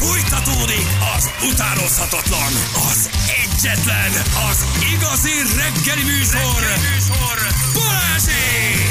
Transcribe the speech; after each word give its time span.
Fújtatódik 0.00 0.86
az 1.16 1.30
utánozhatatlan, 1.52 2.52
az 2.90 3.10
egyetlen, 3.44 4.10
az 4.50 4.64
igazi 4.92 5.32
reggeli 5.56 6.02
műsor, 6.02 6.60
reggeli 6.60 6.94
műsor. 6.94 7.36
Balázsék! 7.74 8.88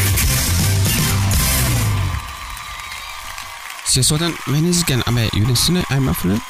Sådan, 4.01 4.37
wenn 4.45 4.69
es 4.69 4.83
gerne 4.85 5.03
aber 5.05 5.27
Jüdinszene 5.33 5.81
einmal 5.89 6.13
füllen? 6.13 6.41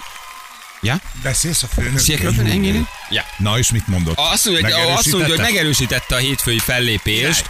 Ja? 0.82 1.00
Beszélsz 1.23 1.64
a 1.64 1.68
főnök? 1.68 2.00
Sikerült 2.00 2.38
engedni? 2.39 2.88
Ja. 3.10 3.23
Na 3.38 3.57
és 3.57 3.71
mit 3.71 3.88
mondott? 3.88 4.18
Azt 4.18 4.46
mondja, 4.46 4.78
hogy, 4.78 4.91
azt 4.91 5.12
mondja, 5.12 5.30
hogy 5.30 5.39
Megerősítette? 5.39 6.16
a 6.16 6.18
hétfői 6.18 6.60
fellépést, 6.60 7.50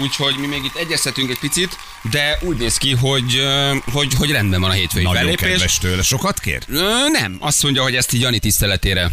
úgyhogy 0.00 0.36
mi 0.36 0.46
még 0.46 0.64
itt 0.64 0.76
egyeztetünk 0.76 1.30
egy 1.30 1.38
picit, 1.38 1.76
de 2.10 2.38
úgy 2.42 2.56
néz 2.56 2.76
ki, 2.76 2.92
hogy, 2.92 3.42
hogy, 3.92 4.14
hogy 4.14 4.30
rendben 4.30 4.60
van 4.60 4.70
a 4.70 4.72
hétfői 4.72 5.02
Nagyon 5.02 5.16
fellépés. 5.22 5.48
kedves 5.50 5.78
tőle. 5.78 6.02
Sokat 6.02 6.40
kér? 6.40 6.62
Ö, 6.68 7.08
Nem, 7.12 7.36
azt 7.40 7.62
mondja, 7.62 7.82
hogy 7.82 7.96
ezt 7.96 8.12
így 8.12 8.20
Jani 8.20 8.38
tiszteletére 8.38 9.10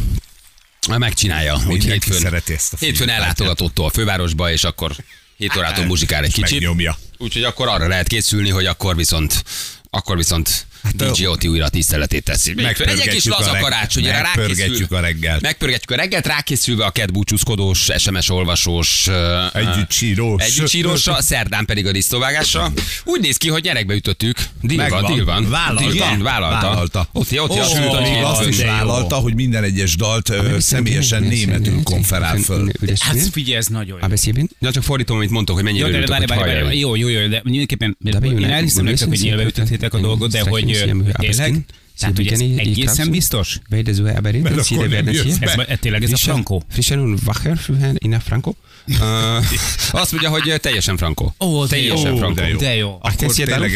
megcsinálja. 0.88 1.60
Úgy 1.68 1.84
hétfőn, 1.84 2.20
szereti 2.20 2.54
ezt 2.54 2.74
a 2.74 2.78
hétfőn 2.80 2.98
filmet. 3.08 3.16
ellátogatott 3.24 3.80
a 3.80 3.90
fővárosba, 3.90 4.52
és 4.52 4.64
akkor 4.64 4.96
7 5.38 5.56
órától 5.58 5.86
muzsikál 5.86 6.24
egy 6.24 6.34
kicsit. 6.34 6.52
megnyomja. 6.60 6.98
Úgyhogy 7.18 7.44
akkor 7.44 7.68
arra 7.68 7.88
lehet 7.88 8.08
készülni, 8.08 8.50
hogy 8.50 8.66
akkor 8.66 8.96
viszont 8.96 9.44
akkor 9.90 10.18
viszont 10.18 10.66
DJ 10.96 11.26
Oti 11.26 11.48
újra 11.48 11.70
tiszteletét 11.70 12.24
teszi. 12.24 12.50
Egy 12.50 12.56
kis 12.56 12.64
Megpörgetjük 12.66 13.34
a 13.34 13.38
laza 13.40 13.52
reg- 13.52 13.62
karácsonyra 13.62 14.22
megpörgetjük 14.22 14.92
a 14.92 15.00
reggelt. 15.00 15.42
Megpörgetjük 15.42 15.92
a 15.92 15.96
reggelt, 15.96 16.28
rákészülve 16.28 16.86
a 16.86 16.92
ked 16.92 17.12
búcsúzkodós, 17.12 17.90
SMS 17.98 18.30
olvasós, 18.30 19.08
Együtt 19.54 19.90
csírós. 19.90 20.44
Együtt 20.44 20.68
csírósa, 20.68 21.22
szerdán 21.22 21.66
pedig 21.66 21.86
a 21.86 21.92
disznóvágása. 21.92 22.72
Úgy 23.04 23.22
néz 23.22 23.38
ki, 23.38 23.50
hogy 23.50 23.64
nyerekbe 23.64 23.94
ütöttük. 23.94 24.38
Díl 24.62 24.90
van, 24.90 25.14
díl 25.14 25.26
van. 25.26 25.50
Vállalta. 25.50 25.92
Díl 25.92 26.00
van, 26.00 26.22
vállalta. 26.22 26.68
Vállalta. 26.68 27.10
Ott, 27.12 27.40
ott, 27.40 27.50
ott, 27.50 27.70
sőt, 27.70 27.86
ott, 27.86 28.02
még 28.02 28.24
ott, 28.24 28.24
azt 28.24 28.48
is 28.48 28.62
vállalta, 28.62 29.16
hogy 29.16 29.36
minden 29.36 29.64
egyes 29.64 29.96
dalt 29.96 30.34
személyesen 30.60 31.24
németül 31.24 31.84
konferál 31.84 32.38
föl. 32.38 32.72
Hát 33.00 33.30
figyelj, 33.32 33.58
ez 33.58 33.68
nagyon 33.68 33.98
jó. 34.00 34.06
A 34.06 34.08
beszélben? 34.08 34.50
Ja, 34.60 34.72
csak 34.72 34.84
fordítom, 34.84 35.18
amit 35.18 35.30
mondtok, 35.30 35.56
hogy 35.56 35.64
mennyire 35.64 35.88
örültök, 35.88 36.32
hogy 36.32 36.80
jó, 36.80 36.96
jó, 36.96 37.08
jó, 37.08 37.28
de 37.28 37.42
mindenképpen 37.44 37.98
én 38.24 38.46
elhiszem 38.46 38.84
nektek, 38.84 39.08
hogy 39.08 39.20
nyilván 39.20 39.46
ütöttétek 39.46 39.94
a 39.94 40.00
dolgot, 40.00 40.32
de 40.32 40.42
hogy 40.42 40.77
ö, 40.82 41.12
tényleg, 41.12 41.66
tehát, 42.00 42.16
hogy 42.16 42.28
ez 42.28 42.40
egészen 42.40 43.10
biztos? 43.10 43.60
Bij 43.70 43.82
de 43.82 43.92
Zoe 43.94 44.12
Aberin, 44.12 44.42
Mert 44.42 44.56
dat 44.56 44.66
zie 44.66 44.78
je 44.78 44.84
akkor 44.84 44.96
er 44.96 45.04
nem 45.04 45.14
net 45.14 45.24
jössz 45.24 45.38
hier. 45.38 45.56
be. 45.56 45.66
Ez, 45.66 45.78
tényleg 45.80 46.04
ez 46.04 46.12
a 46.12 46.18
frankó? 46.18 46.64
Frischen 46.70 47.00
und 47.00 47.20
wacher 47.26 47.58
für 47.58 47.78
Herrn 47.78 47.96
Ina 48.00 48.20
Franco. 48.20 48.54
Uh, 48.90 49.44
azt 49.92 50.12
mondja, 50.12 50.30
hogy 50.30 50.60
teljesen 50.62 50.98
Franco. 50.98 51.32
Ó, 51.40 51.66
teljesen 51.66 52.18
Franco. 52.18 52.34
de 52.42 52.48
jó. 52.48 52.58
De 52.58 52.76
jó. 52.76 52.98
Akkor 53.02 53.34
tényleg 53.34 53.74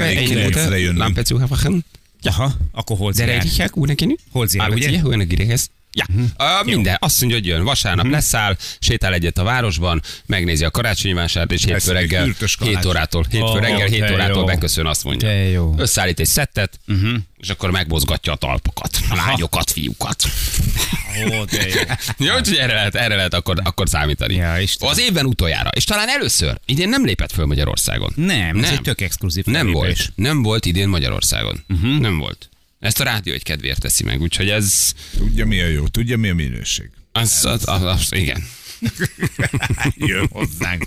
jönnünk. 0.79 0.97
lampe 0.97 1.23
zu 1.23 1.38
wachen? 1.38 1.85
Aha, 2.23 2.53
akkor 2.72 2.97
hol 2.97 3.11
De 3.11 3.25
Reidikják, 3.25 3.77
úgy 3.77 3.88
neki? 3.88 4.17
Holzier, 4.31 4.63
Áll, 4.63 4.72
ugye? 4.72 5.02
Olyan 5.03 5.27
girehez. 5.27 5.69
Ja, 5.94 6.06
uh, 6.09 6.66
minden. 6.66 6.97
Azt 7.00 7.20
mondja, 7.20 7.38
hogy 7.39 7.47
jön. 7.47 7.64
Vasárnap 7.64 8.06
leszáll, 8.06 8.58
sétál 8.80 9.14
egyet 9.14 9.38
a 9.38 9.44
városban, 9.44 10.02
megnézi 10.25 10.64
a 10.64 10.72
karácsonyi 10.72 11.14
vásárt, 11.14 11.52
és 11.52 11.66
hétfő 11.66 11.92
reggel, 11.92 12.28
ürtös 12.28 12.58
7 12.59 12.70
kalács. 12.70 12.86
órától, 12.86 13.25
hétfő 13.30 13.59
reggel, 13.59 13.88
7 13.88 14.00
de 14.00 14.14
órától 14.14 14.45
beköszön, 14.45 14.86
azt 14.86 15.03
mondja. 15.03 15.31
Jó. 15.31 15.73
Összeállít 15.78 16.19
egy 16.19 16.28
szettet, 16.28 16.80
és 17.38 17.50
akkor 17.50 17.72
megmozgatja 17.72 18.34
a 18.34 18.36
talpokat, 18.36 18.97
a 19.09 19.16
lányokat, 19.16 19.72
fiúkat. 19.72 20.23
Ó, 21.25 21.44
de 21.44 21.67
jó. 21.67 21.81
Jó, 22.28 22.36
úgyhogy 22.36 22.58
erre 22.58 22.73
lehet, 22.73 22.95
erre 22.95 23.16
lehet 23.16 23.34
akkor, 23.34 23.58
akkor 23.64 23.89
számítani. 23.89 24.36
Ja, 24.36 24.59
Istenem. 24.59 24.94
Az 24.94 25.00
évben 25.00 25.25
utoljára. 25.25 25.69
És 25.69 25.84
talán 25.84 26.09
először. 26.09 26.59
Idén 26.66 26.89
nem 26.89 27.06
lépett 27.06 27.31
föl 27.31 27.45
Magyarországon. 27.45 28.14
Nem, 28.16 28.58
ez 28.58 28.64
Nem. 28.64 28.73
egy 28.73 28.81
tök 28.81 29.02
exkluzív 29.02 29.45
Nem 29.45 29.72
volt. 29.72 30.12
Nem 30.16 30.42
volt 30.42 30.66
idén 30.66 30.88
Magyarországon. 30.88 31.64
Uh-huh. 31.69 32.00
Nem 32.00 32.17
volt. 32.17 32.50
Ezt 32.81 32.99
a 32.99 33.03
rádió 33.03 33.33
egy 33.33 33.43
kedvéért 33.43 33.79
teszi 33.79 34.03
meg, 34.03 34.21
úgyhogy 34.21 34.49
ez... 34.49 34.93
Tudja 35.17 35.45
mi 35.45 35.59
a 35.59 35.67
jó, 35.67 35.87
tudja 35.87 36.17
mi 36.17 36.29
a 36.29 36.33
minőség. 36.33 36.89
Az, 37.11 37.45
az, 37.45 37.67
az, 37.67 37.83
az, 37.83 38.07
igen. 38.11 38.43
Jön 39.95 40.27
hozzánk. 40.31 40.85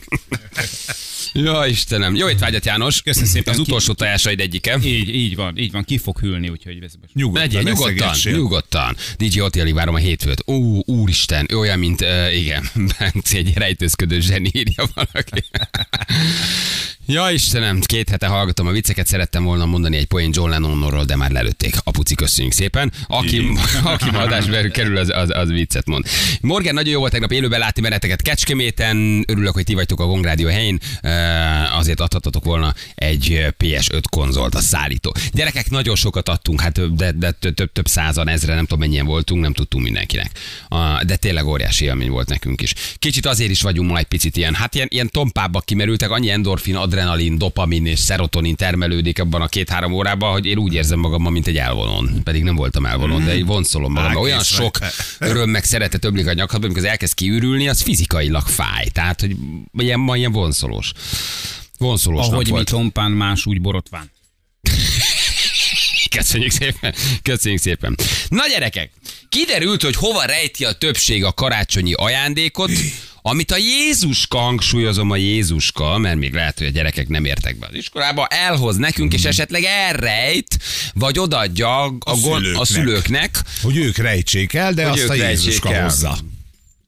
Ja, 1.36 1.66
Istenem. 1.66 2.14
Jó 2.14 2.28
étvágyat, 2.28 2.64
János. 2.64 3.02
Köszönöm 3.02 3.28
szépen. 3.28 3.54
Az 3.54 3.60
utolsó 3.60 3.92
tojásaid 3.92 4.40
egyike. 4.40 4.78
Így, 4.82 5.14
így 5.14 5.36
van, 5.36 5.58
így 5.58 5.72
van, 5.72 5.84
ki 5.84 5.98
fog 5.98 6.18
hűlni, 6.18 6.48
úgyhogy 6.48 6.82
ez 6.82 6.92
most. 7.00 7.14
Nyugodtan, 7.14 7.42
Legyél, 7.42 7.62
nyugodtan, 7.62 8.14
nyugodtan. 8.24 8.96
DJ 9.16 9.40
Otti 9.40 9.72
várom 9.72 9.94
a 9.94 9.98
hétfőt. 9.98 10.44
Ó, 10.46 10.80
úristen, 10.84 11.48
olyan, 11.54 11.78
mint, 11.78 12.00
uh, 12.00 12.36
igen, 12.36 12.70
Bence 12.98 13.36
egy 13.36 13.52
rejtőzködő 13.56 14.20
zseni, 14.20 14.50
írja 14.52 14.84
valaki. 14.94 15.44
Ja, 17.06 17.30
Istenem, 17.30 17.80
két 17.80 18.08
hete 18.08 18.26
hallgatom 18.26 18.66
a 18.66 18.70
vicceket, 18.70 19.06
szerettem 19.06 19.44
volna 19.44 19.66
mondani 19.66 19.96
egy 19.96 20.06
poén 20.06 20.30
John 20.32 20.50
Lennonról, 20.50 21.04
de 21.04 21.16
már 21.16 21.30
lelőtték. 21.30 21.74
Apuci, 21.84 22.14
köszönjük 22.14 22.52
szépen. 22.52 22.92
Aki, 23.06 23.46
aki 23.84 24.10
ma 24.10 24.18
adásba 24.18 24.68
kerül, 24.70 24.96
az, 24.96 25.10
az, 25.14 25.30
az 25.30 25.48
viccet 25.48 25.86
mond. 25.86 26.06
Morgan, 26.40 26.74
nagyon 26.74 26.92
jó 26.92 26.98
volt 26.98 27.12
tegnap 27.12 27.32
élőben 27.32 27.58
látni 27.58 27.82
benneteket 27.82 28.22
Kecskeméten. 28.22 29.24
Örülök, 29.28 29.54
hogy 29.54 29.64
ti 29.64 29.74
vagytok 29.74 30.00
a 30.00 30.06
Gongrádió 30.06 30.48
helyén. 30.48 30.78
Uh, 31.24 31.78
azért 31.78 32.00
adhatatok 32.00 32.44
volna 32.44 32.74
egy 32.94 33.46
PS5 33.58 34.02
konzolt, 34.10 34.54
a 34.54 34.60
szállító. 34.60 35.14
Gyerekek, 35.32 35.70
nagyon 35.70 35.96
sokat 35.96 36.28
adtunk, 36.28 36.60
hát 36.60 36.94
de, 36.96 37.12
de 37.12 37.30
több, 37.30 37.72
több, 37.72 37.86
százan, 37.86 38.28
ezre, 38.28 38.54
nem 38.54 38.64
tudom 38.64 38.78
mennyien 38.78 39.06
voltunk, 39.06 39.42
nem 39.42 39.52
tudtunk 39.52 39.84
mindenkinek. 39.84 40.30
De 41.02 41.16
tényleg 41.16 41.46
óriási 41.46 41.84
élmény 41.84 42.10
volt 42.10 42.28
nekünk 42.28 42.62
is. 42.62 42.74
Kicsit 42.98 43.26
azért 43.26 43.50
is 43.50 43.62
vagyunk 43.62 43.90
ma 43.90 43.98
egy 43.98 44.04
picit 44.04 44.36
ilyen, 44.36 44.54
hát 44.54 44.74
ilyen, 44.74 44.88
ilyen 44.90 45.10
tompábbak 45.10 45.64
kimerültek, 45.64 46.10
annyi 46.10 46.30
endorfin, 46.30 46.76
adrenalin, 46.76 47.38
dopamin 47.38 47.86
és 47.86 48.04
serotonin 48.04 48.56
termelődik 48.56 49.20
abban 49.20 49.42
a 49.42 49.46
két-három 49.46 49.92
órában, 49.92 50.32
hogy 50.32 50.46
én 50.46 50.58
úgy 50.58 50.74
érzem 50.74 50.98
magam, 50.98 51.32
mint 51.32 51.46
egy 51.46 51.56
elvonón. 51.56 52.20
Pedig 52.24 52.42
nem 52.42 52.54
voltam 52.54 52.86
elvonón, 52.86 53.24
de 53.24 53.30
egy 53.30 53.46
vonszolom 53.46 53.92
magam. 53.92 54.16
Olyan 54.16 54.42
sok 54.42 54.78
öröm 55.18 55.50
meg 55.50 55.64
szeretet 55.64 56.04
ömlik 56.04 56.26
a 56.26 56.32
nyakadba, 56.32 56.66
amikor 56.66 56.84
elkezd 56.84 57.14
kiürülni, 57.14 57.68
az 57.68 57.80
fizikailag 57.80 58.46
fáj. 58.46 58.86
Tehát, 58.92 59.20
hogy 59.20 59.36
ilyen, 59.78 60.00
ma 60.00 60.16
ilyen 60.16 60.32
vonszolós. 60.32 60.92
Vonszolós 61.78 62.26
Ahogy 62.26 62.48
nap 62.48 62.58
mi 62.58 62.64
tompán, 62.64 63.10
más 63.10 63.46
úgy 63.46 63.60
borotván. 63.60 64.10
Köszönjük 66.16 66.50
szépen. 66.50 66.94
Köszönjük 67.22 67.60
szépen. 67.60 67.94
Na 68.28 68.46
gyerekek, 68.48 68.90
kiderült, 69.28 69.82
hogy 69.82 69.96
hova 69.96 70.24
rejti 70.24 70.64
a 70.64 70.72
többség 70.72 71.24
a 71.24 71.32
karácsonyi 71.32 71.92
ajándékot, 71.92 72.70
amit 73.22 73.50
a 73.50 73.56
Jézuska, 73.56 74.38
hangsúlyozom 74.38 75.10
a 75.10 75.16
Jézuska, 75.16 75.98
mert 75.98 76.16
még 76.16 76.32
lehet, 76.32 76.58
hogy 76.58 76.66
a 76.66 76.70
gyerekek 76.70 77.08
nem 77.08 77.24
értek 77.24 77.58
be 77.58 77.66
az 77.66 77.74
iskolába, 77.74 78.26
elhoz 78.26 78.76
nekünk, 78.76 79.14
és 79.14 79.24
esetleg 79.24 79.64
elrejt, 79.64 80.58
vagy 80.94 81.18
odaadja 81.18 81.82
a, 81.82 81.94
a, 82.00 82.14
gon- 82.16 82.56
a 82.56 82.64
szülőknek. 82.64 82.66
szülőknek. 82.66 83.42
Hogy 83.62 83.76
ők 83.76 83.96
rejtsék 83.96 84.52
el, 84.52 84.72
de 84.72 84.88
Hogy 84.88 85.00
azt 85.00 85.08
a 85.08 85.14
Jézuska 85.14 85.74
el. 85.74 85.82
hozza. 85.82 86.18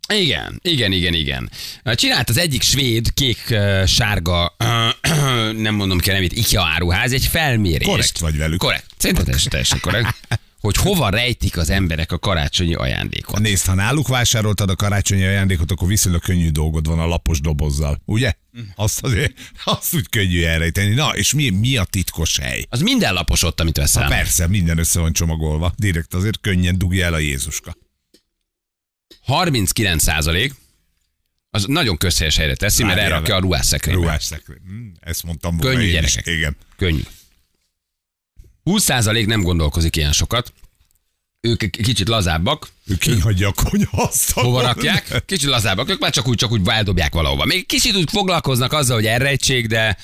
Igen, 0.08 0.60
igen, 0.62 0.92
igen, 0.92 1.14
igen. 1.14 1.50
Csinált 1.84 2.28
az 2.28 2.36
egyik 2.38 2.62
svéd, 2.62 3.14
kék, 3.14 3.54
sárga, 3.86 4.56
nem 5.56 5.74
mondom 5.74 5.98
ki 5.98 6.10
a 6.10 6.12
nevét, 6.12 6.32
IKEA 6.32 6.64
áruház, 6.64 7.12
egy 7.12 7.26
felmérést. 7.26 7.90
Korrekt 7.90 8.18
vagy 8.18 8.36
velük. 8.36 8.58
Korrekt. 8.58 8.86
Szerintem 8.98 9.24
teljesen, 9.24 9.50
teljesen 9.50 9.80
korrekt. 9.80 10.16
Hogy 10.60 10.76
hova 10.76 11.08
rejtik 11.08 11.56
az 11.56 11.70
emberek 11.70 12.12
a 12.12 12.18
karácsonyi 12.18 12.74
ajándékot. 12.74 13.40
Nézd, 13.40 13.66
ha 13.66 13.74
náluk 13.74 14.08
vásároltad 14.08 14.70
a 14.70 14.76
karácsonyi 14.76 15.24
ajándékot, 15.24 15.70
akkor 15.70 15.88
viszonylag 15.88 16.22
könnyű 16.22 16.50
dolgod 16.50 16.86
van 16.86 16.98
a 16.98 17.06
lapos 17.06 17.40
dobozzal, 17.40 18.00
ugye? 18.04 18.32
Azt 18.74 19.02
azért, 19.02 19.32
azt 19.64 19.94
úgy 19.94 20.08
könnyű 20.08 20.44
elrejteni. 20.44 20.94
Na, 20.94 21.08
és 21.16 21.32
mi, 21.32 21.50
mi 21.50 21.76
a 21.76 21.84
titkos 21.84 22.38
hely? 22.38 22.66
Az 22.70 22.80
minden 22.80 23.14
lapos 23.14 23.42
ott, 23.42 23.60
amit 23.60 23.76
veszel. 23.76 24.02
Ha 24.02 24.08
persze, 24.08 24.46
minden 24.46 24.78
össze 24.78 25.00
van 25.00 25.12
csomagolva. 25.12 25.72
Direkt 25.76 26.14
azért 26.14 26.40
könnyen 26.40 26.78
dugja 26.78 27.04
el 27.04 27.14
a 27.14 27.18
Jézuska. 27.18 27.76
39 29.24 30.02
százalék, 30.02 30.54
az 31.50 31.64
nagyon 31.64 31.96
közhelyes 31.96 32.36
helyre 32.36 32.54
teszi, 32.56 32.82
mert 32.82 32.94
Várjál 32.94 33.12
elrakja 33.12 33.34
a 33.34 33.36
vele. 33.36 33.48
ruhásszekrénybe. 33.50 34.02
Ruhás 34.02 34.24
szekrény. 34.24 34.58
Hm, 34.66 34.86
Ezt 35.00 35.22
mondtam 35.22 35.56
volna 35.56 35.72
Könnyű 35.74 35.86
is. 35.86 35.92
gyerekek. 35.92 36.26
Igen. 36.26 36.56
Könnyű. 36.76 37.02
20 38.62 38.82
százalék 38.82 39.26
nem 39.26 39.42
gondolkozik 39.42 39.96
ilyen 39.96 40.12
sokat. 40.12 40.52
Ők 41.40 41.70
kicsit 41.70 42.08
lazábbak, 42.08 42.68
Ő 42.86 42.94
kihagyja 42.96 43.48
a 43.48 43.52
konyhaasztalon. 43.52 44.50
hova 44.50 44.62
rakják, 44.62 45.22
kicsit 45.26 45.48
lazábbak, 45.48 45.88
ők 45.90 45.98
már 46.00 46.12
csak 46.12 46.28
úgy, 46.28 46.36
csak 46.36 46.50
úgy 46.50 46.68
eldobják 46.68 47.12
valahova. 47.12 47.44
Még 47.44 47.66
kicsit 47.66 47.96
úgy 47.96 48.10
foglalkoznak 48.10 48.72
azzal, 48.72 48.96
hogy 48.96 49.06
elrejtsék, 49.06 49.66
de, 49.66 49.96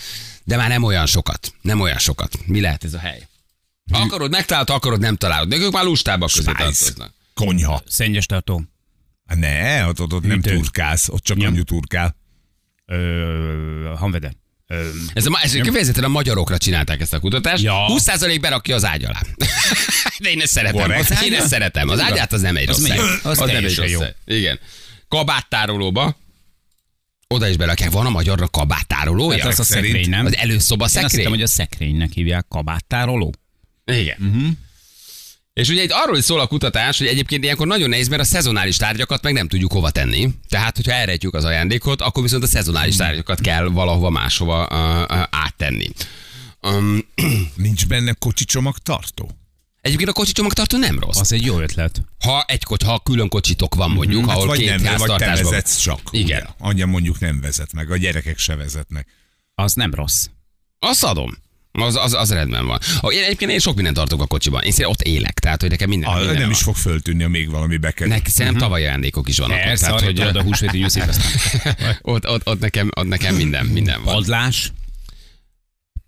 de 0.45 0.57
már 0.57 0.69
nem 0.69 0.83
olyan 0.83 1.07
sokat. 1.07 1.55
Nem 1.61 1.81
olyan 1.81 1.99
sokat. 1.99 2.39
Mi 2.47 2.61
lehet 2.61 2.85
ez 2.85 2.95
a 2.95 2.99
hely? 2.99 3.29
Akarod, 3.93 4.31
megtalálod, 4.31 4.71
akarod, 4.71 5.01
nem 5.01 5.17
találod. 5.17 5.49
De 5.49 5.57
ők 5.57 5.73
már 5.73 5.85
lustábbak 5.85 6.31
közé 6.33 6.53
tartoznak. 6.53 7.13
Konyha. 7.35 7.83
Szennyes 7.87 8.27
tartó. 8.27 8.63
Ne, 9.35 9.87
ott, 9.87 10.01
ott, 10.01 10.13
ott 10.13 10.23
nem 10.23 10.31
Hűtő. 10.37 10.55
turkálsz, 10.55 11.09
ott 11.09 11.23
csak 11.23 11.39
anyu 11.39 11.63
turkál. 11.63 12.17
Ö, 12.87 13.93
Hanvede. 13.97 14.33
Ö, 14.67 14.89
Ez, 15.15 15.27
a, 15.27 15.41
ez 15.43 15.53
kifejezetten 15.53 16.05
a 16.05 16.09
magyarokra 16.09 16.59
csinálták 16.59 17.01
ezt 17.01 17.13
a 17.13 17.21
kutatást. 17.21 17.63
Ja. 17.63 17.75
20% 17.89 18.39
berakja 18.41 18.75
az 18.75 18.85
ágy 18.85 19.05
alá. 19.05 19.21
De 20.23 20.31
én 20.31 20.41
ezt 20.41 20.53
szeretem. 20.53 20.81
Korrekt. 20.81 21.11
Az, 21.11 21.23
én 21.25 21.35
ezt 21.35 21.49
szeretem. 21.49 21.89
Az 21.89 22.01
ágyát 22.01 22.33
az 22.33 22.41
nem 22.41 22.57
egy 22.57 22.69
Az 22.69 22.77
rossz 22.77 22.89
még- 22.89 22.99
hely. 23.01 23.19
az 23.23 23.39
nem 23.39 23.49
egy 23.49 23.75
rossz 23.77 23.91
jó. 23.91 24.01
Igen. 24.25 24.59
Kabáttárolóba. 25.09 26.17
Oda 27.29 27.49
is 27.49 27.57
berakják. 27.57 27.91
Van 27.91 28.07
a 28.07 28.11
magyarra 28.11 28.49
kabáttárolója? 28.49 29.39
hát 29.43 29.53
az 29.53 29.59
a 29.61 29.65
szekrény, 29.65 30.09
nem? 30.09 30.27
Az 30.27 30.37
előszoba 30.37 30.81
Én 30.81 30.85
azt 30.85 30.95
hittem, 30.95 31.09
szekrény? 31.09 31.29
hogy 31.29 31.43
a 31.43 31.47
szekrénynek 31.47 32.13
hívják 32.13 32.47
kabáttároló. 32.49 33.35
Igen. 33.85 34.17
Mhm. 34.19 34.47
És 35.53 35.69
ugye 35.69 35.83
itt 35.83 35.91
arról 35.91 36.17
is 36.17 36.25
szól 36.25 36.41
a 36.41 36.47
kutatás, 36.47 36.99
hogy 36.99 37.07
egyébként 37.07 37.45
ilyenkor 37.45 37.67
nagyon 37.67 37.89
nehéz, 37.89 38.09
mert 38.09 38.23
a 38.23 38.25
szezonális 38.25 38.77
tárgyakat 38.77 39.23
meg 39.23 39.33
nem 39.33 39.49
tudjuk 39.49 39.73
hova 39.73 39.91
tenni. 39.91 40.29
Tehát, 40.49 40.77
hogyha 40.77 40.93
elrejtjük 40.93 41.35
az 41.35 41.45
ajándékot, 41.45 42.01
akkor 42.01 42.23
viszont 42.23 42.43
a 42.43 42.47
szezonális 42.47 42.97
tárgyakat 42.97 43.41
kell 43.41 43.65
valahova 43.65 44.11
máshova 44.11 44.69
uh, 44.71 45.19
uh, 45.19 45.25
áttenni. 45.31 45.91
Um, 46.61 47.05
Nincs 47.57 47.87
benne 47.87 48.13
kocsicsomag 48.13 48.79
tartó? 48.79 49.31
Egyébként 49.81 50.09
a 50.09 50.13
kocsicsomagtartó 50.13 50.79
nem 50.79 50.99
rossz. 50.99 51.19
Az 51.19 51.33
egy 51.33 51.45
jó 51.45 51.61
ötlet. 51.61 52.03
Ha 52.25 52.45
egy 52.47 52.65
kocs, 52.65 52.85
ha 52.85 52.99
külön 52.99 53.29
kocsitok 53.29 53.75
van 53.75 53.91
mondjuk, 53.91 54.27
Hát 54.27 54.37
ahol 54.37 54.47
vagy 54.47 54.59
két 54.59 54.83
nem, 54.83 54.97
vagy 54.97 55.15
te 55.17 55.27
vezetsz 55.27 55.77
csak. 55.77 56.01
Igen. 56.11 56.41
Ugye? 56.41 56.69
Anya 56.69 56.87
mondjuk 56.87 57.21
nem 57.21 57.41
vezet 57.41 57.73
meg, 57.73 57.91
a 57.91 57.97
gyerekek 57.97 58.39
se 58.39 58.57
vezetnek. 58.57 59.07
Az 59.55 59.75
nem 59.75 59.95
rossz. 59.95 60.27
Azt 60.79 61.05
adom. 61.05 61.39
Az, 61.73 61.97
az, 61.97 62.13
az 62.15 62.33
rendben 62.33 62.67
van. 62.67 62.79
Én 63.13 63.23
egyébként 63.23 63.51
én 63.51 63.59
sok 63.59 63.75
mindent 63.75 63.97
tartok 63.97 64.23
a 64.23 64.27
kocsiban. 64.27 64.63
Én 64.63 64.71
szerintem 64.71 64.91
ott 64.93 65.03
élek, 65.03 65.39
tehát 65.39 65.61
hogy 65.61 65.71
nekem 65.71 65.89
minden, 65.89 66.09
A, 66.11 66.15
minden 66.15 66.35
nem 66.35 66.43
van. 66.43 66.51
is 66.51 66.63
fog 66.63 66.77
föltűnni, 66.77 67.23
ha 67.23 67.29
még 67.29 67.51
valami 67.51 67.77
bekerül. 67.77 68.13
Nek, 68.13 68.27
szerintem 68.27 68.55
Mhm. 68.55 68.63
tavaly 68.63 68.83
ajándékok 68.87 69.29
is 69.29 69.39
vannak. 69.39 69.61
Persze, 69.63 69.87
tehát, 69.87 70.01
hogy 70.01 70.21
a 70.21 70.43
húsvéti 70.43 70.83
aztán. 70.83 71.09
ott, 72.03 72.29
ott, 72.29 72.47
ott, 72.47 72.61
nekem, 72.61 72.91
ott 72.97 73.07
nekem 73.07 73.35
minden, 73.35 73.67
minden 73.67 74.03
van. 74.03 74.15
Padlás. 74.15 74.73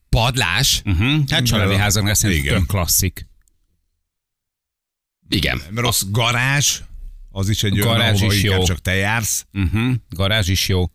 Padlás? 0.08 0.82
Uh-huh. 0.84 1.28
Hát 1.30 1.44
családi 1.44 1.76
házaknál 1.76 2.14
szerintem 2.14 2.66
klasszik. 2.66 3.26
Igen. 5.28 5.62
Nem 5.70 5.84
rossz 5.84 6.02
garázs, 6.10 6.80
az 7.30 7.48
is 7.48 7.62
egy 7.62 7.80
olyan, 7.80 7.96
Garázs 7.96 8.18
ahova 8.20 8.34
is 8.34 8.42
jó. 8.42 8.62
csak 8.64 8.80
te 8.80 8.94
jársz. 8.94 9.46
Uh-huh. 9.52 9.94
Garázs 10.10 10.48
is 10.48 10.68
jó. 10.68 10.90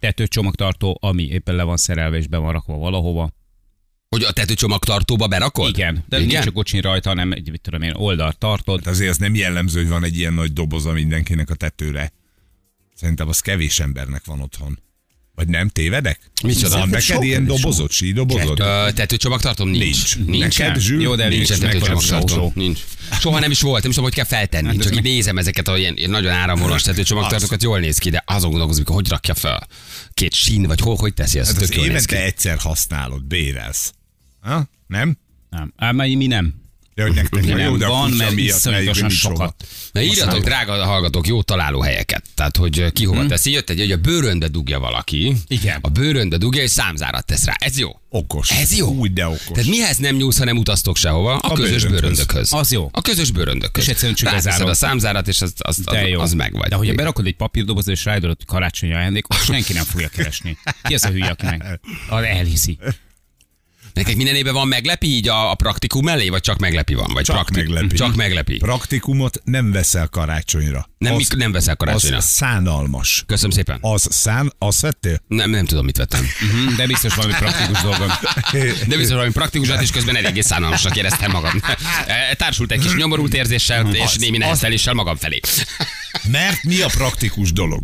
Tetőcsomagtartó, 0.00 0.98
ami 1.00 1.22
éppen 1.28 1.54
le 1.54 1.62
van 1.62 1.76
szerelve 1.76 2.16
és 2.16 2.26
be 2.26 2.36
van 2.36 2.52
rakva 2.52 2.76
valahova. 2.76 3.32
Hogy 4.12 4.22
a 4.22 4.32
tetőcsomagtartóba 4.32 5.26
berakod? 5.26 5.68
Igen, 5.68 6.04
de 6.08 6.16
Igen? 6.20 6.28
nincs 6.28 6.46
a 6.46 6.50
kocsin 6.50 6.80
rajta, 6.80 7.08
hanem 7.08 7.32
egy, 7.32 7.50
mit 7.50 7.60
tudom 7.60 7.82
én, 7.82 7.92
oldalt 7.94 8.38
tartod. 8.38 8.84
Hát 8.84 8.94
azért 8.94 9.10
az 9.10 9.16
nem 9.16 9.34
jellemző, 9.34 9.80
hogy 9.80 9.88
van 9.88 10.04
egy 10.04 10.18
ilyen 10.18 10.34
nagy 10.34 10.52
doboza 10.52 10.92
mindenkinek 10.92 11.50
a 11.50 11.54
tetőre. 11.54 12.12
Szerintem 12.94 13.28
az 13.28 13.40
kevés 13.40 13.80
embernek 13.80 14.24
van 14.24 14.40
otthon. 14.40 14.78
Vagy 15.34 15.48
nem 15.48 15.68
tévedek? 15.68 16.30
Micsoda? 16.42 16.78
Van 16.78 16.88
neked 16.88 17.22
ilyen 17.22 17.44
dobozod, 17.44 17.90
sídobozod? 17.90 18.60
Ö, 18.60 18.88
tetőcsomagtartom 18.94 19.68
nincs. 19.68 20.18
Nincs. 20.18 20.58
Neked, 20.58 20.80
Zsül? 20.80 21.02
Jó, 21.02 21.14
de 21.14 21.28
Nincs 21.28 21.48
nincs 21.48 21.62
meg 21.62 21.72
tetőcsomagtartom. 21.72 22.52
Nincs. 22.54 22.80
Soha 23.20 23.38
nem 23.38 23.50
is 23.50 23.60
volt, 23.60 23.82
nem 23.82 23.90
is 23.90 23.96
tudom, 23.96 24.10
hogy 24.10 24.18
kell 24.18 24.38
feltenni. 24.38 24.66
Hát 24.66 24.82
Csak 24.82 24.96
így 24.96 25.02
nézem 25.02 25.38
ezeket 25.38 25.68
a 25.68 25.78
ilyen, 25.78 25.96
ilyen 25.96 26.10
nagyon 26.10 26.32
áramvonalas 26.32 26.82
tetőcsomagtartókat, 26.82 27.62
jól 27.62 27.78
néz 27.78 27.98
ki, 27.98 28.10
de 28.10 28.22
azon 28.26 28.50
gondolkozom, 28.50 28.84
hogy 28.84 28.94
hogy 28.94 29.08
rakja 29.08 29.34
fel. 29.34 29.66
Két 30.14 30.32
sín, 30.34 30.62
vagy 30.62 30.80
hol, 30.80 30.96
hogy 30.96 31.14
teszi 31.14 31.38
ezt, 31.38 31.52
Hát 31.52 31.62
az 31.62 31.76
évente 31.76 32.24
egyszer 32.24 32.58
használod, 32.58 33.24
bérelsz. 33.24 33.92
Ha? 34.42 34.68
Nem? 34.86 35.16
Nem. 35.50 35.72
Ám 35.76 35.96
mi 35.96 36.26
nem. 36.26 36.60
De 36.94 37.02
hogy 37.02 37.14
nektek 37.14 37.46
nem 37.46 37.58
jó, 37.58 37.76
de 37.76 37.86
van, 37.86 38.10
mert 38.10 38.36
iszonyatosan 38.36 39.08
sokat. 39.08 39.66
Na 39.92 40.02
írjatok, 40.02 40.44
drága 40.44 40.84
hallgatók, 40.84 41.26
jó 41.26 41.42
találó 41.42 41.80
helyeket. 41.80 42.24
Tehát, 42.34 42.56
hogy 42.56 42.92
ki 42.92 43.04
hova 43.04 43.26
teszi. 43.26 43.50
Jött 43.50 43.70
egy, 43.70 43.78
hogy 43.78 43.92
a 43.92 43.96
bőrönbe 43.96 44.48
dugja 44.48 44.78
valaki. 44.78 45.36
Igen. 45.46 45.78
A 45.80 45.88
bőrönbe 45.88 46.36
dugja, 46.36 46.62
és 46.62 46.70
számzárat 46.70 47.26
tesz 47.26 47.44
rá. 47.44 47.54
Ez 47.58 47.78
jó. 47.78 47.90
Okos. 48.08 48.50
Ez 48.50 48.76
jó. 48.76 48.88
Úgy, 48.88 49.12
de 49.12 49.26
okos. 49.26 49.40
Tehát 49.52 49.66
mihez 49.70 49.96
nem 49.96 50.16
nyúlsz, 50.16 50.38
ha 50.38 50.44
nem 50.44 50.56
utaztok 50.56 50.96
sehova? 50.96 51.36
A, 51.38 51.52
A 51.52 51.54
közös 51.54 51.84
bőröndökhöz. 51.84 52.52
Az 52.52 52.72
jó. 52.72 52.88
A 52.92 53.00
közös 53.00 53.30
bőröndökhöz. 53.30 53.82
És 53.84 53.88
egyszerűen 53.90 54.14
csak 54.14 54.30
Ráteszed 54.30 54.68
a 54.68 54.74
számzárat, 54.74 55.28
és 55.28 55.40
az, 55.40 55.52
az, 55.58 55.78
az, 55.84 55.94
De 55.94 56.08
jó. 56.08 56.20
az 56.20 56.32
meg 56.32 56.52
vagy. 56.52 56.68
De 56.68 56.74
hogyha 56.76 56.94
berakod 56.94 57.26
egy 57.26 57.36
papírdobozba 57.36 57.92
és 57.92 58.04
ráidod, 58.04 58.36
hogy 58.36 58.46
karácsonyi 58.46 58.92
ajándék, 58.94 59.24
akkor 59.24 59.44
senki 59.44 59.72
nem 59.72 59.84
fogja 59.84 60.08
keresni. 60.08 60.58
Ki 60.82 60.94
az 60.94 61.04
a 61.04 61.08
hülye, 61.08 61.28
aki 61.28 61.44
meg? 61.44 61.80
Az 62.08 62.22
elhiszi. 62.22 62.78
Nektek 63.94 64.16
minden 64.16 64.34
évben 64.34 64.52
van 64.54 64.68
meglepi 64.68 65.06
így 65.06 65.28
a, 65.28 65.50
a 65.50 65.54
praktikum 65.54 66.04
mellé, 66.04 66.28
vagy 66.28 66.40
csak 66.40 66.58
meglepi 66.58 66.94
van? 66.94 67.10
Vagy 67.12 67.24
Csak 67.24 67.34
praktik- 67.34 67.56
meglepi. 67.68 67.94
Csak 67.96 68.14
meglepi. 68.14 68.56
Praktikumot 68.56 69.40
nem 69.44 69.72
veszel 69.72 70.06
karácsonyra. 70.08 70.88
Nem, 70.98 71.14
az, 71.14 71.28
nem 71.36 71.52
veszel 71.52 71.76
karácsonyra. 71.76 72.16
Az 72.16 72.24
szánalmas. 72.24 73.24
Köszönöm 73.26 73.50
szépen. 73.50 73.78
Az 73.80 74.06
szán, 74.10 74.52
azt 74.58 74.80
vettél? 74.80 75.20
Nem, 75.28 75.50
nem 75.50 75.64
tudom, 75.66 75.84
mit 75.84 75.96
vettem. 75.96 76.26
Mhm, 76.40 76.76
De 76.76 76.86
biztos 76.86 77.14
valami 77.14 77.34
praktikus 77.38 77.82
dolgom. 77.82 78.08
De 78.86 78.96
biztos 78.96 79.08
valami 79.14 79.32
praktikusat, 79.32 79.82
és 79.82 79.90
közben 79.90 80.16
eléggé 80.16 80.40
szánalmasnak 80.40 80.96
éreztem 80.96 81.30
magam. 81.30 81.60
E, 82.06 82.34
Társult 82.34 82.72
egy 82.72 82.80
kis 82.80 82.94
nyomorult 82.94 83.34
érzéssel, 83.34 83.94
és 83.94 84.14
némi 84.16 84.38
nehezteléssel 84.38 84.94
magam 84.94 85.16
felé. 85.16 85.40
Mert 86.30 86.62
mi 86.62 86.80
a 86.80 86.88
praktikus 86.88 87.52
dolog? 87.52 87.82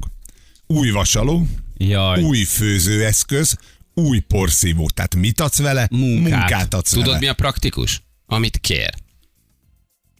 Új 0.66 0.90
vasaló, 0.90 1.46
Jaj. 1.76 2.22
új 2.22 2.44
főzőeszköz, 2.44 3.56
új 3.98 4.18
porszívó. 4.18 4.88
Tehát 4.94 5.14
mit 5.14 5.40
adsz 5.40 5.58
vele? 5.58 5.88
Munkát. 5.90 6.38
Munkát 6.38 6.74
adsz 6.74 6.90
Tudod, 6.90 7.06
vele. 7.06 7.18
mi 7.18 7.26
a 7.26 7.34
praktikus? 7.34 8.02
Amit 8.26 8.58
kér. 8.60 8.90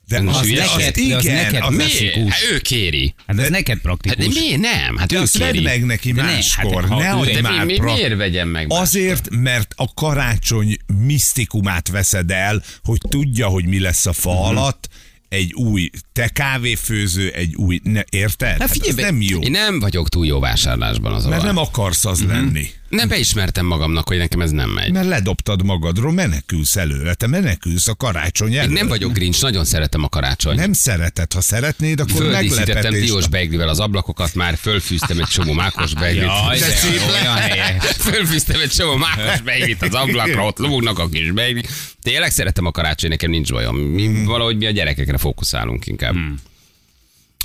De 0.07 0.19
az, 0.21 0.37
az, 0.37 0.49
Neked- 0.49 0.95
de 1.09 1.17
az 1.17 1.25
igen, 1.25 1.35
neked 1.45 1.63
az 1.63 1.75
miért? 1.75 2.29
Hát 2.29 2.41
ő 2.53 2.59
kéri. 2.59 3.15
Hát 3.27 3.39
ez 3.39 3.43
De- 3.45 3.49
neked 3.51 3.67
Hát 3.67 3.77
de 3.77 3.83
praktikus. 3.83 4.35
miért 4.35 4.61
nem? 4.61 4.97
Hát 4.97 5.09
De 5.09 5.19
ő 5.19 5.23
kéri. 5.33 5.61
meg 5.63 5.85
neki 5.85 6.13
De 6.13 6.23
ne, 6.23 6.33
máskor. 6.33 6.89
hát, 6.89 6.99
ne 6.99 7.11
adj 7.11 7.41
már 7.41 7.65
mi, 7.65 7.77
pra- 7.77 7.95
miért 7.95 8.17
vegyem 8.17 8.49
meg? 8.49 8.67
máskor? 8.67 8.83
Azért, 8.87 9.29
mert 9.31 9.73
a 9.77 9.95
karácsony 9.95 10.77
misztikumát 11.07 11.89
veszed 11.89 12.31
el, 12.31 12.63
hogy 12.83 12.99
tudja, 13.09 13.47
hogy 13.49 13.67
mi 13.67 13.79
lesz 13.81 14.07
a 14.07 14.13
fa 14.13 14.45
alatt, 14.45 14.89
egy 15.29 15.53
új 15.53 15.91
te 16.13 16.29
kávéfőző, 16.29 17.31
egy 17.31 17.55
új, 17.55 17.81
ne, 17.83 18.03
érted? 18.11 18.61
Hát 18.61 18.71
figyelj, 18.71 18.91
ez 18.91 18.97
be- 18.97 19.03
nem 19.03 19.21
jó. 19.23 19.41
Én 19.41 19.51
nem 19.51 19.81
vagyok 19.81 20.09
túl 20.09 20.27
jó 20.27 20.41
vásárlásban 20.41 21.13
az 21.13 21.25
Mert 21.25 21.41
olaj. 21.41 21.47
nem 21.55 21.63
akarsz 21.63 22.05
az 22.05 22.25
lenni. 22.25 22.67
Nem 22.88 23.08
beismertem 23.08 23.67
magamnak, 23.67 24.08
hogy 24.08 24.19
nekem 24.19 24.40
ez 24.40 24.50
nem 24.50 24.70
megy. 24.70 24.93
Mert 24.93 25.06
ledobtad 25.08 25.64
magadról, 25.64 26.12
menekülsz 26.12 26.76
előle, 26.76 27.14
te 27.14 27.26
menekülsz 27.26 27.88
a 27.88 27.94
karácsony 27.94 28.52
Én 28.52 28.58
elől. 28.58 28.73
nem 28.73 28.88
vagyok 28.88 29.12
grincs, 29.12 29.40
nagyon 29.43 29.64
szeretem 29.64 30.02
a 30.05 30.08
karácsonyt. 30.08 30.58
Nem 30.58 30.73
szereted, 30.73 31.32
ha 31.32 31.40
szeretnéd, 31.40 32.00
akkor 32.00 32.26
meglepetés. 32.31 33.05
Tiós 33.05 33.29
beiglivel 33.29 33.69
az 33.69 33.81
ablakokat, 33.81 34.35
már 34.35 34.56
fölfűztem 34.56 35.19
egy 35.19 35.26
csomó 35.26 35.52
mákos 35.52 35.94
beiglit. 35.94 36.23
Jaj, 36.23 36.58
De 36.58 36.67
de 36.67 36.73
szép 36.73 37.00
olyan 37.11 37.35
helyes. 37.37 37.85
Fölfűztem 38.11 38.61
egy 38.61 38.70
csomó 38.70 38.96
mákos 38.96 39.40
beiglit 39.40 39.82
az 39.82 39.94
ablakra, 39.94 40.44
ott 40.46 40.58
lógnak 40.58 40.99
a 40.99 41.08
kis 41.08 41.31
beiglit. 41.31 41.69
Tényleg 42.02 42.31
szeretem 42.31 42.67
a 42.67 42.70
karácsony, 42.70 43.11
nekem 43.11 43.31
nincs 43.31 43.52
bajom. 43.52 43.76
Mi, 43.76 44.05
Hmm. 44.06 44.25
valahogy 44.25 44.56
mi 44.56 44.67
a 44.67 44.70
gyerekekre 44.70 45.19
fókuszálunk 45.19 45.87
inkább. 45.87 46.14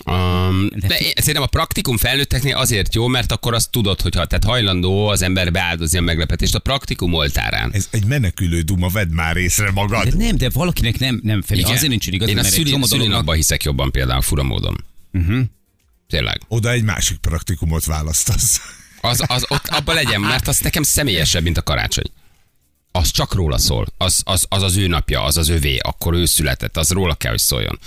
Um, 0.06 0.68
de 0.76 0.98
szerintem 1.16 1.42
a 1.42 1.46
praktikum 1.46 1.98
felnőtteknél 1.98 2.56
azért 2.56 2.96
jó, 2.96 3.08
mert 3.08 3.32
akkor 3.32 3.54
azt 3.54 3.72
tudod, 3.72 4.02
hogy 4.02 4.16
ha 4.16 4.26
tehát 4.26 4.44
hajlandó 4.44 5.08
az 5.08 5.22
ember 5.22 5.52
beáldozni 5.52 5.98
a 5.98 6.02
meglepetést 6.02 6.56
a 6.56 6.60
praktikum 6.60 7.14
oltárán. 7.14 7.72
Ez 7.74 7.88
egy 7.92 8.06
menekülő 8.06 8.62
duma, 8.62 8.90
vedd 8.90 9.10
már 9.10 9.38
észre 9.38 9.72
magad. 9.72 10.08
De 10.08 10.16
nem, 10.16 10.38
de 10.38 10.50
valakinek 10.50 11.00
nem, 11.00 11.20
nem 11.24 11.44
Igen. 11.50 11.72
azért 11.72 11.88
nincs 11.88 12.08
igaz, 12.08 12.30
Én 12.30 12.34
a 12.34 12.42
mert 12.42 12.48
egy 12.48 12.54
szüli, 12.54 12.70
csomó 12.70 12.86
dolognak 12.86 13.06
szülinapban 13.06 13.36
hiszek 13.36 13.64
jobban 13.64 13.92
például, 13.92 14.22
fura 14.22 14.44
módon. 14.44 14.84
Uh-huh. 15.14 15.44
Tényleg. 16.10 16.42
Oda 16.48 16.72
egy 16.72 16.84
másik 16.84 17.18
praktikumot 17.18 17.86
választasz. 17.86 18.62
Az, 19.02 19.24
az 19.28 19.46
ott 19.48 19.68
abban 19.68 19.96
legyen, 19.96 20.22
mert 20.22 20.48
az 20.48 20.60
nekem 20.60 20.84
személyesebb, 20.84 21.44
mint 21.44 21.58
a 21.58 21.62
karácsony. 21.62 22.12
Az 22.96 23.12
csak 23.12 23.34
róla 23.34 23.58
szól. 23.58 23.88
Az 23.98 24.22
az, 24.26 24.46
az 24.50 24.62
az 24.62 24.76
ő 24.76 24.88
napja, 24.88 25.24
az 25.24 25.38
az 25.38 25.50
övé, 25.50 25.78
akkor 25.78 26.14
ő 26.14 26.26
született, 26.26 26.78
az 26.78 26.90
róla 26.90 27.16
kell, 27.16 27.32
hogy 27.32 27.40
szóljon. 27.40 27.80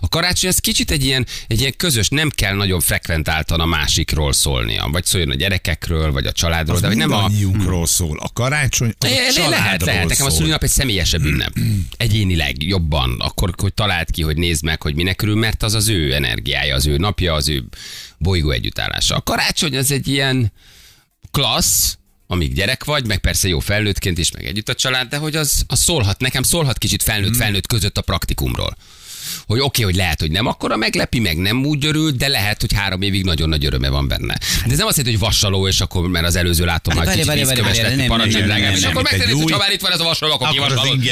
A 0.00 0.08
karácsony 0.08 0.48
az 0.50 0.58
kicsit 0.58 0.90
egy 0.90 1.04
ilyen, 1.04 1.26
egy 1.46 1.60
ilyen 1.60 1.74
közös, 1.76 2.08
nem 2.08 2.30
kell 2.30 2.54
nagyon 2.54 2.80
frekventáltan 2.80 3.60
a 3.60 3.64
másikról 3.64 4.32
szólnia. 4.32 4.88
Vagy 4.92 5.04
szóljon 5.04 5.30
a 5.30 5.34
gyerekekről, 5.34 6.12
vagy 6.12 6.26
a 6.26 6.32
családról, 6.32 6.74
Az 6.74 6.80
de 6.82 6.86
hogy 6.86 6.96
nem 6.96 7.12
a... 7.12 7.16
mindannyiunkról 7.16 7.86
szól. 7.86 8.18
A 8.18 8.32
karácsony 8.32 8.94
az 8.98 9.08
a 9.10 9.12
Le- 9.14 9.20
le- 9.20 9.30
családról 9.32 9.58
lehet, 9.60 9.82
lehet. 9.84 10.08
Nekem 10.08 10.26
a 10.26 10.30
szülinap 10.30 10.62
egy 10.62 10.70
személyesebb 10.70 11.24
ünnep. 11.24 11.52
Egyénileg, 11.96 12.62
jobban. 12.62 13.16
Akkor, 13.20 13.54
hogy 13.56 13.74
talált 13.74 14.10
ki, 14.10 14.22
hogy 14.22 14.36
nézd 14.36 14.64
meg, 14.64 14.82
hogy 14.82 14.94
minek 14.94 15.22
örül, 15.22 15.36
mert 15.36 15.62
az 15.62 15.74
az 15.74 15.88
ő 15.88 16.14
energiája, 16.14 16.74
az 16.74 16.86
ő 16.86 16.96
napja, 16.96 17.34
az 17.34 17.48
ő 17.48 17.64
bolygó 18.18 18.50
együttállása. 18.50 19.16
A 19.16 19.22
karácsony 19.22 19.76
az 19.76 19.90
egy 19.90 20.08
ilyen 20.08 20.52
klassz, 21.30 21.98
amíg 22.26 22.54
gyerek 22.54 22.84
vagy, 22.84 23.06
meg 23.06 23.18
persze 23.18 23.48
jó 23.48 23.58
felnőttként 23.58 24.18
is, 24.18 24.30
meg 24.30 24.46
együtt 24.46 24.68
a 24.68 24.74
család, 24.74 25.08
de 25.08 25.16
hogy 25.16 25.36
az, 25.36 25.64
az 25.66 25.80
szólhat, 25.80 26.20
nekem 26.20 26.42
szólhat 26.42 26.78
kicsit 26.78 27.02
felnőtt-felnőtt 27.02 27.66
között 27.66 27.98
a 27.98 28.02
praktikumról. 28.02 28.76
Hogy 29.46 29.58
oké, 29.58 29.64
okay, 29.64 29.84
hogy 29.84 29.94
lehet, 29.94 30.20
hogy 30.20 30.30
nem 30.30 30.46
akkora 30.46 30.76
meglepi, 30.76 31.18
meg 31.18 31.36
nem 31.36 31.64
úgy 31.64 31.86
örül, 31.86 32.10
de 32.10 32.28
lehet, 32.28 32.60
hogy 32.60 32.72
három 32.72 33.02
évig 33.02 33.24
nagyon 33.24 33.48
nagy 33.48 33.64
öröme 33.64 33.88
van 33.88 34.08
benne. 34.08 34.38
De 34.66 34.72
ez 34.72 34.78
nem 34.78 34.86
azt 34.86 34.96
jelenti, 34.96 35.18
hogy 35.18 35.18
vasaló, 35.18 35.68
és 35.68 35.80
akkor, 35.80 36.08
mert 36.08 36.26
az 36.26 36.36
előző 36.36 36.64
látom, 36.64 36.96
Hát 36.96 37.06
már 37.06 37.14
várj, 37.14 37.40
kicsit 37.40 37.48
vízköves 37.48 37.80
lett, 37.80 37.96
nem, 37.96 38.28
drágám, 38.28 38.60
nem, 38.60 38.74
és 38.74 38.84
akkor 38.84 39.02
megtennéd, 39.02 39.42
hogy 39.42 39.50
ha 39.52 39.58
már 39.58 39.72
itt 39.72 39.80
van 39.80 39.92
ez 39.92 40.00
a 40.00 40.04
vasaló, 40.04 40.32
akkor 40.32 40.48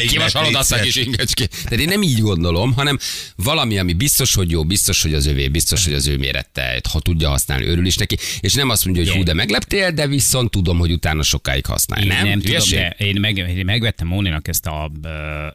kivasalod, 0.09 0.54
azt 0.54 0.73
a 0.73 0.81
kis 0.81 0.97
ingecskét. 0.97 1.50
Tehát 1.50 1.81
én 1.81 1.88
nem 1.88 2.02
így 2.02 2.21
gondolom, 2.21 2.73
hanem 2.73 2.99
valami, 3.37 3.78
ami 3.78 3.93
biztos, 3.93 4.35
hogy 4.35 4.50
jó, 4.50 4.64
biztos, 4.64 5.02
hogy 5.02 5.14
az 5.14 5.26
övé, 5.26 5.49
biztos, 5.49 5.85
hogy 5.85 5.95
az 5.95 6.07
ő 6.07 6.16
mérette, 6.16 6.81
ha 6.93 7.00
tudja 7.00 7.28
használni, 7.28 7.66
örül 7.66 7.87
is 7.87 7.97
neki, 7.97 8.16
és 8.40 8.54
nem 8.54 8.69
azt 8.69 8.85
mondja, 8.85 9.04
hogy 9.04 9.12
hú, 9.12 9.23
de 9.23 9.35
megleptél, 9.35 9.90
de 9.90 10.07
viszont 10.07 10.50
tudom, 10.50 10.78
hogy 10.78 10.93
utána 10.93 11.23
sokáig 11.23 11.66
használja. 11.66 12.07
Nem, 12.07 12.26
nem 12.28 12.40
tudom, 12.40 12.69
de 12.71 12.95
én, 12.99 13.21
meg, 13.21 13.37
én 13.37 13.64
megvettem 13.64 14.07
Móninak 14.07 14.49
ezt 14.49 14.66
a, 14.66 14.90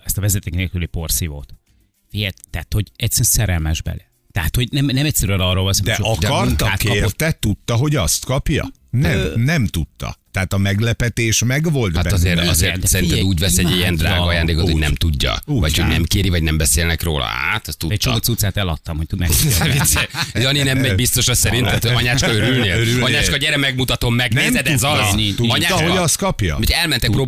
ezt 0.05 0.17
a 0.17 0.21
vezeték 0.21 0.53
nélküli 0.53 0.85
porszívót. 0.85 1.58
Figyelj, 2.09 2.31
tehát, 2.49 2.73
hogy 2.73 2.91
egyszerűen 2.95 3.29
szerelmes 3.29 3.81
bele. 3.81 4.11
Tehát, 4.31 4.55
hogy 4.55 4.67
nem, 4.71 4.85
nem 4.85 5.05
egyszerűen 5.05 5.39
arról 5.39 5.63
van 5.63 5.73
szó, 5.73 5.83
De 5.83 5.93
akarta, 5.93 6.43
munkát 6.45 6.83
kapott. 6.83 6.97
kérte, 6.97 7.31
tudta, 7.31 7.75
hogy 7.75 7.95
azt 7.95 8.25
kapja? 8.25 8.71
Nem, 8.89 9.31
nem 9.35 9.65
tudta. 9.65 10.15
Tehát 10.31 10.53
a 10.53 10.57
meglepetés 10.57 11.43
megvolt 11.43 11.95
Hát 11.95 12.03
benne. 12.03 12.15
azért, 12.15 12.47
azért 12.47 12.87
szerinted 12.87 13.21
úgy 13.21 13.39
vesz 13.39 13.57
egy 13.57 13.75
ilyen 13.75 13.95
drága 13.95 14.23
ajándékot, 14.23 14.63
hogy 14.63 14.73
Úgy. 14.73 14.79
nem 14.79 14.95
tudja. 14.95 15.39
Úgy, 15.45 15.59
Vagy 15.59 15.77
hogy 15.77 15.87
nem 15.87 16.03
kéri, 16.03 16.29
vagy 16.29 16.43
nem 16.43 16.57
beszélnek 16.57 17.03
róla. 17.03 17.23
Hát, 17.25 17.67
azt 17.67 17.85
Egy 17.89 17.97
csomó 17.97 18.15
tudta. 18.15 18.31
cuccát 18.31 18.57
eladtam, 18.57 18.97
hogy 18.97 19.07
tud 19.07 19.19
meg. 19.19 19.29
Jani 20.43 20.61
nem 20.63 20.77
megy 20.77 20.95
biztos 20.95 21.27
a 21.27 21.33
szerinted, 21.35 21.85
anyácska 21.85 22.33
örülnél? 22.33 22.75
Örülnél. 22.77 23.03
Anyáska, 23.03 23.37
gyere 23.37 23.57
megmutatom, 23.57 24.15
nem 24.15 24.27
megnézed, 24.33 24.67
ez 24.67 24.79
tudta, 24.79 24.91
az. 24.91 25.15
tudta, 25.35 25.53
Anyáska, 25.53 25.81
hogy 25.89 25.97
azt 25.97 26.17
kapja. 26.17 26.55
hogy 26.55 26.71
elmentek 26.71 27.09
Tudta. 27.09 27.23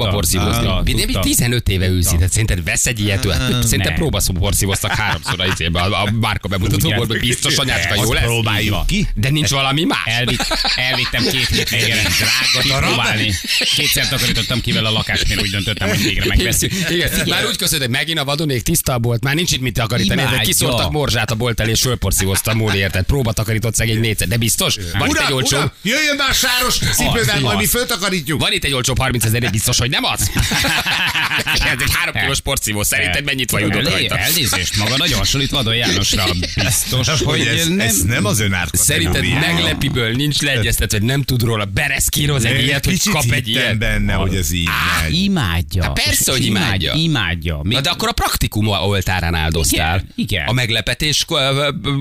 mi 1.05 1.13
tudta. 1.13 1.19
15 1.19 1.69
éve 1.69 1.87
ülsz 1.87 2.11
itt, 2.11 2.29
szerinted 2.29 2.63
vesz 2.63 2.85
egy 2.85 2.99
ilyet? 2.99 3.21
Szerintem 3.21 3.79
Nem. 3.79 3.93
próbaporszívoztak 3.95 4.91
háromszor 4.91 5.39
a 5.39 5.45
izébe, 5.45 5.81
a, 5.81 6.09
márka 6.19 6.47
bemutatóból, 6.47 7.05
hogy 7.07 7.19
biztos 7.19 7.57
anyácska 7.57 7.95
jó 7.95 8.13
lesz. 8.13 8.23
próbáljuk 8.23 8.85
ki. 8.85 9.07
De 9.15 9.29
nincs 9.29 9.49
valami 9.49 9.83
más. 9.83 9.99
Elvitt, 10.05 10.47
elvittem 10.75 11.23
két 11.23 11.47
hét 11.47 11.69
végére 11.69 12.01
drága 12.01 12.90
próbálni. 12.93 13.33
Kétszer 13.75 14.07
takarítottam 14.07 14.61
ki 14.61 14.71
vele 14.71 14.87
a 14.87 14.91
lakást, 14.91 15.27
mert 15.27 15.41
úgy 15.41 15.49
döntöttem, 15.49 15.89
hogy 15.89 16.03
végre 16.03 16.25
megveszünk. 16.27 16.73
Igen, 16.89 17.09
már 17.27 17.45
úgy 17.45 17.57
köszönöm, 17.57 17.81
hogy 17.81 17.89
megint 17.89 18.19
a 18.19 18.23
vadonék 18.23 18.63
tiszta 18.63 18.93
a 18.93 18.97
bolt, 18.97 19.23
már 19.23 19.35
nincs 19.35 19.51
itt 19.51 19.61
mit 19.61 19.73
takarítani. 19.73 20.21
Imádja. 20.21 20.37
De 20.37 20.43
kiszórtak 20.43 20.91
morzsát 20.91 21.31
a 21.31 21.35
bolt 21.35 21.59
elé, 21.59 21.71
és 21.71 21.81
fölporszívozta 21.81 22.51
a 22.51 22.53
Móli, 22.53 22.77
érted? 22.77 23.05
Próba 23.05 23.31
takarított 23.31 23.75
szegény 23.75 23.99
négyszer, 23.99 24.27
de 24.27 24.37
biztos? 24.37 24.75
Van 24.97 25.09
itt 25.09 25.17
egy 25.17 25.33
olcsó, 25.33 25.57
jöjjön 25.81 26.15
már 26.15 26.33
sáros 26.33 26.77
cipővel, 26.77 27.39
majd 27.39 27.57
mi 27.57 27.65
föltakarítjuk. 27.65 28.39
van 28.39 28.51
itt 28.51 28.63
egy 28.63 28.73
olcsóbb 28.73 28.97
30 28.97 29.25
ezer, 29.25 29.49
biztos, 29.51 29.77
hogy 29.77 29.89
nem 29.89 30.03
az? 30.03 30.31
Ez 31.53 31.77
egy 31.79 31.93
három 31.93 32.13
kilós 32.21 32.39
porszívó, 32.39 32.83
szerinted 32.83 33.23
mennyit 33.23 33.51
vajudott 33.51 33.85
Elé- 33.85 33.91
rajta? 33.91 34.17
Elnézést, 34.17 34.77
maga 34.77 34.97
nagyon 34.97 35.17
hasonlít 35.17 35.49
Vadon 35.49 35.75
Jánosra. 35.75 36.25
Biztos, 36.55 37.07
Hogy 37.07 37.19
hogy 37.23 37.47
ez, 37.47 37.67
nem... 37.67 37.79
ez 37.79 38.01
nem 38.01 38.25
az 38.25 38.39
ön 38.39 38.55
Szerinted 38.71 39.23
meglepiből 39.39 40.11
nincs 40.11 40.41
leegyeztetve, 40.41 40.97
hogy 40.97 41.07
nem 41.07 41.21
tud 41.21 41.43
róla, 41.43 41.65
bereszkíroz 41.65 42.45
egy 42.45 42.59
Én 42.59 42.65
ilyet, 42.85 42.85
hogy 42.85 42.93
kicsit 42.93 43.29
kap 43.29 43.37
egy 43.37 43.47
ilyet. 43.47 43.77
benne, 43.77 44.13
hogy 44.13 44.35
ez 44.35 44.51
így 44.51 44.69
megy. 45.01 45.23
Imádja. 45.23 45.83
Hát 45.83 46.03
persze, 46.03 46.31
hogy 46.31 46.45
imádja. 46.45 46.93
Imádja. 46.93 47.59
Még 47.63 47.73
Na 47.73 47.81
de 47.81 47.89
akkor 47.89 48.07
a 48.07 48.11
praktikum 48.11 48.67
oltárán 48.67 49.33
áldoztál. 49.33 49.95
Igen, 49.97 50.11
igen. 50.15 50.47
A 50.47 50.51
meglepetés 50.51 51.25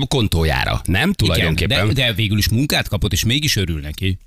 kontójára, 0.07 0.81
nem? 0.85 1.13
Tulajdonképpen. 1.13 1.77
Igen, 1.77 1.93
de, 1.93 2.01
de 2.01 2.13
végül 2.13 2.37
is 2.37 2.49
munkát 2.49 2.87
kapott, 2.87 3.11
és 3.11 3.23
mégis 3.23 3.55
örül 3.55 3.79
neki. 3.79 4.17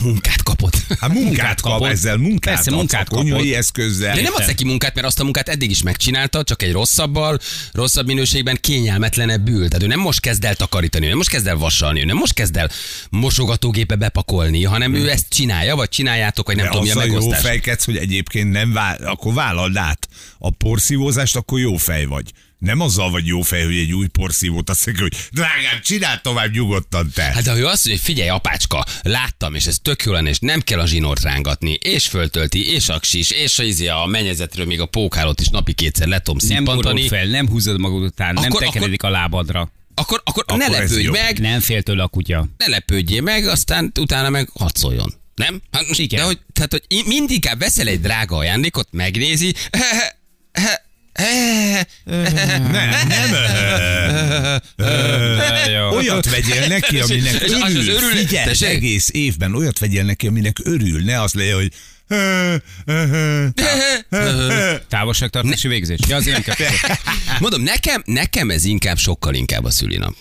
Munkát 0.00 0.42
kapott. 0.42 0.76
Hát 1.00 1.12
munkát 1.12 1.60
kap, 1.60 1.72
kapott. 1.72 1.88
ezzel 1.88 2.16
munkát 2.16 2.54
Persze, 2.54 2.70
adsz, 2.70 2.78
munkát 2.78 3.08
a 3.08 3.14
konyhai 3.14 3.54
eszközzel. 3.54 4.14
De 4.14 4.22
nem 4.22 4.32
adsz 4.34 4.46
neki 4.46 4.64
munkát, 4.64 4.94
mert 4.94 5.06
azt 5.06 5.20
a 5.20 5.22
munkát 5.22 5.48
eddig 5.48 5.70
is 5.70 5.82
megcsinálta, 5.82 6.42
csak 6.44 6.62
egy 6.62 6.72
rosszabbal, 6.72 7.38
rosszabb 7.72 8.06
minőségben 8.06 8.58
kényelmetlenebb 8.60 9.48
ül. 9.48 9.68
Tehát 9.68 9.82
ő 9.82 9.86
nem 9.86 10.00
most 10.00 10.20
kezd 10.20 10.44
el 10.44 10.54
takarítani, 10.54 11.04
ő 11.04 11.08
nem 11.08 11.16
most 11.16 11.28
kezd 11.30 11.46
el 11.46 11.56
vasalni, 11.56 12.00
ő 12.00 12.04
nem 12.04 12.16
most 12.16 12.34
kezd 12.34 12.56
el 12.56 12.70
mosogatógépe 13.10 13.96
bepakolni, 13.96 14.64
hanem 14.64 14.94
ő 14.94 15.10
ezt 15.10 15.26
csinálja, 15.28 15.76
vagy 15.76 15.88
csináljátok, 15.88 16.46
vagy 16.46 16.56
nem 16.56 16.64
De 16.64 16.70
tudom, 16.70 16.84
mi 16.84 16.90
a 16.90 16.94
azzal 16.94 17.06
jó 17.06 17.12
megosztás. 17.12 17.40
fejkedsz, 17.42 17.84
hogy 17.84 17.96
egyébként 17.96 18.50
nem 18.50 18.72
vál, 18.72 18.96
akkor 19.04 19.34
vállald 19.34 19.76
át 19.76 20.08
a 20.38 20.50
porszívózást, 20.50 21.36
akkor 21.36 21.58
jó 21.60 21.76
fej 21.76 22.04
vagy. 22.04 22.32
Nem 22.62 22.80
azzal 22.80 23.10
vagy 23.10 23.26
jó 23.26 23.40
fej, 23.40 23.64
hogy 23.64 23.76
egy 23.76 23.92
új 23.92 24.06
porszívót 24.06 24.70
azt 24.70 24.86
mondja, 24.86 25.02
hogy 25.04 25.16
drágám, 25.32 25.80
csináld 25.82 26.20
tovább 26.20 26.52
nyugodtan 26.52 27.10
te. 27.14 27.22
Hát 27.22 27.42
de 27.42 27.50
ha 27.50 27.56
ő 27.58 27.66
azt 27.66 27.84
mondja, 27.86 27.90
hogy 28.04 28.14
figyelj 28.14 28.28
apácska, 28.28 28.84
láttam, 29.02 29.54
és 29.54 29.66
ez 29.66 29.76
tök 29.82 30.02
jó 30.04 30.12
lenne, 30.12 30.28
és 30.28 30.38
nem 30.38 30.60
kell 30.60 30.80
a 30.80 30.86
zsinort 30.86 31.22
rángatni, 31.22 31.72
és 31.72 32.06
föltölti, 32.06 32.70
és 32.72 32.88
aksis, 32.88 33.30
és 33.30 33.58
a, 33.58 33.62
izé, 33.62 33.86
a 33.86 34.04
mennyezetről 34.06 34.66
még 34.66 34.80
a 34.80 34.86
pókhálót 34.86 35.40
is 35.40 35.48
napi 35.48 35.72
kétszer 35.72 36.06
le 36.06 36.18
tudom 36.20 36.40
Nem 36.48 36.56
szippantani, 36.58 37.08
fel, 37.08 37.26
nem 37.26 37.48
húzod 37.48 37.80
magad 37.80 38.02
után, 38.02 38.34
nem 38.34 38.44
Akkor- 38.44 38.62
tekeredik 38.62 39.02
a 39.02 39.08
lábadra. 39.10 39.72
akkor, 39.94 40.20
akkor, 40.24 40.44
Akkor 40.46 40.58
ne 40.58 40.68
lepődj 40.68 41.06
meg, 41.06 41.38
Nem 41.40 41.60
fél 41.60 41.82
tőle 41.82 42.02
a 42.02 42.08
kutya. 42.08 42.46
ne 42.56 42.66
lepődjél 42.68 43.22
meg, 43.22 43.46
aztán 43.46 43.92
utána 44.00 44.28
meg 44.30 44.48
hadd 44.54 44.70
szóljon. 44.74 45.14
Nem? 45.34 45.60
Hát 45.72 45.98
Igen. 45.98 46.20
De 46.20 46.26
hogy, 46.26 46.38
tehát, 46.52 46.70
hogy 46.72 47.02
mindig 47.06 47.48
veszel 47.58 47.86
egy 47.86 48.00
drága 48.00 48.36
ajándékot, 48.36 48.88
megnézi, 48.90 49.54
Nem, 51.12 53.08
nem. 53.08 53.34
Olyat 55.90 56.30
vegyél 56.30 56.66
neki, 56.66 57.00
aminek 57.00 57.42
az 57.42 57.52
az 57.52 57.88
örül. 57.88 58.10
Figyelj, 58.10 58.54
egész 58.60 59.08
évben 59.12 59.54
olyat 59.54 59.78
vegyél 59.78 60.04
neki, 60.04 60.26
aminek 60.26 60.56
örül. 60.64 61.02
Ne 61.02 61.20
az 61.20 61.32
legyen, 61.32 61.54
hogy 61.54 61.72
Távolságtartási 64.88 65.68
végzés. 65.68 65.98
Ja, 66.08 66.16
azért 66.16 66.46
nem 66.46 66.54
kell. 66.56 66.94
Mondom, 67.38 67.62
nekem, 67.62 68.02
nekem 68.06 68.50
ez 68.50 68.64
inkább 68.64 68.98
sokkal 68.98 69.34
inkább 69.34 69.64
a 69.64 69.70
szülinap. 69.70 70.14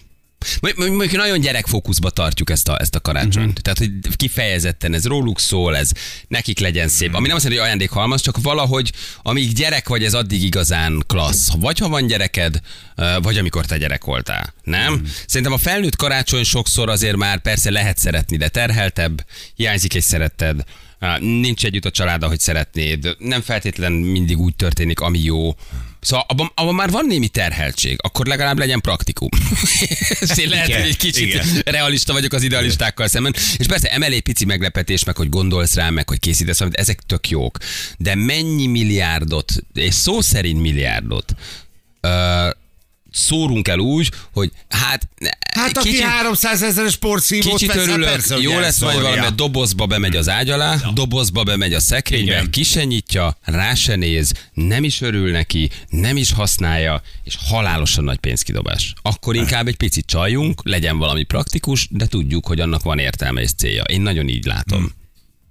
Mondjuk 0.75 1.12
nagyon 1.12 1.39
gyerekfókuszba 1.39 2.10
tartjuk 2.10 2.50
ezt 2.50 2.67
a, 2.67 2.79
ezt 2.79 2.95
a 2.95 3.00
karácsonyt. 3.00 3.36
Mhm. 3.36 3.48
Uh-huh. 3.48 3.62
Tehát, 3.62 3.77
hogy 3.77 4.15
kifejezetten 4.15 4.93
ez 4.93 5.05
róluk 5.05 5.39
szól, 5.39 5.77
ez 5.77 5.91
nekik 6.27 6.60
legyen 6.60 6.88
szép. 6.88 7.15
Ami 7.15 7.27
nem 7.27 7.36
azt 7.36 7.43
jelenti, 7.43 7.62
hogy 7.62 7.69
ajándékhalmaz, 7.69 8.21
csak 8.21 8.41
valahogy, 8.41 8.91
amíg 9.21 9.53
gyerek 9.53 9.88
vagy, 9.88 10.03
ez 10.03 10.13
addig 10.13 10.43
igazán 10.43 11.03
klassz. 11.07 11.50
Vagy 11.57 11.79
ha 11.79 11.89
van 11.89 12.07
gyereked, 12.07 12.60
vagy 13.21 13.38
amikor 13.38 13.65
te 13.65 13.77
gyerek 13.77 14.03
voltál. 14.03 14.53
Nem? 14.63 14.83
Mhm. 14.83 14.93
Uh-huh. 14.93 15.07
Szerintem 15.27 15.53
a 15.53 15.57
felnőtt 15.57 15.95
karácsony 15.95 16.43
sokszor 16.43 16.89
azért 16.89 17.15
már 17.15 17.41
persze 17.41 17.71
lehet 17.71 17.98
szeretni, 17.98 18.38
de 18.38 18.48
terheltebb, 18.50 19.25
hiányzik 19.55 19.95
egy 19.95 20.01
szeretted, 20.01 20.63
nincs 21.19 21.65
együtt 21.65 21.86
a 21.86 21.91
család, 21.91 22.24
ahogy 22.24 22.39
szeretnéd, 22.39 23.15
nem 23.17 23.41
feltétlen 23.41 23.91
mindig 23.91 24.38
úgy 24.38 24.55
történik, 24.55 25.00
ami 25.00 25.19
jó. 25.19 25.55
Szóval 26.01 26.25
abban, 26.27 26.51
abban 26.55 26.75
már 26.75 26.89
van 26.89 27.05
némi 27.05 27.27
terheltség, 27.27 27.98
akkor 28.01 28.25
legalább 28.25 28.58
legyen 28.58 28.81
praktikum. 28.81 29.29
És 30.22 30.38
én 30.38 30.50
lehet, 30.50 30.67
Igen, 30.67 30.81
hogy 30.81 30.89
egy 30.89 30.98
kicsit 30.98 31.27
igen. 31.27 31.62
realista 31.65 32.13
vagyok 32.13 32.34
az 32.34 32.43
idealistákkal 32.43 33.08
szemben. 33.08 33.36
És 33.58 33.65
persze 33.65 33.91
emelé 33.91 34.20
pici 34.20 34.46
meglepetés, 34.46 35.03
meg 35.03 35.17
hogy 35.17 35.29
gondolsz 35.29 35.74
rá, 35.74 35.89
meg 35.89 36.10
hogy 36.10 36.20
készítesz 36.20 36.58
valamit, 36.58 36.79
ezek 36.79 37.00
tök 37.01 37.29
jók. 37.29 37.58
De 37.98 38.15
mennyi 38.15 38.67
milliárdot, 38.67 39.51
és 39.74 39.93
szó 39.93 40.22
szerint 40.22 40.62
milliárdot, 40.62 41.36
szórunk 43.12 43.68
el 43.68 43.80
úgy, 43.80 44.12
hogy 44.34 44.51
hát... 44.70 45.10
Hát 45.56 45.77
aki 45.77 46.01
300 46.01 46.62
ezeres 46.62 46.96
porszívót 46.96 47.51
Kicsit 47.51 47.68
vesz, 47.68 47.77
hát 47.77 47.88
örülök, 47.88 48.10
persze, 48.10 48.38
jó 48.38 48.60
lesz 48.60 48.82
majd 48.82 49.01
valami, 49.01 49.25
a 49.25 49.30
dobozba 49.30 49.86
bemegy 49.86 50.15
az 50.15 50.30
ágy 50.30 50.50
alá, 50.50 50.75
dobozba 50.94 51.44
bemegy 51.44 51.74
a 51.74 51.80
szekrénybe, 51.80 52.32
Igen. 52.32 52.51
ki 52.51 52.63
se 52.63 52.84
nyitja, 52.84 53.38
rá 53.44 53.74
se 53.74 53.96
néz, 53.96 54.34
nem 54.53 54.84
is 54.84 55.01
örül 55.01 55.32
neki, 55.32 55.70
nem 55.89 56.18
is 56.18 56.32
használja, 56.32 57.01
és 57.24 57.38
halálosan 57.48 58.03
nagy 58.03 58.18
pénzkidobás. 58.18 58.94
Akkor 59.01 59.36
inkább 59.36 59.68
egy 59.68 59.77
picit 59.77 60.06
csaljunk, 60.06 60.62
legyen 60.63 60.98
valami 60.98 61.24
praktikus, 61.24 61.88
de 61.89 62.06
tudjuk, 62.06 62.46
hogy 62.46 62.60
annak 62.60 62.84
van 62.84 63.00
értelme 63.00 63.41
és 63.41 63.53
célja. 63.53 63.84
Én 63.84 64.01
nagyon 64.01 64.27
így 64.27 64.46
látom. 64.46 64.91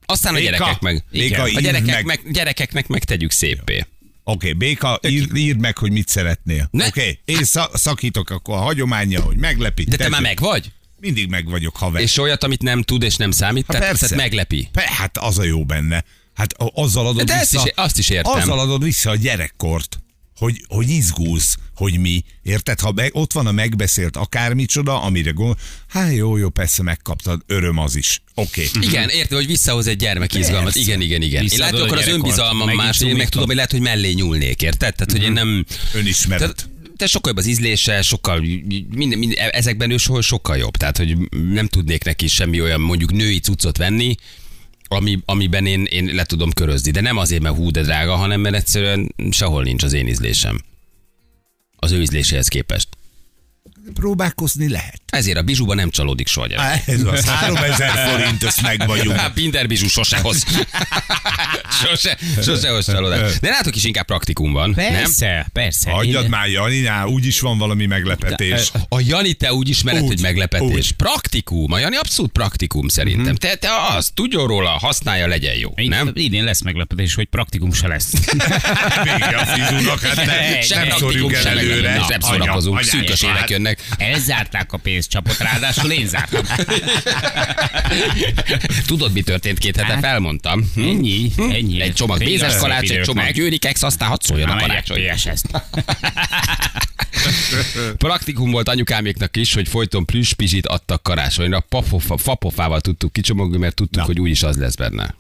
Aztán 0.06 0.34
a 0.34 0.36
Béka, 0.36 0.50
gyerekek 0.50 0.80
meg, 0.80 1.04
Béka, 1.10 1.42
a 1.42 1.48
írd 1.48 1.60
gyerekek 1.60 2.04
meg. 2.04 2.04
meg, 2.04 2.32
gyerekeknek 2.32 2.86
meg 2.86 3.04
tegyük 3.04 3.30
szépé. 3.30 3.86
Oké, 4.30 4.46
okay, 4.46 4.52
Béka, 4.52 5.00
írd, 5.34 5.60
meg, 5.60 5.78
hogy 5.78 5.90
mit 5.90 6.08
szeretnél. 6.08 6.68
Oké, 6.72 6.86
okay. 6.86 7.20
én 7.24 7.44
szak, 7.44 7.76
szakítok 7.76 8.30
akkor 8.30 8.54
a 8.54 8.60
hagyománya, 8.60 9.20
hogy 9.20 9.36
meglepi. 9.36 9.84
De 9.84 9.96
te 9.96 10.08
már 10.08 10.20
meg 10.20 10.40
vagy? 10.40 10.72
Mindig 11.00 11.28
meg 11.28 11.48
vagyok 11.48 11.76
haver. 11.76 12.02
És 12.02 12.18
olyat, 12.18 12.44
amit 12.44 12.62
nem 12.62 12.82
tud 12.82 13.02
és 13.02 13.16
nem 13.16 13.30
számít, 13.30 13.64
Hát 13.66 13.76
tehát, 13.76 13.86
persze. 13.88 14.08
tehát 14.08 14.22
meglepi. 14.22 14.68
Pe, 14.72 14.84
hát 14.86 15.18
az 15.18 15.38
a 15.38 15.42
jó 15.42 15.64
benne. 15.64 16.04
Hát 16.34 16.54
azzal 16.74 17.06
adod 17.06 17.26
De 17.26 17.34
ezt 17.34 17.50
vissza, 17.50 17.64
is- 17.66 17.72
azt 17.76 17.98
is 17.98 18.08
értem. 18.08 18.32
Azzal 18.32 18.58
adod 18.58 18.82
vissza 18.82 19.10
a 19.10 19.16
gyerekkort, 19.16 19.98
hogy, 20.40 20.64
hogy 20.68 20.90
izgulsz, 20.90 21.56
hogy 21.74 21.98
mi. 21.98 22.24
Érted? 22.42 22.80
Ha 22.80 22.92
meg, 22.92 23.10
ott 23.14 23.32
van 23.32 23.46
a 23.46 23.52
megbeszélt 23.52 24.16
akármicsoda, 24.16 25.02
amire 25.02 25.30
gondol, 25.30 25.56
hát 25.88 26.12
jó, 26.12 26.36
jó, 26.36 26.48
persze 26.48 26.82
megkaptad, 26.82 27.42
öröm 27.46 27.78
az 27.78 27.96
is. 27.96 28.22
Oké. 28.34 28.68
Okay. 28.74 28.88
Igen, 28.88 29.08
értem, 29.08 29.38
hogy 29.38 29.46
visszahoz 29.46 29.86
egy 29.86 29.96
gyermek 29.96 30.34
izgalmat. 30.34 30.74
Igen, 30.74 31.00
igen, 31.00 31.22
igen. 31.22 31.46
Én 31.46 31.62
a 31.62 31.66
akkor 31.66 31.98
az 31.98 32.06
önbizalmam 32.06 32.74
más, 32.74 33.00
én 33.00 33.16
meg 33.16 33.28
tudom, 33.28 33.46
hogy 33.46 33.54
lehet, 33.54 33.70
hogy 33.70 33.80
mellé 33.80 34.12
nyúlnék, 34.12 34.62
érted? 34.62 34.94
Tehát, 34.94 35.12
hogy 35.12 35.22
én 35.22 35.32
nem... 35.32 35.64
Önismeret. 35.94 36.40
Tehát, 36.40 36.68
de 36.96 37.06
sokkal 37.06 37.32
jobb 37.32 37.38
az 37.38 37.46
ízlése, 37.46 38.02
sokkal, 38.02 38.40
minden, 38.94 39.18
minden, 39.18 39.48
ezekben 39.50 39.90
ő 39.90 39.96
sokkal, 39.96 40.22
sokkal 40.22 40.56
jobb. 40.56 40.76
Tehát, 40.76 40.96
hogy 40.96 41.16
nem 41.52 41.66
tudnék 41.66 42.04
neki 42.04 42.28
semmi 42.28 42.60
olyan 42.60 42.80
mondjuk 42.80 43.12
női 43.12 43.38
cuccot 43.38 43.76
venni, 43.76 44.14
ami, 44.92 45.18
amiben 45.24 45.66
én, 45.66 45.84
én 45.84 46.04
le 46.04 46.24
tudom 46.24 46.50
körözni. 46.50 46.90
De 46.90 47.00
nem 47.00 47.16
azért, 47.16 47.42
mert 47.42 47.56
hú, 47.56 47.70
de 47.70 47.82
drága, 47.82 48.14
hanem 48.14 48.40
mert 48.40 48.54
egyszerűen 48.54 49.14
sehol 49.30 49.62
nincs 49.62 49.82
az 49.82 49.92
én 49.92 50.06
ízlésem. 50.06 50.60
Az 51.76 51.92
ő 51.92 52.00
ízléséhez 52.00 52.48
képest. 52.48 52.88
Próbálkozni 53.94 54.68
lehet. 54.68 55.00
Ezért 55.06 55.38
a 55.38 55.42
bizsuban 55.42 55.76
nem 55.76 55.90
csalódik 55.90 56.26
soha 56.28 56.46
gyerek. 56.46 56.88
Ez 56.88 57.02
az 57.04 57.24
3000 57.28 57.90
forint, 58.08 58.44
ezt 58.44 58.62
meg 58.62 58.86
vagyunk. 58.86 59.16
Hát 59.16 59.34
Binder 59.34 59.66
bizsú 59.66 59.86
sose 59.88 60.18
hoz. 60.18 60.44
sose, 61.84 62.18
sose 62.42 62.70
hoz 62.70 62.84
csalódás. 62.84 63.38
De 63.40 63.48
látok 63.48 63.76
is 63.76 63.84
inkább 63.84 64.04
praktikum 64.06 64.52
van, 64.52 64.72
nem? 64.76 64.92
Persze, 64.92 65.46
persze. 65.52 65.90
Hagyjad 65.90 66.22
Én- 66.24 66.28
már, 66.30 66.48
Janinál, 66.48 67.06
úgyis 67.06 67.40
van 67.40 67.58
valami 67.58 67.86
meglepetés. 67.86 68.70
A 68.88 69.00
Jani, 69.00 69.32
te 69.32 69.52
úgy 69.52 69.68
ismered, 69.68 70.02
Úgy, 70.02 70.08
hogy 70.08 70.20
meglepetés. 70.20 70.68
úgy. 70.68 70.92
Praktikum. 70.92 71.72
A 71.72 71.78
Jani 71.78 71.96
abszolút 71.96 72.32
praktikum 72.32 72.88
szerintem. 72.88 73.34
Te, 73.34 73.54
te 73.54 73.68
az, 73.96 74.10
tudjon 74.14 74.46
róla, 74.46 74.70
használja, 74.70 75.26
legyen 75.26 75.54
jó. 75.54 75.70
Így- 75.76 75.88
Nem? 75.88 76.10
Idén 76.14 76.44
lesz 76.44 76.62
meglepetés, 76.62 77.14
hogy 77.14 77.26
praktikum 77.26 77.72
se 77.72 77.86
lesz. 77.88 78.12
Vége 79.04 79.36
a 79.36 79.46
fizúnak, 79.46 80.00
hát 80.00 80.16
ne, 80.26 80.60
Se 80.60 80.74
nem 80.74 80.86
praktikum, 80.86 81.10
szorjuk 81.10 81.32
el 81.32 81.40
se 81.42 81.48
előre. 81.48 82.04
nem 82.08 82.20
szórakozunk. 82.20 82.82
Szűkös 82.82 83.22
hát. 83.24 83.36
évek 83.36 83.50
jönnek. 83.50 83.69
Elzárták 83.98 84.72
a 84.72 84.76
pénzcsapot, 84.76 85.38
ráadásul 85.38 85.90
én 85.90 86.06
zártam. 86.06 86.42
Tudod, 88.86 89.12
mi 89.12 89.22
történt 89.22 89.58
két 89.58 89.76
hete? 89.76 89.92
Hát, 89.92 90.00
Felmondtam. 90.00 90.70
Hm? 90.74 90.80
Ennyi, 90.80 91.32
ennyi. 91.36 91.80
Egy 91.80 91.92
csomag 91.92 92.18
mézes 92.18 92.56
kalács, 92.56 92.90
egy 92.90 93.00
csomag 93.00 93.30
győrikex, 93.30 93.82
aztán 93.82 94.08
hadd 94.08 94.18
szóljon 94.20 94.48
a 94.48 94.56
karácsony. 94.56 95.00
Praktikum 97.96 98.50
volt 98.50 98.68
anyukáméknak 98.68 99.36
is, 99.36 99.54
hogy 99.54 99.68
folyton 99.68 100.04
plüss 100.04 100.32
pizsit 100.32 100.66
adtak 100.66 101.02
karácsonyra. 101.02 101.60
Papofa, 101.60 102.16
fapofával 102.16 102.80
tudtuk 102.80 103.12
kicsomagolni, 103.12 103.58
mert 103.58 103.74
tudtuk, 103.74 104.00
Na. 104.00 104.06
hogy 104.06 104.20
úgyis 104.20 104.42
az 104.42 104.56
lesz 104.56 104.74
benne. 104.74 105.14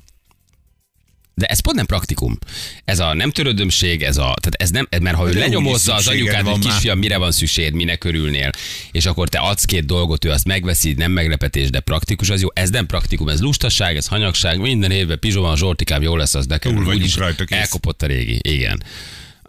De 1.40 1.46
ez 1.46 1.60
pont 1.60 1.76
nem 1.76 1.86
praktikum. 1.86 2.38
Ez 2.84 2.98
a 2.98 3.14
nem 3.14 3.30
törődömség, 3.30 4.02
ez 4.02 4.16
a, 4.16 4.34
tehát 4.40 4.54
ez 4.56 4.70
nem, 4.70 4.88
mert 5.00 5.16
ha 5.16 5.28
ő 5.28 5.32
De 5.32 5.38
lenyomozza 5.38 5.94
az 5.94 6.08
anyukát, 6.08 6.46
hogy 6.46 6.58
kisfiam, 6.58 6.98
mire 6.98 7.16
van 7.16 7.32
szükséged, 7.32 7.72
minek 7.72 8.04
örülnél, 8.04 8.50
és 8.92 9.06
akkor 9.06 9.28
te 9.28 9.38
adsz 9.38 9.64
két 9.64 9.86
dolgot, 9.86 10.24
ő 10.24 10.30
azt 10.30 10.44
megveszi, 10.44 10.92
nem 10.92 11.12
meglepetés, 11.12 11.70
de 11.70 11.80
praktikus, 11.80 12.30
az 12.30 12.40
jó. 12.40 12.48
Ez 12.52 12.70
nem 12.70 12.86
praktikum, 12.86 13.28
ez 13.28 13.40
lustaság, 13.40 13.96
ez 13.96 14.06
hanyagság, 14.06 14.58
minden 14.58 14.90
évben 14.90 15.18
pizsoma, 15.18 15.50
a 15.50 15.56
zsortikám 15.56 16.02
jó 16.02 16.16
lesz, 16.16 16.34
az 16.34 16.46
nekem. 16.46 16.74
Túl 16.74 16.84
vagyunk 16.84 17.02
úgyis 17.02 17.16
rajta, 17.16 17.44
kész. 17.44 17.58
elkopott 17.58 18.02
a 18.02 18.06
régi, 18.06 18.38
igen. 18.42 18.82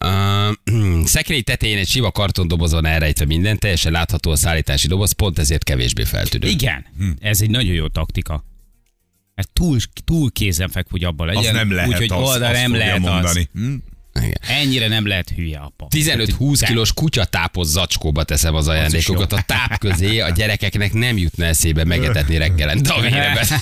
Uh, 0.05 1.05
szekrény 1.05 1.43
tetején 1.43 1.77
egy 1.77 1.87
siva 1.87 2.11
kartondoboz 2.11 2.71
van 2.71 2.85
elrejtve 2.85 3.25
minden, 3.25 3.59
teljesen 3.59 3.91
látható 3.91 4.31
a 4.31 4.35
szállítási 4.35 4.87
doboz, 4.87 5.11
pont 5.11 5.39
ezért 5.39 5.63
kevésbé 5.63 6.03
feltűnő. 6.03 6.47
Igen, 6.47 6.85
ez 7.19 7.41
egy 7.41 7.49
nagyon 7.49 7.73
jó 7.73 7.87
taktika. 7.87 8.43
Mert 9.41 9.53
túl, 9.53 9.79
túl 10.05 10.31
kézenfekvő, 10.31 10.89
hogy 10.91 11.03
abban 11.03 11.27
legyen. 11.27 11.43
Az 11.43 11.51
nem 11.51 11.71
lehet 11.71 11.89
Úgyhogy 11.89 12.11
az, 12.11 12.29
oldal 12.29 12.51
nem 12.51 12.75
lehet 12.75 12.99
mondani. 12.99 13.49
az. 13.53 13.61
Hm? 13.61 13.73
Igen. 14.13 14.37
Ennyire 14.47 14.87
nem 14.87 15.07
lehet 15.07 15.29
hülye 15.29 15.57
apa. 15.57 15.87
15-20 15.89 16.57
De- 16.59 16.67
kilós 16.67 16.93
kutyatápos 16.93 17.67
zacskóba 17.67 18.23
teszem 18.23 18.55
az 18.55 18.67
ajándékokat. 18.67 19.33
A 19.33 19.41
táp 19.41 19.77
közé 19.77 20.19
a 20.19 20.29
gyerekeknek 20.29 20.93
nem 20.93 21.17
jutna 21.17 21.45
eszébe 21.45 21.83
megetetni 21.83 22.37
vérebet. 23.01 23.47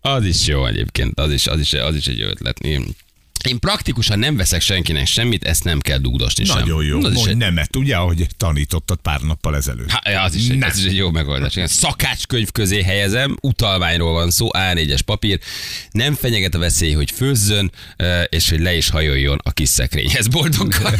Az 0.00 0.24
is 0.24 0.46
jó 0.46 0.66
egyébként, 0.66 1.20
az 1.20 1.32
is, 1.32 1.46
az 1.46 1.60
is, 1.60 1.72
az 1.72 1.94
is 1.94 2.06
egy 2.06 2.20
ötlet. 2.20 2.58
Én, 3.46 3.58
praktikusan 3.58 4.18
nem 4.18 4.36
veszek 4.36 4.60
senkinek 4.60 5.06
semmit, 5.06 5.44
ezt 5.44 5.64
nem 5.64 5.80
kell 5.80 5.98
dugdosni 5.98 6.44
sem. 6.44 6.58
Nagyon 6.58 6.84
jó. 6.84 6.98
Az 6.98 7.12
Mondj 7.12 7.30
egy, 7.30 7.36
nemet, 7.36 7.76
ugye, 7.76 7.96
ahogy 7.96 8.26
tanítottad 8.36 8.98
pár 8.98 9.20
nappal 9.20 9.56
ezelőtt. 9.56 9.90
Há, 9.90 10.10
ja, 10.10 10.22
az, 10.22 10.34
is 10.34 10.48
egy, 10.48 10.62
ez 10.62 10.78
is 10.78 10.84
egy 10.84 10.96
jó 10.96 11.10
megoldás. 11.10 11.56
Igen. 11.56 11.66
Szakácskönyv 11.66 12.50
közé 12.52 12.82
helyezem, 12.82 13.36
utalványról 13.40 14.12
van 14.12 14.30
szó, 14.30 14.48
A4-es 14.52 15.00
papír. 15.04 15.38
Nem 15.90 16.14
fenyeget 16.14 16.54
a 16.54 16.58
veszély, 16.58 16.92
hogy 16.92 17.10
főzzön, 17.10 17.70
eh, 17.96 18.24
és 18.28 18.50
hogy 18.50 18.60
le 18.60 18.76
is 18.76 18.90
hajoljon 18.90 19.40
a 19.42 19.50
kis 19.50 19.68
szekrényhez 19.68 20.28
boldoggal. 20.28 20.92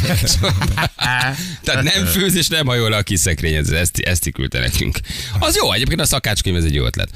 Tehát 1.63 1.83
nem 1.83 2.05
főz 2.05 2.35
és 2.35 2.47
nem 2.47 2.65
hajol 2.65 2.89
le 2.89 2.97
a 2.97 3.03
kis 3.03 3.19
szekrényhez. 3.19 3.71
Ezt, 3.71 3.97
ezt 3.97 4.31
küldte 4.31 4.59
nekünk. 4.59 4.99
Az 5.39 5.55
jó, 5.55 5.71
egyébként 5.71 5.99
a 5.99 6.05
szakácskönyv 6.05 6.55
ez 6.55 6.63
egy 6.63 6.73
jó 6.73 6.85
ötlet. 6.85 7.09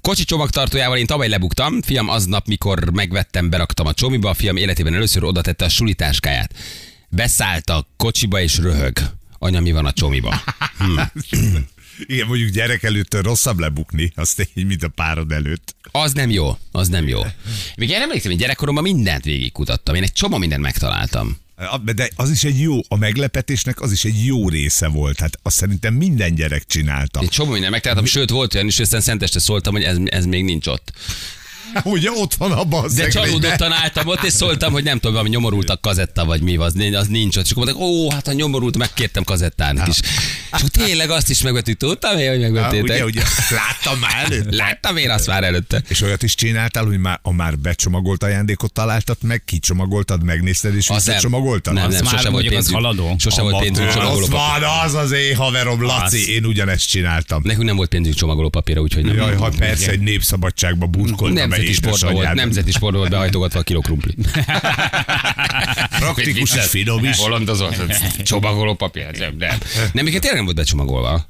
Kocsi 0.00 0.24
csomagtartójával 0.24 0.98
én 0.98 1.06
tavaly 1.06 1.28
lebuktam. 1.28 1.82
Fiam 1.82 2.08
aznap, 2.08 2.46
mikor 2.46 2.90
megvettem, 2.92 3.50
beraktam 3.50 3.86
a 3.86 3.92
csomiba. 3.92 4.30
A 4.30 4.34
fiam 4.34 4.56
életében 4.70 4.94
először 4.94 5.24
oda 5.24 5.40
tette 5.40 5.64
a 5.64 5.68
sulitáskáját. 5.68 6.54
Beszállt 7.08 7.70
a 7.70 7.86
kocsiba 7.96 8.40
és 8.40 8.58
röhög. 8.58 8.98
Anya, 9.38 9.60
mi 9.60 9.72
van 9.72 9.86
a 9.86 9.92
csomiba? 9.92 10.34
Igen, 12.06 12.26
mondjuk 12.26 12.50
gyerek 12.50 12.82
előtt 12.82 13.14
rosszabb 13.14 13.58
lebukni, 13.58 14.12
az 14.14 14.32
tény, 14.32 14.66
mint 14.66 14.82
a 14.82 14.88
párod 14.88 15.32
előtt. 15.32 15.74
Az 15.90 16.12
nem 16.12 16.30
jó, 16.30 16.58
az 16.72 16.88
nem 16.88 17.08
jó. 17.08 17.20
Még 17.76 17.88
én 17.88 18.00
emlékszem, 18.00 18.30
hogy 18.30 18.40
gyerekkoromban 18.40 18.82
mindent 18.82 19.24
végigkutattam. 19.24 19.94
Én 19.94 20.02
egy 20.02 20.12
csomó 20.12 20.36
mindent 20.36 20.62
megtaláltam. 20.62 21.36
De 21.94 22.08
az 22.16 22.30
is 22.30 22.44
egy 22.44 22.60
jó, 22.60 22.78
a 22.88 22.96
meglepetésnek 22.96 23.80
az 23.80 23.92
is 23.92 24.04
egy 24.04 24.24
jó 24.24 24.48
része 24.48 24.88
volt. 24.88 25.20
Hát 25.20 25.38
azt 25.42 25.56
szerintem 25.56 25.94
minden 25.94 26.34
gyerek 26.34 26.66
csinálta. 26.66 27.20
Egy 27.20 27.28
csomó 27.28 27.50
mindent 27.50 27.72
megtaláltam, 27.72 28.06
sőt 28.06 28.30
volt 28.30 28.54
olyan 28.54 28.66
is, 28.66 28.78
aztán 28.78 29.00
szenteste 29.00 29.38
szóltam, 29.38 29.72
hogy 29.72 29.82
ez, 29.82 29.96
ez 30.04 30.24
még 30.24 30.44
nincs 30.44 30.66
ott. 30.66 30.92
Ugye 31.84 32.10
ott 32.10 32.34
van 32.34 32.52
a 32.52 32.64
De 32.64 32.88
szekrényben. 32.88 33.10
csalódottan 33.10 33.72
álltam 33.72 34.06
ott, 34.06 34.22
és 34.22 34.32
szóltam, 34.32 34.72
hogy 34.72 34.84
nem 34.84 34.94
tudom, 34.94 35.12
valami 35.12 35.28
nyomorult 35.28 35.70
a 35.70 35.78
kazetta, 35.80 36.24
vagy 36.24 36.40
mi 36.42 36.56
az, 36.56 36.74
az 36.92 37.06
nincs 37.06 37.36
ott. 37.36 37.44
És 37.44 37.50
akkor 37.50 37.64
mondták, 37.64 37.86
ó, 37.86 38.10
hát 38.10 38.28
a 38.28 38.32
nyomorult, 38.32 38.76
megkértem 38.78 39.24
kazettának 39.24 39.88
is. 39.88 39.98
És 40.00 40.06
akkor 40.50 40.68
tényleg 40.68 41.10
azt 41.10 41.30
is 41.30 41.42
megvettük, 41.42 41.76
tudtam 41.76 42.18
én, 42.18 42.28
hogy 42.28 42.36
Há, 42.42 42.48
megvettétek. 42.48 42.84
ugye, 42.84 43.04
ugye, 43.04 43.22
láttam 43.50 43.98
már 43.98 44.24
előtt. 44.24 44.54
Láttam 44.54 44.96
én 44.96 45.10
azt 45.10 45.26
már 45.26 45.44
előtte. 45.44 45.82
És 45.88 46.00
olyat 46.02 46.22
is 46.22 46.34
csináltál, 46.34 46.84
hogy 46.84 46.98
már 46.98 47.18
a 47.22 47.32
már 47.32 47.58
becsomagolt 47.58 48.22
ajándékot 48.22 48.72
találtad 48.72 49.16
meg, 49.22 49.42
kicsomagoltad, 49.44 50.22
megnézted 50.24 50.74
és 50.74 50.88
Az 50.88 50.88
nem. 50.88 50.96
visszacsomagoltad? 51.14 51.74
Nem, 51.74 51.90
nem, 51.90 52.04
már 52.04 52.14
sose 52.14 52.28
volt 52.30 52.48
pénzünk. 52.48 52.74
haladó. 52.76 53.14
Sose 53.18 53.42
volt 53.42 53.58
pénzünk 53.62 53.90
csomagoló 53.90 54.22
Az 54.22 54.28
papír. 54.28 54.60
van, 54.60 54.84
az 54.84 54.94
az 54.94 55.12
én 55.12 55.36
haverom, 55.36 55.82
Laci, 55.82 56.32
én 56.34 56.44
ugyanezt 56.44 56.88
csináltam. 56.88 57.40
Nekünk 57.44 57.64
nem 57.66 57.76
volt 57.76 57.88
pénzünk 57.88 58.14
csomagoló 58.16 58.48
papírra, 58.48 58.80
úgyhogy 58.80 59.04
nem. 59.04 59.16
Jaj, 59.16 59.34
ha 59.36 59.50
persze, 59.58 59.90
egy 59.90 60.00
népszabadságba 60.00 60.86
burkoltam. 60.86 61.52
Nemzeti 61.60 61.72
sportban 61.72 62.12
volt, 62.12 62.34
nemzeti 62.34 62.70
sportban 62.70 63.00
volt 63.00 63.10
behajtogatva 63.12 63.58
a 63.58 63.62
kiló 63.62 63.80
krumpli. 63.80 64.14
Praktikus 65.98 66.54
és 66.54 66.64
finom 66.64 67.04
is. 67.04 67.16
Bolondozott, 67.16 67.74
csomagoló 68.22 68.74
papír, 68.74 69.18
nem, 69.18 69.34
nem. 69.38 69.58
Nem, 69.92 70.04
még 70.04 70.12
tényleg 70.12 70.34
nem 70.34 70.44
volt 70.44 70.56
becsomagolva. 70.56 71.28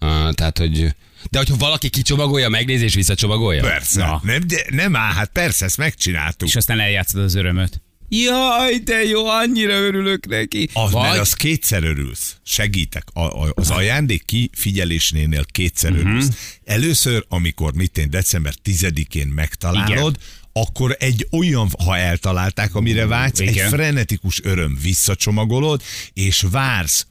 Uh, 0.00 0.32
tehát, 0.32 0.58
hogy... 0.58 0.94
De 1.30 1.38
hogyha 1.38 1.56
valaki 1.56 1.88
kicsomagolja, 1.88 2.48
megnézi 2.48 2.84
és 2.84 2.94
visszacsomagolja? 2.94 3.62
Persze. 3.62 4.00
Na. 4.00 4.20
Nem, 4.22 4.40
de, 4.46 4.64
nem 4.70 4.96
áll, 4.96 5.12
hát 5.12 5.30
persze, 5.32 5.64
ezt 5.64 5.76
megcsináltuk. 5.76 6.48
És 6.48 6.56
aztán 6.56 6.80
eljátszod 6.80 7.22
az 7.22 7.34
örömöt. 7.34 7.80
Jaj, 8.12 8.78
de 8.78 9.04
jó, 9.04 9.26
annyira 9.26 9.72
örülök 9.72 10.26
neki. 10.26 10.68
Az, 10.72 10.90
Vagy 10.92 11.02
mert 11.02 11.18
az 11.18 11.32
kétszer 11.32 11.84
örülsz. 11.84 12.36
Segítek. 12.42 13.04
A, 13.12 13.20
a, 13.44 13.52
az 13.54 13.70
ajándék 13.70 14.24
kifigyelésnél 14.24 15.44
kétszer 15.44 15.90
Mhm. 15.92 16.00
örülsz. 16.00 16.28
Először, 16.64 17.24
amikor 17.28 17.72
mit 17.74 17.98
én 17.98 18.10
december 18.10 18.54
10-én 18.64 19.26
megtalálod, 19.26 20.16
akkor 20.52 20.96
egy 20.98 21.26
olyan, 21.30 21.68
ha 21.84 21.96
eltalálták, 21.96 22.74
amire 22.74 23.06
vágysz, 23.06 23.40
egy 23.40 23.48
Igen. 23.50 23.68
frenetikus 23.70 24.40
öröm 24.42 24.78
visszacsomagolod, 24.82 25.82
és 26.12 26.44
vársz 26.50 27.06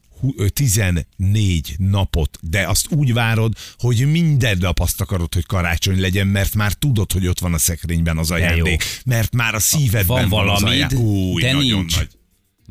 14 0.53 1.75
napot, 1.77 2.37
de 2.41 2.67
azt 2.67 2.91
úgy 2.91 3.13
várod, 3.13 3.53
hogy 3.77 4.11
minden 4.11 4.57
nap 4.59 4.79
azt 4.79 5.01
akarod, 5.01 5.33
hogy 5.33 5.45
karácsony 5.45 5.99
legyen, 5.99 6.27
mert 6.27 6.55
már 6.55 6.73
tudod, 6.73 7.11
hogy 7.11 7.27
ott 7.27 7.39
van 7.39 7.53
a 7.53 7.57
szekrényben 7.57 8.17
az 8.17 8.31
ajándék, 8.31 8.83
mert 9.05 9.33
már 9.35 9.55
a 9.55 9.59
szívedben 9.59 10.29
Van 10.29 10.45
van, 10.45 10.49
az 10.49 10.61
valamid, 10.61 10.77
ajándék. 10.79 10.99
Új, 10.99 11.41
de 11.41 11.51
nagyon 11.51 11.79
nincs. 11.79 11.95
nagy. 11.95 12.07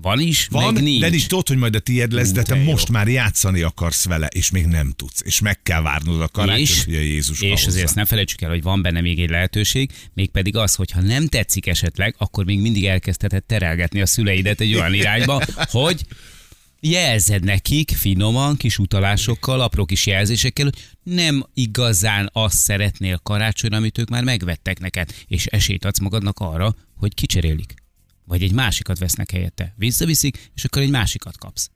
van 0.03 0.21
is, 0.21 0.47
Van, 0.51 0.73
meg 0.73 0.83
nincs. 0.83 1.01
de 1.01 1.09
is 1.09 1.27
tudod, 1.27 1.49
hogy 1.49 1.57
majd 1.57 1.75
a 1.75 1.79
tiéd 1.79 2.13
lesz, 2.13 2.31
de 2.33 2.43
te 2.43 2.55
de 2.55 2.61
jó. 2.61 2.71
most 2.71 2.89
már 2.91 3.09
játszani 3.09 3.61
akarsz 3.63 4.05
vele, 4.05 4.27
és 4.27 4.51
még 4.51 4.67
nem 4.67 4.93
tudsz. 4.97 5.23
És 5.25 5.41
meg 5.41 5.63
kell 5.63 5.83
várnod 5.83 6.21
a 6.21 6.29
karácsony, 6.29 6.61
és, 6.61 6.85
hogy 6.85 6.95
a 6.95 7.01
Jézus 7.01 7.41
és 7.41 7.67
azért 7.67 7.85
ezt 7.85 7.95
ne 7.95 8.05
felejtsük 8.05 8.41
el, 8.41 8.51
hogy 8.51 8.63
van 8.63 8.83
benne 8.83 9.01
még 9.01 9.21
egy 9.21 9.31
lehetőség, 9.31 9.91
mégpedig 10.15 10.57
az, 10.57 10.75
hogy 10.75 10.91
ha 10.91 11.01
nem 11.01 11.27
tetszik 11.27 11.67
esetleg, 11.67 12.15
akkor 12.19 12.45
még 12.45 12.61
mindig 12.61 12.87
elkezdheted 12.87 13.45
terelgetni 13.45 14.01
a 14.01 14.07
szüleidet 14.07 14.61
egy 14.61 14.75
olyan 14.75 14.95
irányba, 14.95 15.45
hogy 15.71 16.05
jelzed 16.81 17.45
nekik 17.45 17.91
finoman, 17.91 18.57
kis 18.57 18.79
utalásokkal, 18.79 19.61
apró 19.61 19.85
kis 19.85 20.07
jelzésekkel, 20.07 20.65
hogy 20.65 20.97
nem 21.03 21.45
igazán 21.55 22.31
azt 22.33 22.57
szeretnél 22.57 23.19
karácsonyra, 23.23 23.77
amit 23.77 23.99
ők 23.99 24.09
már 24.09 24.25
megvettek 24.25 24.79
neked, 24.79 25.15
és 25.27 25.47
esélyt 25.47 25.85
adsz 25.85 25.99
magadnak 25.99 26.39
arra, 26.39 26.75
hogy 26.97 27.15
kicserélik. 27.15 27.75
Vagy 28.25 28.43
egy 28.43 28.53
másikat 28.53 28.99
vesznek 28.99 29.31
helyette. 29.31 29.75
Visszaviszik, 29.77 30.51
és 30.55 30.65
akkor 30.65 30.83
egy 30.83 30.91
másikat 30.91 31.39
kapsz. 31.39 31.71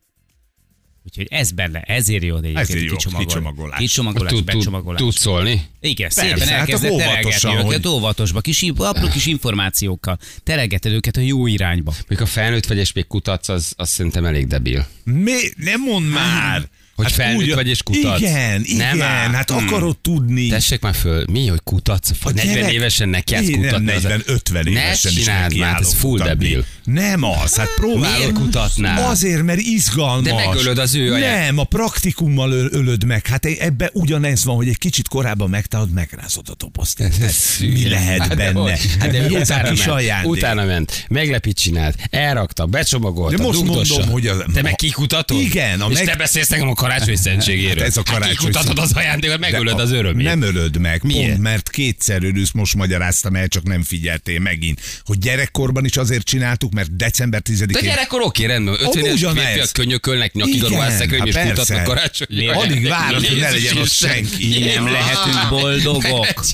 Úgyhogy 1.04 1.26
ez 1.30 1.50
benne, 1.52 1.80
ezért 1.80 2.22
jó, 2.22 2.36
egyébként 2.36 2.58
Ezért 2.58 2.84
jó, 2.84 2.96
kicsomagol- 2.96 3.26
kicsomagolás. 3.26 3.78
Kicsomagolás, 3.78 4.32
Tud, 4.32 4.44
becsomagolás. 4.44 5.00
tud 5.00 5.12
szólni? 5.12 5.62
Igen, 5.80 6.10
Persze, 6.14 6.20
szépen 6.36 6.48
hát 6.48 6.58
elkezdett 6.58 6.90
akkor 6.90 7.00
terelgetni 7.02 7.28
óvatosan, 7.30 7.52
őket, 7.66 7.84
hogy- 7.84 7.86
óvatosba, 7.86 8.40
kis, 8.40 8.62
apró 8.76 9.08
kis 9.08 9.26
információkkal. 9.26 10.18
Terelgeted 10.42 10.92
őket 10.92 11.16
a 11.16 11.20
jó 11.20 11.46
irányba. 11.46 11.94
Még 12.08 12.20
a 12.20 12.26
felnőtt 12.26 12.66
vagy 12.66 12.76
és 12.78 12.92
még 12.92 13.06
kutatsz, 13.06 13.48
az, 13.48 13.72
az 13.76 13.88
szerintem 13.88 14.24
elég 14.24 14.46
debil. 14.46 14.86
Mi? 15.04 15.38
Nem 15.56 15.80
mondd 15.80 16.04
már! 16.06 16.68
Hogy 16.96 17.12
felnőtt 17.12 17.54
vagy 17.54 17.68
és 17.68 17.82
kutatsz. 17.82 18.20
Igen, 18.20 18.50
Nem 18.50 18.94
igen, 18.94 19.02
áll. 19.02 19.30
hát 19.32 19.50
Hmm. 19.50 19.66
akarod 19.66 19.98
tudni. 19.98 20.48
Tessék 20.48 20.80
már 20.80 20.94
föl, 20.94 21.24
mi, 21.30 21.46
hogy 21.46 21.60
kutatsz? 21.64 22.10
A 22.22 22.30
40 22.30 22.54
gyerek- 22.54 22.72
évesen 22.72 23.08
neki 23.08 23.34
ezt 23.34 23.50
nem 23.50 23.60
kutatni. 23.60 23.90
a- 23.90 23.92
40, 23.92 24.22
50 24.26 24.66
évesen 24.66 25.12
ne 25.12 25.18
is 25.18 25.24
csináld 25.24 25.56
már, 25.58 25.70
hát 25.72 25.80
ez 25.80 25.92
full 25.94 26.10
kutatni. 26.10 26.32
debil. 26.32 26.64
Nem 26.84 27.22
az, 27.22 27.56
hát 27.56 27.68
próbálod. 27.76 28.18
Miért 28.18 28.32
kutatnál? 28.32 29.08
Azért, 29.08 29.42
mert 29.42 29.60
izgalmas. 29.60 30.24
De 30.24 30.34
megölöd 30.34 30.78
az 30.78 30.94
ő 30.94 31.12
ajánl- 31.12 31.44
Nem, 31.44 31.58
a 31.58 31.64
praktikummal 31.64 32.52
ölöd 32.52 33.04
meg. 33.04 33.26
Hát 33.26 33.44
ebbe 33.44 33.90
ugyanez 33.92 34.44
van, 34.44 34.56
hogy 34.56 34.68
egy 34.68 34.78
kicsit 34.78 35.08
korábban 35.08 35.50
megtalálod, 35.50 35.92
megrázod 35.92 36.48
a 36.48 36.54
dobozt. 36.58 37.00
érted? 37.00 37.34
Mi 37.60 37.88
lehet 37.88 38.18
Hát 38.18 38.28
de 38.28 38.34
benne? 38.34 38.58
hogy? 38.60 38.70
Hát 38.98 39.10
de 39.10 39.26
utána 39.40 39.70
kis 39.70 39.84
ment, 39.86 40.24
utána 40.26 40.64
ment, 40.64 41.04
meglepit 41.08 41.58
csinált, 41.58 41.96
elrakta, 42.10 42.66
becsomagolta, 42.66 43.36
De 43.36 43.42
most 43.42 43.58
dugdossa. 43.58 43.92
mondom, 43.94 44.12
hogy 44.12 44.26
az- 44.26 44.44
Te 44.54 44.62
meg 44.62 44.74
kikutatod? 44.74 45.40
Igen, 45.40 45.80
a 45.80 45.88
És 45.90 45.94
meg- 45.96 46.06
te 46.06 46.16
beszélsz 46.16 46.48
nekem 46.48 46.68
a 46.68 46.74
karácsony 46.82 47.16
szentségéről. 47.16 47.78
Hát 47.78 47.86
ez 47.86 47.96
a 47.96 48.02
karácsony 48.02 48.36
Kikutatod 48.36 48.78
az 48.78 48.92
ajándékot, 48.92 49.38
megölöd 49.38 49.76
De 49.76 49.82
az 49.82 49.90
örömét. 49.90 50.26
Nem 50.26 50.42
ölöd 50.42 50.78
meg, 50.78 51.02
Miért? 51.02 51.28
pont, 51.28 51.42
mert 51.42 51.70
kétszer 51.70 52.24
örülsz, 52.24 52.50
most 52.50 52.74
magyaráztam 52.74 53.36
el, 53.36 53.48
csak 53.48 53.62
nem 53.62 53.82
figyeltél 53.82 54.40
megint. 54.40 54.80
Hogy 55.04 55.18
gyerekkorban 55.18 55.84
is 55.84 55.96
azért 55.96 56.24
csináltuk, 56.24 56.72
mert 56.72 56.96
december 56.96 57.42
De 57.42 57.52
10-én 57.54 57.82
gyerekkor 57.82 58.20
oké, 58.20 58.44
rendben. 58.44 58.74
50 58.80 59.04
éves 59.04 59.20
férfiak 59.20 59.72
könyökölnek 59.72 60.32
nyakig 60.32 60.62
a 60.62 60.66
Igen, 60.66 60.78
ruhásszekrény, 60.78 61.26
és 61.26 61.34
hát 61.34 61.48
kutatnak 61.48 61.84
karácsony. 61.84 62.48
Alig 62.48 62.88
várod, 62.88 63.26
hogy 63.26 63.38
ne 63.38 63.50
legyen 63.50 63.76
ott 63.76 63.90
senki. 63.90 64.64
Nem 64.74 64.92
lehetünk 64.92 65.48
boldogok. 65.50 66.44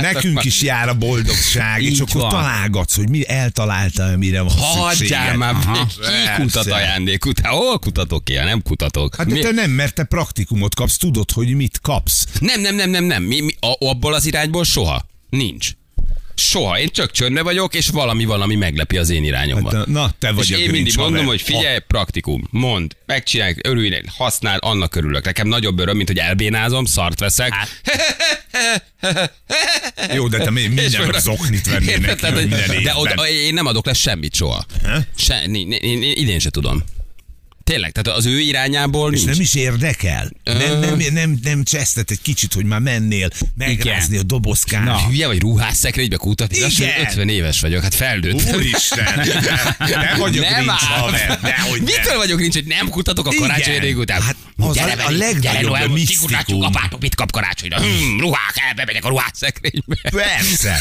Nekünk 0.00 0.44
is 0.44 0.62
jár 0.62 0.88
a 0.88 0.94
boldogság, 0.94 1.82
és 1.82 1.98
akkor 1.98 2.30
találgatsz, 2.30 2.96
hogy 2.96 3.08
mi 3.08 3.28
eltalálta, 3.28 4.16
mire 4.16 4.40
van 4.40 4.52
Hagyjál 4.56 5.36
már, 5.36 5.54
Aha, 5.54 5.86
ki 5.86 6.42
kutat 6.42 6.52
persze. 6.52 6.74
ajándékot? 6.74 7.40
Hát 7.40 7.52
hol 7.52 7.78
kutatok 7.78 8.24
ki, 8.24 8.34
nem 8.34 8.62
kutatok? 8.62 9.16
Hát 9.16 9.26
de 9.26 9.38
te 9.40 9.50
nem, 9.50 9.69
mert 9.70 9.94
te 9.94 10.04
praktikumot 10.04 10.74
kapsz, 10.74 10.96
tudod, 10.96 11.30
hogy 11.30 11.54
mit 11.54 11.80
kapsz. 11.80 12.26
Nem, 12.40 12.60
nem, 12.60 12.74
nem, 12.74 12.90
nem, 12.90 13.04
nem. 13.04 13.22
Mi, 13.22 13.40
mi, 13.40 13.54
a, 13.60 13.86
abból 13.86 14.14
az 14.14 14.26
irányból 14.26 14.64
soha. 14.64 15.06
Nincs. 15.30 15.70
Soha. 16.34 16.78
Én 16.78 16.88
csak 16.92 17.10
csöndbe 17.10 17.42
vagyok, 17.42 17.74
és 17.74 17.88
valami 17.88 18.24
valami 18.24 18.54
meglepi 18.54 18.96
az 18.96 19.10
én 19.10 19.24
irányomban. 19.24 19.74
Hát, 19.76 19.86
na, 19.86 20.14
te 20.18 20.32
vagy 20.32 20.50
és 20.50 20.56
a 20.56 20.58
én 20.58 20.70
mindig 20.70 20.92
mondom, 20.96 21.14
haver. 21.14 21.28
hogy 21.28 21.42
figyelj, 21.42 21.78
praktikum, 21.86 22.48
mond, 22.50 22.96
megcsinálj, 23.06 23.54
örülj, 23.62 24.00
használd, 24.16 24.58
annak 24.62 24.94
örülök. 24.94 25.24
Nekem 25.24 25.48
nagyobb 25.48 25.78
öröm, 25.78 25.96
mint 25.96 26.08
hogy 26.08 26.18
elbénázom, 26.18 26.84
szart 26.84 27.18
veszek. 27.20 27.52
Jó, 30.14 30.28
de 30.28 30.38
te 30.38 30.50
még 30.50 30.64
És 30.64 30.70
minden 30.70 31.00
akkor- 31.00 31.20
zoknit 31.20 31.66
vennél 31.66 31.98
neki 31.98 32.20
Tehát, 32.20 32.36
hogy- 32.36 32.48
minden 32.48 32.82
De 32.82 32.92
oda, 32.96 33.28
én 33.28 33.54
nem 33.54 33.66
adok 33.66 33.86
le 33.86 33.92
semmit 33.92 34.34
soha. 34.34 34.64
Ha? 34.84 34.98
Se, 35.16 35.42
én, 35.42 35.54
én, 35.54 35.72
én, 35.72 36.02
idén 36.02 36.38
se 36.38 36.50
tudom. 36.50 36.82
Tényleg, 37.70 37.92
tehát 37.92 38.18
az 38.18 38.26
ő 38.26 38.40
irányából 38.40 39.12
És 39.12 39.18
nincs. 39.20 39.32
nem 39.32 39.40
is 39.40 39.54
érdekel. 39.54 40.30
Nem, 40.44 40.78
nem, 40.78 40.98
nem, 41.12 41.38
nem 41.42 41.64
csesztet 41.64 42.10
egy 42.10 42.20
kicsit, 42.22 42.52
hogy 42.52 42.64
már 42.64 42.80
mennél 42.80 43.28
megrázni 43.56 44.16
a 44.16 44.22
dobozkát. 44.22 44.84
Na, 44.84 45.06
hülye 45.08 45.26
vagy 45.26 45.40
ruhásszekrénybe 45.40 46.16
kutatni? 46.16 46.56
Igen. 46.56 46.68
Lassan 46.70 46.88
50 47.06 47.28
éves 47.28 47.60
vagyok, 47.60 47.82
hát 47.82 47.94
felnőtt. 47.94 48.54
Úristen, 48.54 49.28
nem 49.78 50.18
vagyok 50.18 50.44
Nem 50.44 50.64
nincs 50.64 50.80
haver, 50.80 51.40
dehogy 51.42 51.80
Mitől 51.82 52.16
vagyok 52.16 52.40
nincs, 52.40 52.54
hogy 52.54 52.66
nem 52.66 52.88
kutatok 52.88 53.26
a 53.26 53.30
Igen. 53.32 53.48
karácsony 53.48 53.78
rég 53.78 53.98
után? 53.98 54.22
Hát 54.22 54.36
az 54.56 54.76
a- 54.76 54.82
a 54.82 54.96
Benni, 54.96 55.18
legnagyobb 55.18 55.42
gyere, 55.42 55.60
Noel, 55.60 55.88
misztikum. 55.88 56.62
apátok, 56.62 57.00
mit 57.00 57.14
kap 57.14 57.30
karácsonyra. 57.32 57.80
Hmm, 57.80 58.20
ruhák, 58.20 58.54
elbemegyek 58.68 59.04
a 59.04 59.08
ruhászekrénybe. 59.08 59.96
Persze. 60.10 60.78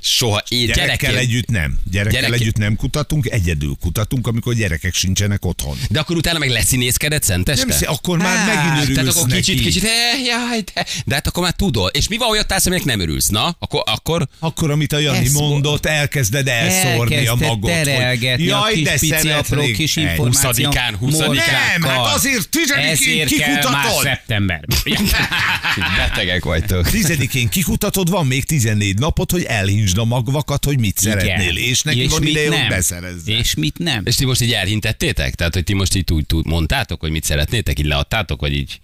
Soha, 0.00 0.42
én 0.48 0.66
Gyerekkel 0.66 0.86
gyerekként. 0.86 1.14
együtt 1.16 1.48
nem. 1.48 1.78
Gyerekkel 1.90 2.20
Gyerek- 2.20 2.40
együtt 2.40 2.56
nem 2.56 2.76
kutatunk, 2.76 3.26
egyedül 3.26 3.76
kutatunk, 3.80 4.26
amikor 4.26 4.54
gyerekek 4.54 4.94
sincsenek 4.94 5.44
otthon. 5.44 5.78
De 5.88 6.00
akkor 6.02 6.16
utána 6.16 6.38
meg 6.38 6.50
leszínészkedett 6.50 7.22
szenteste? 7.22 7.64
Nem, 7.66 7.76
szé- 7.76 7.88
akkor 7.88 8.18
már 8.18 8.36
Hát, 8.36 8.46
megint 8.54 8.82
örülsz 8.82 8.94
Tehát 8.98 9.16
akkor 9.16 9.36
kicsit, 9.36 9.54
neki. 9.54 9.66
kicsit, 9.66 9.84
eh, 9.84 10.24
jaj, 10.26 10.60
de, 10.74 10.86
de 11.04 11.14
hát 11.14 11.26
akkor 11.26 11.42
már 11.42 11.52
tudod. 11.52 11.90
És 11.94 12.08
mi 12.08 12.16
van 12.16 12.30
olyat 12.30 12.52
állsz, 12.52 12.66
aminek 12.66 12.84
nem 12.84 13.00
örülsz? 13.00 13.28
Na, 13.28 13.56
akkor, 13.58 13.82
akkor 13.86 14.28
Akkor, 14.38 14.70
amit 14.70 14.92
a 14.92 14.98
Jani 14.98 15.18
Ez- 15.24 15.32
mondott, 15.32 15.86
elkezded 15.86 16.48
elszórni 16.48 17.26
a 17.26 17.34
magot. 17.34 17.70
terelgetni 17.70 18.48
a 18.50 18.62
kis 18.72 18.88
pici 18.98 19.28
apró 19.28 19.62
kis 19.74 19.96
információ. 19.96 20.70
20-án, 20.70 20.94
20-án. 21.02 21.80
Nem, 21.80 21.90
hát 21.90 22.14
azért 22.14 22.48
10-én 22.50 22.84
Ezért 22.90 23.28
kell 23.36 23.48
már 23.48 23.58
kikutatod. 23.60 24.02
szeptember. 24.02 24.60
betegek 25.96 26.44
vagytok. 26.44 26.90
Tizedikén 26.90 27.48
kikutatod, 27.48 28.10
van 28.10 28.26
még 28.26 28.44
14 28.44 28.98
napot, 28.98 29.30
hogy 29.30 29.42
elhintsd 29.42 29.98
a 29.98 30.04
magvakat, 30.04 30.64
hogy 30.64 30.78
mit 30.78 30.98
szeretnél, 30.98 31.56
és 31.56 31.82
neki 31.82 32.06
van 32.06 32.20
mit 32.20 32.28
ideje, 32.30 32.48
hogy 32.48 32.56
nem. 32.58 32.68
beszerezze. 32.68 33.32
És 33.32 33.54
mit 33.54 33.78
nem. 33.78 34.02
És 34.04 34.14
ti 34.14 34.24
most 34.24 34.40
így 34.40 34.52
elhintettétek? 34.52 35.34
Tehát, 35.34 35.54
hogy 35.54 35.64
ti 35.64 35.74
most 35.82 35.94
így 35.94 36.12
úgy, 36.12 36.24
úgy 36.34 36.44
mondtátok, 36.44 37.00
hogy 37.00 37.10
mit 37.10 37.24
szeretnétek, 37.24 37.78
így 37.78 37.86
leadtátok, 37.86 38.40
vagy 38.40 38.52
így 38.52 38.80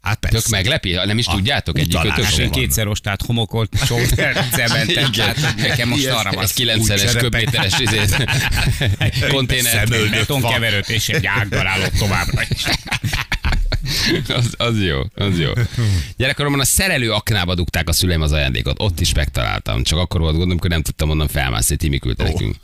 Hát 0.00 0.18
tök 0.20 0.30
persze. 0.30 0.48
meglepi? 0.50 0.92
Nem 0.92 1.18
is 1.18 1.24
tudjátok 1.24 1.78
egyik 1.78 1.88
utalások 1.98 2.18
ötök 2.18 2.30
sem? 2.30 2.38
vannak. 2.38 2.52
Kétszer 2.52 2.86
ostát 2.86 3.22
homokolt, 3.22 3.76
cementem, 4.52 5.12
tehát 5.12 5.40
hogy 5.40 5.54
nekem 5.56 5.88
most 5.88 6.06
arra 6.06 6.32
van. 6.32 6.42
Ez 6.44 6.52
9-es 6.56 7.14
Úgy 7.14 7.16
köbméteres 7.16 7.78
izét, 7.78 8.26
konténer. 9.28 9.88
Betonkeverőt 10.10 10.88
és 10.88 11.08
egy 11.08 11.26
ággal 11.26 11.66
állok 11.66 11.90
továbbra 11.90 12.42
is. 12.48 12.64
Az, 14.36 14.54
az 14.56 14.82
jó, 14.82 15.00
az 15.14 15.38
jó. 15.38 15.50
Gyerekkoromban 16.16 16.60
a 16.60 16.64
szerelő 16.64 17.12
aknába 17.12 17.54
dugták 17.54 17.88
a 17.88 17.92
szüleim 17.92 18.20
az 18.22 18.32
ajándékot. 18.32 18.76
Ott 18.80 19.00
is 19.00 19.14
megtaláltam. 19.14 19.82
Csak 19.82 19.98
akkor 19.98 20.20
volt 20.20 20.36
gondom, 20.36 20.58
hogy 20.58 20.70
nem 20.70 20.82
tudtam 20.82 21.10
onnan 21.10 21.28
felmászni. 21.28 21.76
Timi 21.76 21.98
küldte 21.98 22.24
nekünk. 22.24 22.54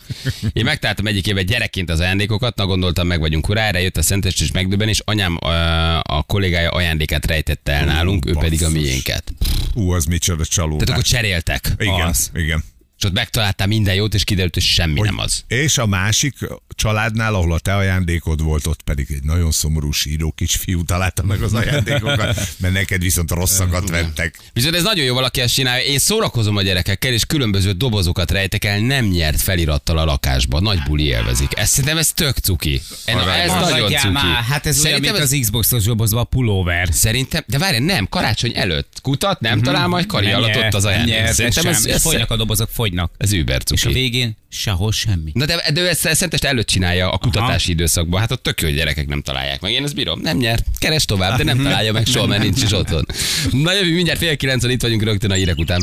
Én 0.52 0.64
megtaláltam 0.64 1.06
egyik 1.06 1.26
évben 1.26 1.46
gyerekként 1.46 1.90
az 1.90 2.00
ajándékokat, 2.00 2.56
na 2.56 2.66
gondoltam, 2.66 3.06
meg 3.06 3.20
vagyunk 3.20 3.48
urá, 3.48 3.62
erre 3.66 3.80
jött 3.82 3.96
a 3.96 4.02
szentest 4.02 4.40
és 4.40 4.52
megdöbben, 4.52 4.88
és 4.88 5.00
anyám 5.04 5.36
a, 5.40 5.98
a 5.98 6.22
kollégája 6.26 6.70
ajándékát 6.70 7.26
rejtette 7.26 7.72
el 7.72 7.84
nálunk, 7.84 8.26
ő 8.26 8.32
pedig 8.32 8.62
a 8.62 8.64
basszus. 8.66 8.82
miénket. 8.82 9.32
Hú, 9.74 9.92
az 9.92 10.04
micsoda 10.04 10.44
csalódás. 10.44 10.86
Tehát 10.86 11.00
akkor 11.00 11.10
cseréltek. 11.10 11.72
Igen, 11.78 12.06
Az. 12.06 12.30
igen. 12.34 12.64
És 13.02 13.08
ott 13.08 13.14
megtaláltál 13.14 13.66
minden 13.66 13.94
jót, 13.94 14.14
és 14.14 14.24
kiderült, 14.24 14.54
hogy 14.54 14.62
semmi 14.62 14.98
Hogy- 14.98 15.08
nem 15.08 15.18
az. 15.18 15.44
És 15.46 15.78
a 15.78 15.86
másik 15.86 16.34
családnál, 16.68 17.34
ahol 17.34 17.52
a 17.52 17.58
te 17.58 17.74
ajándékod 17.74 18.42
volt, 18.42 18.66
ott 18.66 18.82
pedig 18.82 19.06
egy 19.10 19.22
nagyon 19.22 19.50
szomorú 19.50 19.92
síró 19.92 20.32
kisfiú 20.36 20.84
találta 20.84 21.22
meg 21.22 21.42
az 21.42 21.54
ajándékokat, 21.54 22.48
mert 22.58 22.72
neked 22.74 23.02
viszont 23.02 23.30
rosszakat 23.30 23.90
vettek. 23.90 24.38
Viszont 24.52 24.74
ez 24.74 24.82
nagyon 24.82 25.04
jó, 25.04 25.14
valaki 25.14 25.40
ezt 25.40 25.54
csinálja. 25.54 25.84
Én 25.84 25.98
szórakozom 25.98 26.56
a 26.56 26.62
gyerekekkel, 26.62 27.12
és 27.12 27.24
különböző 27.24 27.72
dobozokat 27.72 28.30
rejtek 28.30 28.64
el 28.64 28.78
nem 28.78 29.04
nyert 29.04 29.40
felirattal 29.40 29.98
a 29.98 30.04
lakásba. 30.04 30.60
Nagy 30.60 30.82
buli 30.86 31.04
élvezik. 31.04 31.58
Ez 31.58 31.68
szerintem 31.68 31.98
ez 31.98 32.12
tök 32.12 32.36
cuki. 32.36 32.82
Na, 33.06 33.34
ez 33.34 33.50
nagyon 33.50 33.90
cuki. 33.90 34.08
már, 34.08 34.42
Hát 34.42 34.66
ez 34.66 34.74
olyan, 34.74 34.90
Szerintem 34.90 35.12
mint 35.12 35.24
az 35.24 35.38
Xbox-os 35.40 35.84
dobozban 35.84 36.20
a 36.20 36.24
pulóver. 36.24 36.88
Szerintem, 36.92 37.42
de 37.46 37.58
várj, 37.58 37.78
nem, 37.78 38.08
karácsony 38.08 38.52
előtt. 38.54 38.98
Kutat, 39.02 39.40
nem 39.40 39.62
talál 39.62 39.86
majd 39.86 40.06
kari 40.06 40.30
alatt 40.32 40.56
ott 40.56 40.74
az 40.74 40.82
nem 40.82 40.92
ajándék. 40.92 41.26
Szerintem 41.26 41.66
ez, 41.66 41.84
ez, 41.84 42.02
Fogynak 42.02 42.30
a 42.30 42.36
dobozok, 42.36 42.68
fogynak. 42.92 43.12
ez 43.18 43.32
über 43.32 43.60
És 43.70 43.80
a 43.84 43.88
cuki. 43.88 43.94
végén 44.00 44.36
sehol 44.48 44.92
semmi. 44.92 45.30
Na 45.34 45.44
de, 45.44 45.70
de 45.72 45.80
ő 45.80 45.88
ezt 45.88 46.14
szentest 46.14 46.44
előtt 46.44 46.66
csinálja 46.66 47.10
a 47.10 47.18
kutatási 47.18 47.70
időszakban. 47.70 48.20
Hát 48.20 48.30
ott 48.30 48.42
tök 48.42 48.60
jó, 48.60 48.66
hogy 48.68 48.76
gyerekek 48.76 49.06
nem 49.06 49.22
találják 49.22 49.60
meg. 49.60 49.72
Én 49.72 49.84
ezt 49.84 49.94
bírom. 49.94 50.20
Nem 50.20 50.36
nyer. 50.36 50.60
Keres 50.78 51.04
tovább, 51.04 51.36
de 51.36 51.44
nem 51.44 51.62
találja 51.66 51.92
meg 51.92 52.06
soha, 52.06 52.26
mert 52.26 52.42
nincs 52.42 52.62
is 52.62 52.72
otthon. 52.72 53.06
Na 53.50 53.72
jövő 53.72 53.94
mindjárt 53.94 54.18
fél 54.18 54.36
kilencen 54.36 54.70
itt 54.70 54.82
vagyunk 54.82 55.02
rögtön 55.02 55.30
a 55.30 55.34
hírek 55.34 55.58
után. 55.58 55.82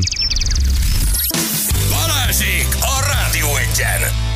Balázsék 1.90 2.68
a 2.80 3.06
Rádió 3.14 3.48
Egyen! 3.56 4.28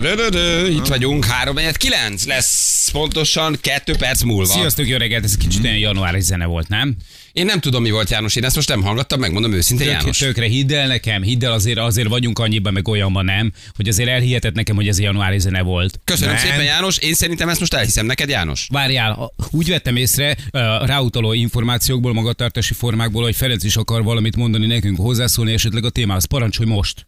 Rödödö, 0.00 0.68
itt 0.68 0.86
vagyunk, 0.86 1.24
3 1.24 1.56
9 1.72 2.24
lesz 2.26 2.88
pontosan 2.92 3.56
2 3.60 3.96
perc 3.96 4.22
múlva. 4.22 4.52
Sziasztok, 4.52 4.88
jó 4.88 4.96
reggelt, 4.96 5.24
ez 5.24 5.30
egy 5.32 5.46
kicsit 5.46 5.64
olyan 5.64 5.76
januári 5.76 6.20
zene 6.20 6.44
volt, 6.46 6.68
nem? 6.68 6.96
Én 7.36 7.44
nem 7.44 7.60
tudom, 7.60 7.82
mi 7.82 7.90
volt 7.90 8.10
János, 8.10 8.36
én 8.36 8.44
ezt 8.44 8.54
most 8.54 8.68
nem 8.68 8.82
hallgattam, 8.82 9.20
megmondom 9.20 9.52
őszintén 9.52 9.86
Tök, 9.86 9.96
János. 9.96 10.18
tökre 10.18 10.46
hidd 10.46 10.72
el 10.72 10.86
nekem, 10.86 11.22
hidd 11.22 11.44
el 11.44 11.52
azért, 11.52 11.78
azért 11.78 12.08
vagyunk 12.08 12.38
annyiban, 12.38 12.72
meg 12.72 12.88
olyanban 12.88 13.24
nem, 13.24 13.52
hogy 13.74 13.88
azért 13.88 14.08
elhihetett 14.08 14.54
nekem, 14.54 14.76
hogy 14.76 14.88
ez 14.88 14.98
januári 15.00 15.38
zene 15.38 15.62
volt. 15.62 16.00
Köszönöm 16.04 16.34
Nem. 16.34 16.42
szépen 16.42 16.64
János, 16.64 16.98
én 16.98 17.14
szerintem 17.14 17.48
ezt 17.48 17.60
most 17.60 17.74
elhiszem 17.74 18.06
neked 18.06 18.28
János. 18.28 18.66
Várjál, 18.70 19.32
úgy 19.50 19.68
vettem 19.68 19.96
észre 19.96 20.36
ráutaló 20.84 21.32
információkból, 21.32 22.12
magatartási 22.12 22.74
formákból, 22.74 23.22
hogy 23.22 23.36
Ferenc 23.36 23.64
is 23.64 23.76
akar 23.76 24.02
valamit 24.02 24.36
mondani 24.36 24.66
nekünk, 24.66 24.96
hozzászólni 24.96 25.52
esetleg 25.52 25.84
a 25.84 25.90
témához. 25.90 26.24
Parancsolj 26.24 26.68
most! 26.68 27.06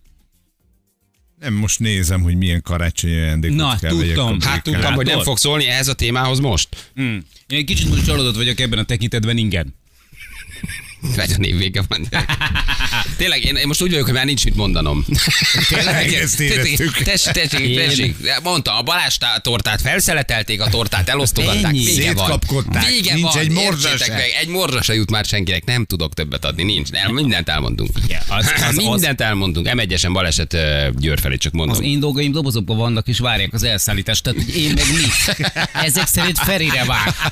Nem, 1.38 1.54
most 1.54 1.78
nézem, 1.78 2.20
hogy 2.22 2.36
milyen 2.36 2.62
karácsonyi 2.62 3.16
ajándékot 3.16 3.56
Na, 3.56 3.76
kell 3.80 3.90
tudtam. 3.90 4.40
Hát 4.40 4.62
tudtam, 4.62 4.94
hogy 4.94 5.06
nem 5.06 5.20
fog 5.20 5.38
szólni 5.38 5.66
ehhez 5.66 5.88
a 5.88 5.94
témához 5.94 6.38
most. 6.40 6.68
Hmm. 6.94 7.24
Én 7.46 7.58
egy 7.58 7.64
kicsit 7.64 7.88
most 7.88 8.04
csalódott 8.04 8.36
vagyok 8.36 8.60
ebben 8.60 8.78
a 8.78 8.84
tekintetben, 8.84 9.36
igen. 9.36 9.74
Vagy 11.00 11.32
a 11.32 11.37
névvége 11.38 11.82
van. 11.88 12.08
Tényleg, 13.16 13.44
én, 13.44 13.56
én 13.56 13.66
most 13.66 13.82
úgy 13.82 13.90
vagyok, 13.90 14.04
hogy 14.04 14.14
már 14.14 14.24
nincs 14.24 14.44
mit 14.44 14.54
mondanom. 14.56 15.04
Tényleg, 15.68 16.12
ezt 16.12 16.40
éreztük. 16.40 16.96
Tessék, 17.02 17.32
tessék, 17.32 17.76
tessék. 17.76 18.16
Mondta, 18.42 18.78
a 18.78 18.82
Balázs 18.82 19.16
tá- 19.16 19.42
tortát 19.42 19.80
felszeletelték, 19.80 20.61
a 20.61 20.68
tortát 20.68 21.08
elosztogatták. 21.08 21.64
Ennyi. 21.64 21.84
Vége 21.84 22.12
van. 22.14 22.38
Vége 22.88 23.14
Nincs 23.14 23.32
van. 23.32 23.38
egy 23.38 23.50
morzsa 23.50 23.88
meg, 24.08 24.22
egy 24.40 24.48
morzsa 24.48 24.82
se 24.82 24.94
jut 24.94 25.11
már 25.11 25.24
senkinek. 25.24 25.64
Nem 25.64 25.84
tudok 25.84 26.14
többet 26.14 26.44
adni. 26.44 26.62
Nincs. 26.62 26.90
Nem, 26.90 27.12
mindent 27.12 27.48
elmondunk. 27.48 27.90
Igen, 28.04 28.22
az- 28.28 28.52
az- 28.56 28.62
az- 28.68 28.74
mindent 28.76 29.20
elmondunk. 29.20 29.68
M1-esen 29.72 30.11
baleset 30.12 30.52
ö, 30.54 30.88
Győr 30.98 31.20
felé, 31.20 31.37
csak 31.37 31.52
mondom. 31.52 31.76
Az 31.76 31.82
én 31.82 32.00
dolgaim 32.00 32.32
dobozokban 32.32 32.76
vannak, 32.76 33.08
és 33.08 33.18
várják 33.18 33.52
az 33.52 33.62
elszállítást, 33.62 34.22
tehát 34.22 34.42
hogy 34.44 34.56
én 34.56 34.72
meg 34.74 34.84
mit? 34.92 35.37
Ezek 35.72 36.06
szerint 36.06 36.38
Ferire 36.38 36.84
vág. 36.84 37.14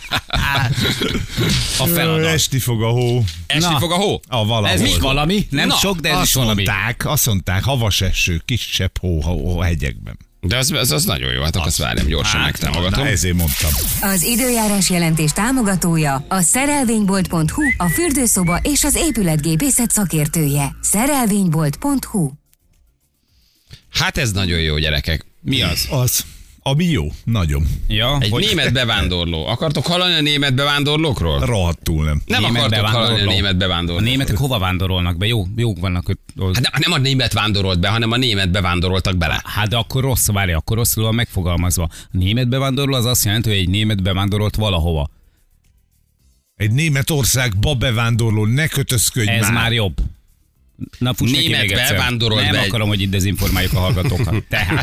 A 1.79 1.87
feladat. 1.87 2.26
Esti 2.33 2.59
fog 2.59 2.83
a 2.83 2.88
hó. 2.88 3.24
Esni 3.57 3.73
Na. 3.73 3.79
fog 3.79 3.90
a 3.92 3.95
hó. 3.97 4.21
A 4.29 4.45
valahol. 4.47 4.69
Ez 4.69 4.81
is 4.81 4.99
valami, 4.99 5.47
nem 5.51 5.69
Na, 5.69 5.75
sok, 5.77 5.99
de 5.99 6.09
ez 6.09 6.14
is 6.16 6.21
Azt 6.23 6.33
valami. 6.35 6.64
mondták, 6.64 7.07
azt 7.07 7.27
mondták, 7.27 7.64
havas 7.64 8.01
eső, 8.01 8.42
kisebb 8.45 8.99
hó, 9.01 9.21
hó 9.21 9.59
a 9.59 9.64
hegyekben. 9.64 10.19
De 10.40 10.57
az, 10.57 10.71
az, 10.71 10.90
az 10.90 11.05
nagyon 11.05 11.33
jó, 11.33 11.42
hát 11.42 11.57
akkor 11.57 11.66
azt 11.69 11.77
várjam, 11.79 12.07
gyorsan 12.07 12.40
Hát, 12.40 12.51
megtámogatom. 12.51 13.05
Na, 13.05 13.11
ezért 13.11 13.35
mondtam. 13.37 13.71
Az 14.01 14.23
időjárás 14.23 14.90
jelentés 14.90 15.31
támogatója 15.33 16.25
a 16.29 16.40
szerelvénybolt.hu, 16.40 17.62
a 17.77 17.88
fürdőszoba 17.88 18.59
és 18.62 18.85
az 18.85 18.95
épületgépészet 18.95 19.90
szakértője. 19.90 20.77
Szerelvénybolt.hu 20.81 22.31
Hát 23.90 24.19
ez 24.19 24.33
nagyon 24.33 24.59
jó, 24.59 24.79
gyerekek. 24.79 25.25
Mi 25.40 25.62
az? 25.62 25.87
Az. 25.90 26.25
Ami 26.68 26.85
jó, 26.85 27.07
nagyon. 27.24 27.66
Ja, 27.88 28.16
Egy 28.20 28.31
hogy- 28.31 28.44
német 28.44 28.72
bevándorló. 28.72 29.46
Akartok 29.46 29.87
hallani 29.87 30.14
a 30.14 30.20
német 30.20 30.55
bevándorlókról? 30.55 31.38
Rohadtul 31.40 32.05
nem. 32.05 32.22
Nem 32.26 32.40
Német 32.42 32.57
akartok 32.62 32.87
hallani 32.87 32.96
a 32.98 33.09
bevándorló. 33.09 33.31
német 33.33 33.52
A 33.52 33.57
bevándorlókról. 33.57 34.09
németek 34.11 34.37
hova 34.37 34.59
vándorolnak 34.59 35.16
be? 35.16 35.26
Jó, 35.26 35.44
jók 35.57 35.79
vannak 35.81 36.09
ott. 36.09 36.20
Hát 36.37 36.62
nem, 36.72 36.81
nem 36.81 36.92
a 36.92 36.98
német 36.98 37.33
vándorolt 37.33 37.81
be, 37.81 37.88
hanem 37.88 38.11
a 38.12 38.16
német 38.16 38.50
bevándoroltak 38.50 39.16
bele. 39.16 39.40
Hát 39.44 39.68
de 39.68 39.76
akkor 39.76 40.02
rossz, 40.02 40.26
várj, 40.26 40.52
akkor 40.52 40.76
rosszul 40.76 41.05
van 41.05 41.14
megfogalmazva. 41.14 41.83
A 41.83 42.07
német 42.11 42.48
bevándorló 42.48 42.94
az 42.94 43.05
azt 43.05 43.24
jelenti, 43.24 43.48
hogy 43.48 43.59
egy 43.59 43.68
német 43.68 44.02
bevándorolt 44.02 44.57
valahova. 44.57 45.11
Egy 46.57 46.70
Németországba 46.72 47.74
bevándorló, 47.74 48.44
ne 48.46 48.66
kötözködj 48.68 49.29
Ez 49.31 49.40
már. 49.40 49.52
már 49.52 49.72
jobb. 49.72 49.96
Na, 50.98 51.14
fuss 51.14 51.30
neki 51.30 51.48
Német 51.48 51.88
bevándorolt 51.88 52.42
Nem 52.42 52.52
be 52.52 52.60
egy- 52.60 52.68
akarom, 52.68 52.88
hogy 52.88 53.00
itt 53.00 53.10
dezinformáljuk 53.10 53.72
a 53.72 53.78
hallgatókat. 53.78 54.44
Tehát, 54.48 54.82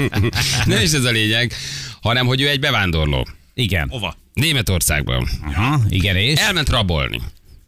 Nem 0.66 0.82
is 0.82 0.92
ez 0.92 1.04
a 1.04 1.12
lényeg, 1.12 1.54
hanem 2.02 2.26
hogy 2.26 2.42
ő 2.42 2.48
egy 2.50 2.60
bevándorló. 2.60 3.28
igen. 3.54 3.88
Hova? 3.90 4.16
Németországban. 4.34 5.30
Aha, 5.46 5.82
igen, 5.90 6.16
és? 6.16 6.40
Elment 6.40 6.70
rabolni. 6.70 7.22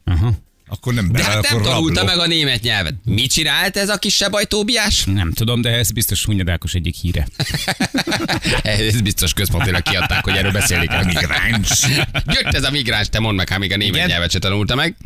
Aha. 0.04 0.32
Akkor 0.68 0.94
nem 0.94 1.06
De 1.06 1.12
bele, 1.12 1.24
hát 1.24 1.50
nem 1.50 1.62
tanulta 1.62 2.00
rabló. 2.00 2.14
meg 2.14 2.18
a 2.18 2.26
német 2.26 2.62
nyelvet. 2.62 2.94
Mit 3.04 3.32
csinált 3.32 3.76
ez 3.76 3.88
a 3.88 3.96
kisebb 3.98 4.32
ajtóbiás? 4.32 5.04
Nem 5.04 5.32
tudom, 5.32 5.60
de 5.60 5.70
ez 5.70 5.90
biztos 5.90 6.24
Hunyad 6.24 6.58
egyik 6.72 6.94
híre. 6.94 7.26
Ez 8.62 9.00
biztos 9.00 9.32
központilag 9.32 9.82
kiadták, 9.82 10.24
hogy 10.24 10.36
erről 10.36 10.52
beszélik 10.52 10.90
el. 10.90 11.04
Migráns. 11.04 11.82
Jött 12.26 12.54
ez 12.54 12.64
a 12.64 12.70
migráns, 12.70 13.08
te 13.08 13.18
mondd 13.20 13.36
meg, 13.36 13.48
hát 13.48 13.58
még 13.58 13.72
a 13.72 13.76
német 13.76 13.94
Igen? 13.94 14.08
nyelvet 14.08 14.30
se 14.30 14.38
tanulta 14.38 14.74
meg. 14.74 14.96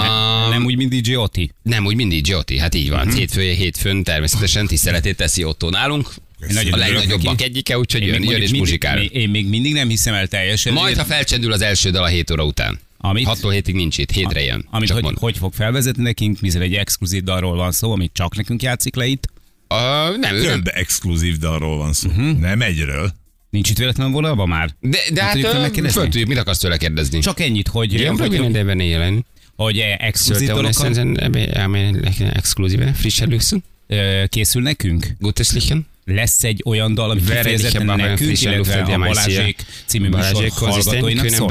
Um, 0.00 0.50
Nem 0.50 0.64
úgy, 0.64 0.76
mint 0.76 1.00
DJ 1.00 1.14
Oti. 1.14 1.50
nem, 1.62 1.86
úgy 1.86 1.94
mindig 1.94 2.26
Joti, 2.26 2.58
hát 2.58 2.74
így 2.74 2.88
van. 2.88 2.98
Mhm. 2.98 3.06
Uh-huh. 3.06 3.20
Hétfője, 3.20 3.54
hétfőn 3.54 4.02
természetesen 4.02 4.66
tiszteletét 4.66 5.16
teszi 5.16 5.44
Otto 5.44 5.68
nálunk. 5.68 6.14
Nagyon 6.48 6.72
A 6.72 6.76
legnagyobbak 6.76 7.42
egyike, 7.42 7.78
úgyhogy 7.78 8.06
jön, 8.06 8.22
jön 8.22 8.42
és 8.42 8.52
muzsikál. 8.52 8.98
Én 9.02 9.28
még 9.28 9.48
mindig 9.48 9.72
nem 9.72 9.88
hiszem 9.88 10.14
el 10.14 10.26
teljesen. 10.26 10.72
Majd, 10.72 10.96
ha 10.96 11.04
felcsendül 11.04 11.52
az 11.52 11.60
első 11.60 11.90
dal 11.90 12.02
a 12.02 12.06
7 12.06 12.30
óra 12.30 12.44
után. 12.44 12.80
Amit? 12.98 13.28
6-tól 13.30 13.62
7-ig 13.64 13.74
nincs 13.74 13.98
itt, 13.98 14.10
hétre 14.10 14.42
jön. 14.42 14.66
Amit 14.70 14.90
hogy, 14.90 15.04
hogy 15.14 15.36
fog 15.36 15.52
felvezetni 15.52 16.02
nekünk, 16.02 16.40
mivel 16.40 16.62
egy 16.62 16.74
exkluzív 16.74 17.22
dalról 17.22 17.56
van 17.56 17.72
szó, 17.72 17.92
amit 17.92 18.10
csak 18.14 18.36
nekünk 18.36 18.62
játszik 18.62 18.94
le 18.94 19.06
itt. 19.06 19.28
Uh, 19.68 20.18
nem, 20.18 20.34
ő 20.34 20.42
nem. 20.42 20.62
Több 20.62 20.70
exkluzív 20.74 21.36
dalról 21.36 21.76
van 21.76 21.92
szó. 21.92 22.08
Mhm. 22.08 22.40
Nem 22.40 22.62
egyről. 22.62 23.12
Nincs 23.50 23.70
itt 23.70 23.78
véletlenül 23.78 24.12
vonalban 24.12 24.48
már? 24.48 24.70
De, 24.80 24.98
de 25.12 25.22
hát 25.22 25.32
tudjuk 25.32 25.52
ö, 25.54 25.60
megkérdezni? 25.60 26.00
föl 26.00 26.08
tudjuk, 26.10 26.28
mit 26.28 26.38
akarsz 26.38 26.58
tőle 26.58 26.76
kérdezni? 26.76 27.18
Csak 27.18 27.40
ennyit, 27.40 27.68
hogy, 27.68 27.92
Igen, 27.92 28.18
hogy, 28.18 28.38
hogy 28.38 28.50
de 28.50 28.64
benne 28.64 28.84
jelen. 28.84 29.24
Hogy 29.62 29.78
exkluzív 29.98 30.48
dalokat 30.48 30.72
Sensen, 30.74 31.16
exklusive, 32.34 32.92
frischer 32.92 33.28
Luxen, 33.28 33.64
ö, 33.86 34.24
készül 34.28 34.62
nekünk. 34.62 35.06
gutes 35.18 35.52
Lichen. 35.52 35.86
Lesz 36.04 36.44
egy 36.44 36.62
olyan 36.64 36.94
dal, 36.94 37.10
ami 37.10 37.20
kifejezetten 37.20 37.86
nekünk, 37.86 38.40
illetve 38.40 38.82
a 38.82 38.98
Balázsék 38.98 39.64
című 39.86 40.08
műsor 40.08 40.48
hallgatóinak 40.54 41.24
szól. 41.28 41.46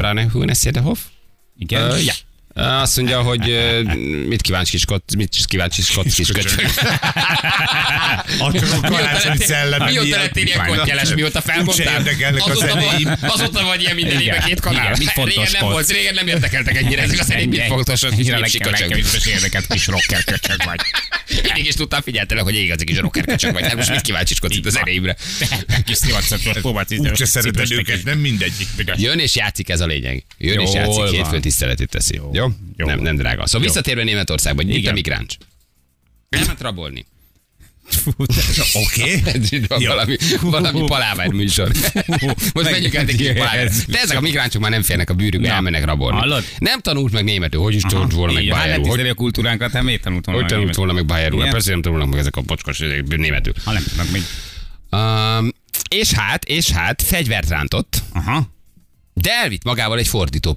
Igen? 1.59 1.81
Ö, 1.81 1.97
Ja. 1.97 2.13
Azt 2.53 2.97
mondja, 2.97 3.21
hogy 3.21 3.59
mit 4.27 4.41
kíváncsi 4.41 4.71
kis 4.71 4.85
kot, 4.85 5.15
mit 5.17 5.35
kíváncsi 5.45 5.81
kis 5.81 5.95
kot, 5.95 6.13
kis 6.13 6.27
köcsög. 6.27 6.65
Akkor 8.39 8.63
a 8.83 8.87
karácsony 8.87 9.37
szelleme 9.37 9.85
Mióta 9.85 10.17
lettél 10.17 10.45
ilyen 10.45 10.65
kottyeles, 10.65 11.13
mióta 11.13 11.41
felmondtál? 11.41 12.03
Azóta, 12.39 13.17
azóta 13.21 13.63
vagy 13.63 13.81
ilyen 13.81 13.95
minden 13.95 14.21
évben 14.21 14.43
két 14.43 14.59
kanál. 14.59 14.93
Régen 14.93 15.47
nem 15.51 15.69
volt, 15.69 15.91
régen 15.91 16.13
nem 16.13 16.27
érdekeltek 16.27 16.77
ennyire 16.77 17.01
ezek 17.01 17.19
a 17.19 17.23
zenék, 17.23 17.49
mit 17.49 17.61
fontos, 17.61 18.01
hogy 18.01 18.15
kis 18.15 18.19
Ennyire 18.19 18.39
népsi 18.39 18.57
nekem, 18.57 18.71
nekem 18.71 18.87
köcsög. 18.89 19.03
biztos 19.03 19.33
érdekelt 19.33 19.67
kis 19.67 19.87
rocker 19.87 20.23
köcsög 20.23 20.63
vagy. 20.65 20.79
Mindig 21.43 21.65
is 21.65 21.73
tudtam, 21.73 22.01
figyeltelek, 22.01 22.43
hogy 22.43 22.55
igazi 22.55 22.85
kis 22.85 22.97
rocker 22.97 23.25
köcsög 23.25 23.53
vagy. 23.53 23.63
Hát 23.63 23.75
most 23.75 23.89
mit 23.89 24.01
kíváncsiskodsz 24.01 24.55
itt 24.55 24.65
a 24.65 24.69
zenéimre? 24.69 25.15
Kis 25.85 25.97
szivatszatros 25.97 26.57
próbált 26.57 26.93
Úgyse 26.97 27.25
szereted 27.25 27.71
őket, 27.71 28.03
nem 28.03 28.19
mindegyik. 28.19 28.67
Jön 28.95 29.19
és 29.19 29.35
játszik 29.35 29.69
ez 29.69 29.79
a 29.79 29.85
lényeg. 29.85 30.23
Jön 30.37 30.59
és 30.59 30.73
játszik, 30.73 31.03
hétfőn 31.03 31.41
tiszteletét 31.41 31.89
teszi. 31.89 32.19
Jó? 32.31 32.40
Jó. 32.75 32.87
Nem, 32.87 32.99
nem 32.99 33.15
drága. 33.15 33.47
Szóval 33.47 33.67
visszatérve 33.67 34.03
Németországba, 34.03 34.61
a 34.61 34.65
Igen. 34.67 34.93
migráns. 34.93 35.37
Elment 36.29 36.61
rabolni. 36.61 37.05
Oké. 38.85 39.21
Jó. 39.49 39.87
valami, 39.87 40.15
valami 40.41 40.83
paláver 40.85 41.27
műsor. 41.27 41.71
Most 42.53 42.71
menjünk 42.71 42.95
át 42.95 43.09
egy 43.09 43.15
kis 43.15 43.27
paláver. 43.27 43.71
De 43.87 43.99
ezek 43.99 44.17
a 44.17 44.21
migránsok 44.21 44.61
már 44.61 44.71
nem 44.71 44.81
férnek 44.81 45.09
a 45.09 45.13
bűrükbe, 45.13 45.47
Na, 45.47 45.53
elmennek 45.53 45.85
rabolni. 45.85 46.17
hallod? 46.17 46.43
Nem 46.57 46.79
tanult 46.79 47.11
meg 47.11 47.23
németül, 47.23 47.61
hogy 47.61 47.75
is 47.75 47.81
tanult 47.81 48.11
volna 48.11 48.33
meg 48.33 48.43
hát 48.45 48.63
Bayerul. 48.63 48.87
Hogy, 48.87 49.07
a 49.07 49.13
kultúránkat, 49.13 49.71
hát 49.71 49.83
miért 49.83 50.01
tanult 50.01 50.25
volna 50.25 50.41
hogy 50.41 50.49
tanult 50.49 50.75
volna 50.75 50.93
meg 50.93 51.05
Bayerul? 51.05 51.39
Igen. 51.39 51.51
Persze 51.51 51.71
nem 51.71 51.81
tanulnak 51.81 52.09
meg 52.09 52.19
ezek 52.19 52.35
a 52.35 52.41
pocskos 52.41 52.79
ezek 52.79 53.17
németül. 53.17 53.53
Ha 53.63 53.71
nem 53.71 53.83
tudnak 53.83 54.11
még. 54.11 54.21
Um, 54.91 55.51
és 55.89 56.11
hát, 56.11 56.45
és 56.45 56.69
hát 56.69 57.01
fegyvert 57.01 57.49
rántott, 57.49 58.01
Aha. 58.13 58.51
de 59.13 59.31
elvitt 59.31 59.63
magával 59.63 59.97
egy 59.97 60.07
fordító 60.07 60.53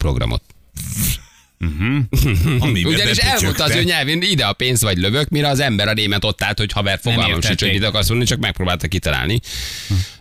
programot. 1.59 2.63
Amiben 2.63 2.93
Ugyanis 2.93 3.17
elmondta 3.17 3.65
az 3.65 3.75
ő 3.75 3.83
nyelvén, 3.83 4.23
ide 4.23 4.45
a 4.45 4.53
pénz 4.53 4.83
vagy 4.83 4.99
lövök, 4.99 5.29
mire 5.29 5.49
az 5.49 5.61
ember 5.61 5.89
a 5.89 5.93
német 5.93 6.25
ott 6.25 6.43
állt, 6.43 6.59
hogy 6.59 6.73
haver 6.73 6.99
fogalmam 7.03 7.41
sincs, 7.41 7.61
hogy 7.61 7.73
mit 7.73 7.85
akarsz 7.85 8.09
mondani, 8.09 8.31
csak 8.31 8.39
megpróbálta 8.39 8.89
kitalálni. 8.89 9.41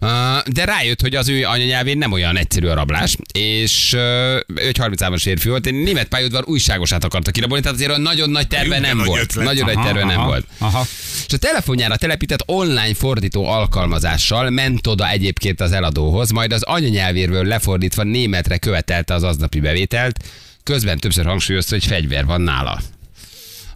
Uh, 0.02 0.10
De 0.46 0.66
rájött, 0.66 1.02
hogy 1.02 1.16
az 1.16 1.30
ő 1.30 1.46
anyanyelvén 1.46 1.98
nem 1.98 2.12
olyan 2.12 2.38
egyszerű 2.38 2.68
a 2.68 2.74
rablás, 2.74 3.18
és 3.34 3.94
uh, 3.94 4.00
ő 4.00 4.44
egy 4.56 4.78
33-as 4.82 5.20
férfi 5.22 5.50
volt, 5.50 5.66
egy 5.66 5.74
német 5.74 6.08
pályaudvar 6.08 6.44
újságosát 6.48 7.04
akarta 7.04 7.32
kirabolni, 7.32 7.64
tehát 7.64 7.78
azért 7.78 7.98
nagyon 7.98 8.30
nagy 8.30 8.48
terve 8.48 8.80
nem 8.80 8.98
nagy 8.98 9.06
volt. 9.06 9.22
ötlet. 9.22 9.46
Nagyon 9.46 9.66
nagy 9.66 9.86
terve 9.86 10.04
nem 10.04 10.20
aha, 10.20 10.28
volt. 10.28 10.46
Aha. 10.58 10.86
És 11.28 11.34
a 11.34 11.38
telefonjára 11.38 11.96
telepített 11.96 12.44
online 12.46 12.94
fordító 12.94 13.46
alkalmazással 13.46 14.50
ment 14.50 14.88
oda 14.88 15.10
egyébként 15.10 15.62
az 15.62 15.72
eladóhoz, 15.72 16.32
majd 16.32 16.54
az 16.54 16.64
anyanyelvéről 16.64 17.46
lefordítva 17.46 18.04
németre 18.04 18.58
követelte 18.58 19.14
az 19.14 19.24
aznapi 19.24 19.60
bevételt, 19.60 20.20
közben 20.64 21.00
többször 21.00 21.26
hangsúlyozta, 21.26 21.74
hogy 21.76 21.86
fegyver 21.86 22.26
van 22.26 22.42
nála. 22.42 22.82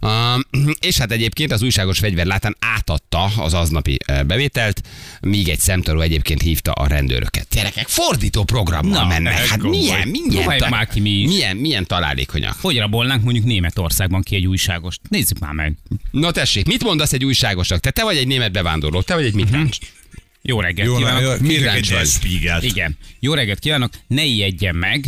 Um, 0.00 0.42
és 0.80 0.98
hát 0.98 1.12
egyébként 1.12 1.52
az 1.52 1.62
újságos 1.62 1.98
fegyver 1.98 2.26
látán 2.26 2.56
átadta 2.60 3.24
az 3.36 3.54
aznapi 3.54 3.98
eh, 4.06 4.22
bevételt, 4.22 4.82
míg 5.20 5.48
egy 5.48 5.58
szemtanú 5.58 6.00
egyébként 6.00 6.42
hívta 6.42 6.72
a 6.72 6.86
rendőröket. 6.86 7.46
Gyerekek, 7.50 7.88
fordító 7.88 8.44
programmal 8.44 9.02
Na, 9.02 9.06
mennek. 9.06 9.46
Hát 9.46 9.62
milyen, 9.62 10.08
milyen, 10.08 10.28
Próbáljuk 10.30 10.68
már 10.68 10.88
ki 10.88 11.00
mi 11.00 11.10
is. 11.10 11.28
milyen, 11.28 11.56
milyen 11.56 11.86
találékonyak. 11.86 12.56
Hogy 12.60 12.78
rabolnánk 12.78 13.22
mondjuk 13.22 13.44
Németországban 13.44 14.22
ki 14.22 14.36
egy 14.36 14.46
újságost? 14.46 15.00
Nézzük 15.08 15.38
már 15.38 15.52
meg. 15.52 15.76
Na 16.10 16.30
tessék, 16.30 16.66
mit 16.66 16.84
mondasz 16.84 17.12
egy 17.12 17.24
újságosnak? 17.24 17.80
Te, 17.80 17.90
te 17.90 18.02
vagy 18.04 18.16
egy 18.16 18.26
német 18.26 18.52
bevándorló, 18.52 19.02
te 19.02 19.14
vagy 19.14 19.24
egy 19.24 19.34
migráns. 19.34 19.78
Jó 20.42 20.60
reggelt 20.60 20.88
Jó, 20.88 20.96
kívánok. 20.96 21.22
jó, 21.22 22.04
Spiegelt. 22.04 22.64
Igen. 22.64 22.96
Jó 23.20 23.34
reggelt 23.34 23.58
kívánok. 23.58 23.92
Ne 24.06 24.24
ijedjen 24.24 24.74
meg. 24.74 25.04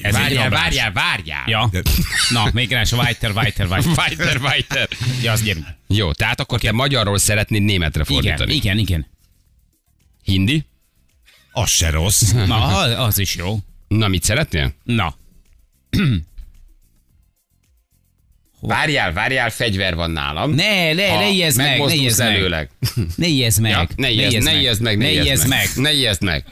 Ez 0.00 0.12
Várjál, 0.12 0.50
várjál, 0.50 0.92
várjál. 0.92 1.42
Ja. 1.46 1.70
Na, 2.30 2.48
migráns, 2.52 2.92
Weiter, 2.92 3.30
Weiter, 3.30 3.66
Weiter. 3.66 3.92
Weiter, 4.06 4.40
weiter. 4.40 4.88
Ja, 5.22 5.32
az 5.32 5.42
gyerünk. 5.42 5.66
Jó, 5.88 6.12
tehát 6.12 6.40
akkor 6.40 6.60
te 6.60 6.72
magyarról 6.72 7.18
szeretnéd 7.18 7.62
németre 7.62 8.02
Igen, 8.08 8.14
fordítani. 8.14 8.54
igen, 8.54 8.78
igen. 8.78 9.06
Hindi? 10.24 10.66
Az 11.52 11.70
se 11.70 11.90
rossz. 11.90 12.30
Na, 12.46 12.64
az- 13.04 13.18
is 13.18 13.34
jó. 13.34 13.58
Na, 13.88 14.08
mit 14.08 14.22
szeretnél? 14.22 14.74
Na, 14.84 15.16
Várjál, 18.60 19.12
várjál, 19.12 19.50
fegyver 19.50 19.94
van 19.94 20.10
nálam. 20.10 20.50
ne, 20.50 20.92
ne, 20.92 21.08
Ha 21.08 21.18
ne 21.18 21.28
ijezd 21.30 21.56
meg, 21.56 21.80
ne 21.80 21.94
ijezd 21.94 22.18
meg. 22.18 22.34
előleg. 22.34 22.70
Ne 23.16 23.26
ijezd 23.26 23.60
meg. 23.60 23.70
Ja, 23.70 23.86
ne 23.96 24.10
ijezd, 24.10 24.42
ne 24.42 24.54
ijezd 24.60 24.80
meg, 24.82 24.98
ne 24.98 25.10
ijezd 25.10 25.48
meg. 25.48 25.70
meg. 25.74 25.84
Ne 25.84 25.92
ijezd 25.92 26.22
meg. 26.22 26.44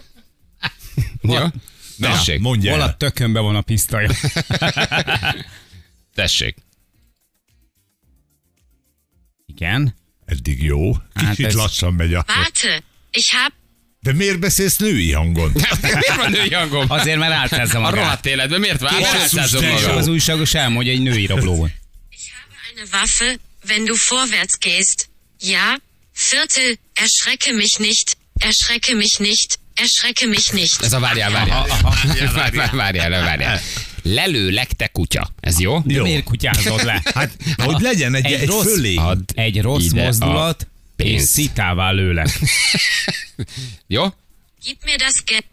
Tessék, 2.01 2.41
Mondja 2.41 2.71
Hol 2.73 2.81
a 2.81 2.97
tökönbe 2.97 3.41
van 3.41 3.57
a 3.57 3.61
pisztolya? 3.61 4.11
tessék. 6.15 6.57
Igen. 9.47 9.95
Eddig 10.27 10.63
jó. 10.63 10.93
Hát 11.15 11.31
Kicsit 11.31 11.47
ez- 11.47 11.55
lassan 11.55 11.95
megy 11.95 12.15
a... 12.15 12.25
Warte, 12.29 12.83
ich 13.11 13.31
hab 13.33 13.53
De 14.01 14.13
miért 14.13 14.39
beszélsz 14.41 14.77
női 14.77 15.13
hangon? 15.13 15.53
miért 15.83 16.17
van 16.17 16.31
női 16.31 16.53
hangom? 16.55 16.91
Azért, 16.91 17.19
mert 17.19 17.33
álcázza 17.33 17.77
A 17.79 17.81
magát. 17.81 17.97
rohadt 17.99 18.27
életben 18.27 18.61
miért 18.61 18.81
vár? 18.81 18.93
Basszus, 19.01 19.21
Álcázom 19.21 19.61
te 19.61 19.71
magam. 19.73 19.97
Az 19.97 20.07
újságos 20.09 20.55
elmondja, 20.55 20.93
hogy 20.93 21.01
egy 21.07 21.13
női 21.13 21.27
rabló. 21.27 21.67
Ich 22.11 22.33
habe 22.33 22.55
eine 22.75 22.97
Waffe, 22.99 23.39
wenn 23.67 23.85
du 23.85 23.95
vorwärts 24.09 24.59
gehst. 24.59 25.09
Ja, 25.41 25.77
Viertel, 26.31 26.79
erschrecke 26.93 27.53
mich 27.53 27.79
nicht, 27.79 28.17
erschrecke 28.39 28.95
mich 28.95 29.19
nicht, 29.19 29.59
erschrecke 29.81 30.27
mich 30.27 30.53
nicht. 30.53 30.83
Ez 30.83 30.93
a 30.93 30.99
várjál, 30.99 31.31
várjál. 31.39 31.67
Várjál, 32.35 32.71
várjál, 32.73 33.11
várjál. 33.11 33.61
Lelőlek, 34.03 34.73
te 34.73 34.87
kutya. 34.87 35.31
Ez 35.41 35.61
jó? 35.61 35.79
De 35.85 35.95
Jó. 35.95 36.03
miért 36.03 36.25
kutyázod 36.25 36.85
le? 36.85 37.03
Hát, 37.15 37.37
hogy 37.57 37.81
legyen 37.81 38.15
egy, 38.15 38.25
Egy 38.25 38.33
egy, 38.33 38.47
rossz- 38.47 38.63
fölé. 38.69 38.95
Add 38.95 39.19
Egy 39.35 39.61
rossz 39.61 39.91
mozdulat, 39.91 40.67
és 40.97 41.23
szitává 41.23 41.91
lő 41.91 42.13
le. 42.13 42.27
Jó? 43.87 44.05
Gib 44.65 44.77
mir 44.85 44.97
das 44.97 45.23
Geld. 45.27 45.45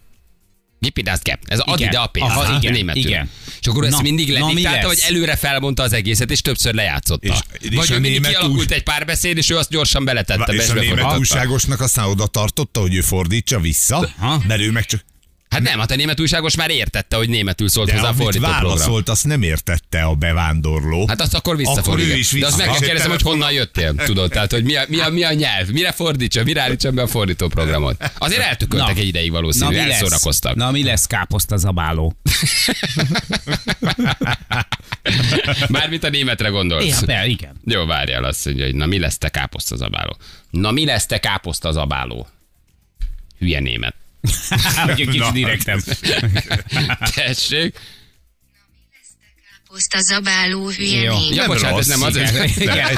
Gap. 1.23 1.39
Ez 1.45 1.59
add 1.59 1.77
Igen. 1.77 1.89
ide 1.89 1.97
a 1.99 2.07
pénzt. 2.07 2.29
Aha, 2.35 2.57
igen, 2.57 2.71
németül. 2.73 3.01
igen. 3.05 3.29
És 3.61 3.67
akkor 3.67 3.83
ezt 3.83 3.95
Na, 3.95 4.01
mindig 4.01 4.31
na, 4.31 4.45
mi 4.45 4.53
lediktálta, 4.53 4.87
vagy 4.87 4.99
előre 5.07 5.35
felmondta 5.35 5.83
az 5.83 5.93
egészet, 5.93 6.31
és 6.31 6.41
többször 6.41 6.73
lejátszotta. 6.73 7.27
És- 7.27 7.69
és 7.69 7.75
vagy 7.75 7.91
a 7.91 7.95
ő 7.95 7.99
mindig 7.99 8.21
kialakult 8.27 8.59
úgy- 8.59 8.71
egy 8.71 8.83
párbeszéd, 8.83 9.37
és 9.37 9.49
ő 9.49 9.57
azt 9.57 9.69
gyorsan 9.69 10.05
beletette. 10.05 10.53
És 10.53 10.65
be, 10.67 10.79
a 10.79 10.83
német 10.83 11.17
újságosnak 11.17 11.81
aztán 11.81 12.05
oda 12.05 12.25
tartotta, 12.27 12.79
hogy 12.79 12.95
ő 12.95 13.01
fordítsa 13.01 13.59
vissza, 13.59 14.09
mert 14.47 14.61
ő 14.61 14.71
meg 14.71 14.85
csak... 14.85 15.05
Hát 15.49 15.61
nem, 15.61 15.79
hát 15.79 15.91
a 15.91 15.95
német 15.95 16.19
újságos 16.19 16.55
már 16.55 16.69
értette, 16.69 17.15
hogy 17.15 17.29
németül 17.29 17.69
szólt 17.69 17.87
De 17.87 17.93
hozzá 17.95 18.09
a 18.09 18.13
fordító 18.13 18.47
program. 18.59 19.01
azt 19.05 19.25
nem 19.25 19.41
értette 19.41 20.03
a 20.03 20.15
bevándorló. 20.15 21.07
Hát 21.07 21.21
azt 21.21 21.33
akkor 21.33 21.57
visszafordítja. 21.57 21.93
Akkor 21.93 22.15
ő 22.15 22.19
is 22.19 22.31
De 22.31 22.45
azt 22.45 22.57
meg 22.57 22.67
kell 22.67 22.79
kérdezem, 22.79 23.09
hogy 23.09 23.21
honnan 23.21 23.51
jöttél, 23.51 23.95
tudod, 23.95 24.29
tehát 24.29 24.51
hogy 24.51 24.63
mi 24.63 24.75
a, 24.75 24.83
mi 24.87 24.99
a, 24.99 25.09
mi 25.09 25.23
a 25.23 25.33
nyelv, 25.33 25.67
mire 25.69 25.91
fordítsa, 25.91 26.43
mire 26.43 26.61
állítsam 26.61 26.95
be 26.95 27.01
a 27.01 27.07
fordító 27.07 27.47
programot. 27.47 28.11
Azért 28.17 28.41
eltököltek 28.41 28.95
Na. 28.95 29.01
egy 29.01 29.07
ideig 29.07 29.31
valószínű, 29.31 29.69
mi 29.69 29.75
lesz? 29.75 29.89
elszórakoztak. 29.89 30.55
Na 30.55 30.71
mi 30.71 30.83
lesz 30.83 31.05
káposzta 31.05 31.57
zabáló? 31.57 32.13
Mármint 35.69 36.03
a 36.03 36.09
németre 36.09 36.49
gondolsz. 36.49 36.99
Ja, 36.99 37.05
be, 37.05 37.27
igen. 37.27 37.55
Jó, 37.65 37.85
várjál, 37.85 38.23
azt 38.23 38.45
mondja, 38.45 38.65
hogy 38.65 38.75
na 38.75 38.85
mi 38.85 38.99
lesz 38.99 39.17
te 39.17 39.29
káposzta 39.29 39.75
zabáló? 39.75 40.17
Na 40.49 40.71
mi 40.71 40.85
lesz 40.85 41.05
te 41.05 41.19
káposzta 41.19 41.71
zabáló? 41.71 42.27
Hülye 43.39 43.59
német. 43.59 43.95
Hogy 44.85 45.01
egy 45.01 45.09
kicsit 45.09 45.31
direktem. 45.31 45.79
Tessék. 47.15 47.75
Puszta 49.69 50.01
zabáló 50.01 50.69
hülye 50.69 51.01
Jó. 51.01 51.17
Ja, 51.29 51.35
Nem 51.35 51.47
bocsánat, 51.47 51.79
ez 51.79 51.87
nem 51.87 52.01
az. 52.01 52.13
Nem, 52.13 52.25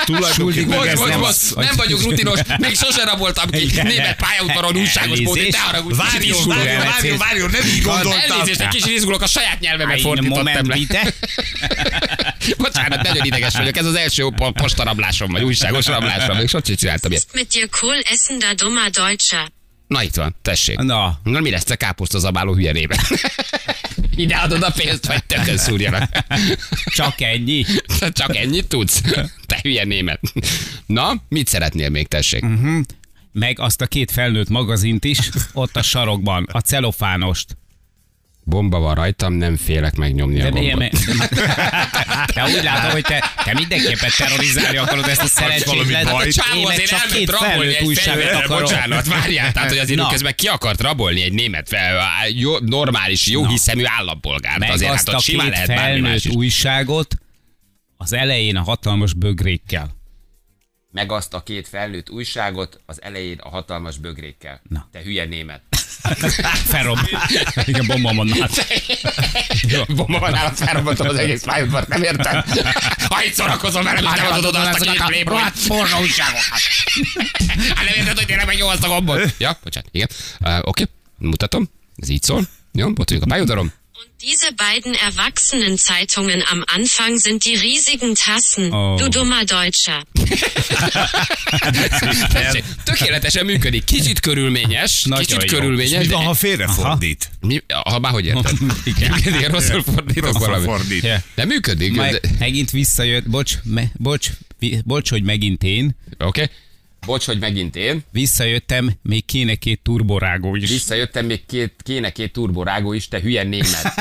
tulajdonképpen- 0.05 0.87
ez 0.87 0.99
nem 0.99 1.19
bocs, 1.19 1.29
az. 1.29 1.53
nem 1.55 1.75
vagyok 1.75 2.01
rutinos, 2.03 2.39
még 2.57 2.75
sose 2.77 3.03
raboltam 3.03 3.49
ki 3.49 3.61
Igen. 3.61 3.85
német 3.87 4.15
pályaudvaron 4.15 4.75
újságos 4.77 5.17
Elnézést. 5.19 5.51
te 5.51 5.59
haragudj. 5.59 5.95
Várjon, 5.95 6.47
várjon, 6.47 6.85
várjon, 6.85 7.17
várjon, 7.17 7.49
nem 7.49 7.67
így 7.67 7.81
gondoltam. 7.81 8.31
Elnézést, 8.31 8.59
egy 8.61 8.67
kicsit 8.67 8.91
izgulok, 8.95 9.21
a 9.21 9.27
saját 9.27 9.59
nyelvemet 9.59 10.01
fordítottam 10.01 10.67
le. 10.69 10.77
Bocsánat, 12.57 13.01
nagyon 13.01 13.25
ideges 13.25 13.53
vagyok, 13.53 13.77
ez 13.77 13.85
az 13.85 13.95
első 13.95 14.29
po- 14.35 14.55
postarablásom, 14.55 15.31
vagy 15.31 15.43
újságos 15.43 15.85
rablásom, 15.85 16.37
még 16.37 16.47
sosem 16.47 16.75
csináltam 16.75 17.11
ilyet. 17.11 17.25
Mit 17.33 17.47
dir 17.47 17.69
Kohl 17.69 17.99
essen, 18.11 18.39
da 18.39 18.53
dummer 18.53 18.89
Deutscher. 18.89 19.51
Na 19.89 20.03
itt 20.03 20.15
van, 20.15 20.35
tessék. 20.41 20.77
Na, 20.77 21.19
Na 21.23 21.39
mi 21.39 21.49
lesz 21.49 21.63
te 21.63 21.75
káposzta 21.75 22.19
zabáló? 22.19 22.57
Ide 24.15 24.35
adod 24.35 24.63
a 24.63 24.71
pénzt, 24.71 25.05
vagy 25.05 25.23
tökön 25.23 25.57
szúrjanak. 25.57 26.09
csak 26.85 27.21
ennyi. 27.21 27.65
Csak 28.13 28.35
ennyit 28.35 28.67
tudsz? 28.67 29.01
Te 29.45 29.59
hülye 29.61 29.83
német. 29.83 30.19
Na, 30.85 31.13
mit 31.29 31.47
szeretnél 31.47 31.89
még, 31.89 32.07
tessék? 32.07 32.45
Meg 33.31 33.59
azt 33.59 33.81
a 33.81 33.87
két 33.87 34.11
felnőtt 34.11 34.49
magazint 34.49 35.03
is, 35.05 35.29
ott 35.53 35.75
a 35.75 35.81
sarokban, 35.81 36.47
a 36.51 36.59
celofánost. 36.59 37.57
Bomba 38.49 38.79
van 38.79 38.95
rajtam, 38.95 39.33
nem 39.33 39.55
félek 39.57 39.95
megnyomni 39.95 40.41
a 40.41 40.43
De 40.43 40.51
milyen, 40.51 40.77
gombot. 40.77 41.29
te 42.33 42.43
úgy 42.55 42.63
látom, 42.63 42.91
hogy 42.91 43.01
te, 43.01 43.31
te 43.43 43.53
mindenképpen 43.53 44.09
terrorizálni 44.17 44.77
akarod 44.77 45.07
ezt 45.07 45.21
a 45.21 45.27
szerencsétlen. 45.27 46.05
Hát 46.05 46.13
a 46.15 46.31
csávó 46.31 46.65
azért 46.65 46.87
csak 46.87 46.99
elment 46.99 47.17
két 47.17 47.29
rabolni 47.29 47.75
egy 47.75 47.85
újságot 47.85 48.31
akarok. 48.31 48.61
bocsánat, 48.61 49.07
várjál, 49.07 49.51
tehát 49.51 49.69
hogy 49.69 49.77
azért 49.77 49.99
Na. 49.99 50.09
közben 50.09 50.33
ki 50.35 50.47
akart 50.47 50.81
rabolni 50.81 51.21
egy 51.21 51.33
német 51.33 51.67
fel, 51.67 52.01
jó, 52.29 52.57
normális, 52.57 53.27
jó 53.27 53.47
hiszemű 53.47 53.83
állampolgárt. 53.85 54.59
Meg 54.59 54.69
azért 54.69 54.91
azt 54.91 55.07
hát 55.07 55.15
a 55.15 55.19
simán 55.19 55.45
két 55.45 55.53
lehet 55.53 55.67
bármi 55.67 55.99
más 55.99 56.01
felnőtt 56.01 56.23
is. 56.23 56.31
újságot 56.35 57.15
az 57.97 58.13
elején 58.13 58.55
a 58.55 58.61
hatalmas 58.61 59.13
bögrékkel. 59.13 59.97
Meg 60.91 61.11
azt 61.11 61.33
a 61.33 61.43
két 61.43 61.67
felnőtt 61.67 62.09
újságot 62.09 62.81
az 62.85 63.01
elején 63.01 63.37
a 63.37 63.49
hatalmas 63.49 63.97
bögrékkel. 63.97 64.61
Na. 64.69 64.87
Te 64.91 65.01
hülye 65.03 65.25
német. 65.25 65.61
Felrob. 66.65 66.99
Igen, 67.65 67.85
bomba 67.87 68.13
van 68.13 68.31
hát. 68.39 68.67
Bomba 69.87 70.19
van 70.19 70.31
nálam, 70.31 70.55
felrobbantom 70.55 71.07
az 71.07 71.15
egész 71.15 71.43
pályaudvart, 71.43 71.87
nem 71.87 72.03
érted? 72.03 72.43
Ha 73.09 73.23
itt 73.23 73.33
szórakozom 73.33 73.83
velem, 73.83 74.03
és 74.03 74.09
nem 74.21 74.31
adod 74.31 74.45
oda 74.45 74.59
azt 74.69 74.85
a 74.85 75.05
playboy. 75.05 75.41
porra 75.67 75.99
újságokat. 75.99 76.43
Hát 77.75 77.85
nem 77.85 77.93
érted, 77.97 78.17
hogy 78.17 78.25
tényleg 78.25 78.45
megnyom 78.45 78.69
azt 78.69 78.83
a 78.83 78.87
gombot? 78.87 79.35
Ja, 79.37 79.59
bocsánat, 79.63 79.89
igen. 79.91 80.07
Uh, 80.39 80.57
Oké, 80.57 80.67
okay. 80.69 80.85
mutatom. 81.17 81.69
Ez 81.95 82.09
így 82.09 82.23
szól. 82.23 82.47
Jó, 82.71 82.87
ott 82.87 82.97
vagyunk 82.97 83.23
a 83.23 83.27
pályaudvaron. 83.27 83.73
Und 84.01 84.09
diese 84.21 84.53
beiden 84.53 84.93
erwachsenen 84.93 85.77
Zeitungen 85.77 86.41
am 86.49 86.63
Anfang 86.67 87.17
sind 87.17 87.43
die 87.43 87.55
riesigen 87.55 88.15
Tassen. 88.15 88.71
Oh. 88.71 88.97
Du 88.97 89.09
dummer 89.09 89.43
Deutscher. 89.45 90.03
Tökéletesen 92.83 93.45
működik. 93.45 93.83
Kicsit 93.83 94.19
körülményes. 94.19 95.03
Nagyon 95.03 95.25
Kicsit 95.25 95.51
jó. 95.51 95.57
körülményes. 95.57 96.05
Mi 96.07 96.13
van, 96.13 96.23
ha 96.23 96.33
félrefordít? 96.33 97.29
Mi, 97.41 97.61
ha 97.83 97.99
már 97.99 98.11
hogy 98.11 98.25
érted? 98.25 98.57
Igen. 98.83 99.17
Igen, 99.17 99.51
rosszul 99.51 99.83
fordítok 99.83 100.23
Rosszul 100.25 100.39
valami. 100.39 100.65
fordít. 100.65 101.03
Yeah. 101.03 101.21
De 101.35 101.45
működik. 101.45 101.95
Meg, 101.95 102.11
de- 102.11 102.29
megint 102.39 102.71
visszajött, 102.71 103.29
bocs, 103.29 103.53
me, 103.63 103.83
bocs, 103.93 104.29
bocs, 104.85 105.09
hogy 105.09 105.23
megint 105.23 105.63
én. 105.63 105.95
Oké. 106.17 106.41
Okay. 106.41 106.55
Bocs, 107.09 107.25
hogy 107.25 107.39
megint 107.39 107.75
én. 107.75 108.03
Visszajöttem, 108.11 108.91
még 109.01 109.25
kéne 109.25 109.55
két 109.55 109.79
turborágó 109.83 110.55
is. 110.55 110.69
Visszajöttem, 110.69 111.25
még 111.25 111.45
két, 111.45 111.73
kéne 111.83 112.09
két 112.11 112.33
turborágó 112.33 112.93
is, 112.93 113.07
te 113.07 113.19
hülye 113.19 113.43
német. 113.43 113.93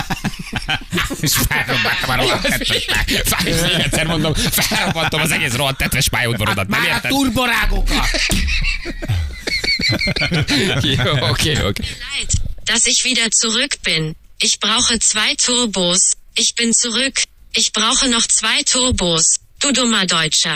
És 1.21 1.33
felrobbáltam 1.49 2.11
a 2.11 2.17
rohadt 2.17 2.43
tetőt. 2.43 2.85
Fáj, 3.25 3.53
még 3.53 3.81
egyszer 3.81 4.07
mondom, 4.07 4.35
felrobbantom 4.35 5.21
az 5.21 5.31
egész 5.31 5.55
rohadt 5.55 5.79
tetves 5.79 6.09
pályaudvarodat, 6.09 6.69
nem 6.69 6.81
Már 6.81 6.91
a 6.91 6.95
érted? 6.95 7.11
turborágokat! 7.11 8.09
Jó, 11.05 11.29
Oké, 11.29 11.63
oké. 11.63 11.83
Leid, 11.83 12.31
dass 12.65 12.87
ich 12.87 13.05
wieder 13.05 13.29
zurück 13.31 13.75
bin. 13.83 14.17
Ich 14.39 14.59
brauche 14.59 14.99
zwei 14.99 15.35
Turbos. 15.47 16.01
Ich 16.35 16.55
bin 16.55 16.73
zurück. 16.73 17.17
Ich 17.53 17.71
brauche 17.73 18.09
noch 18.09 18.27
zwei 18.27 18.63
Turbos. 18.73 19.39
Du 19.59 19.71
dummer 19.71 20.05
Deutscher. 20.05 20.55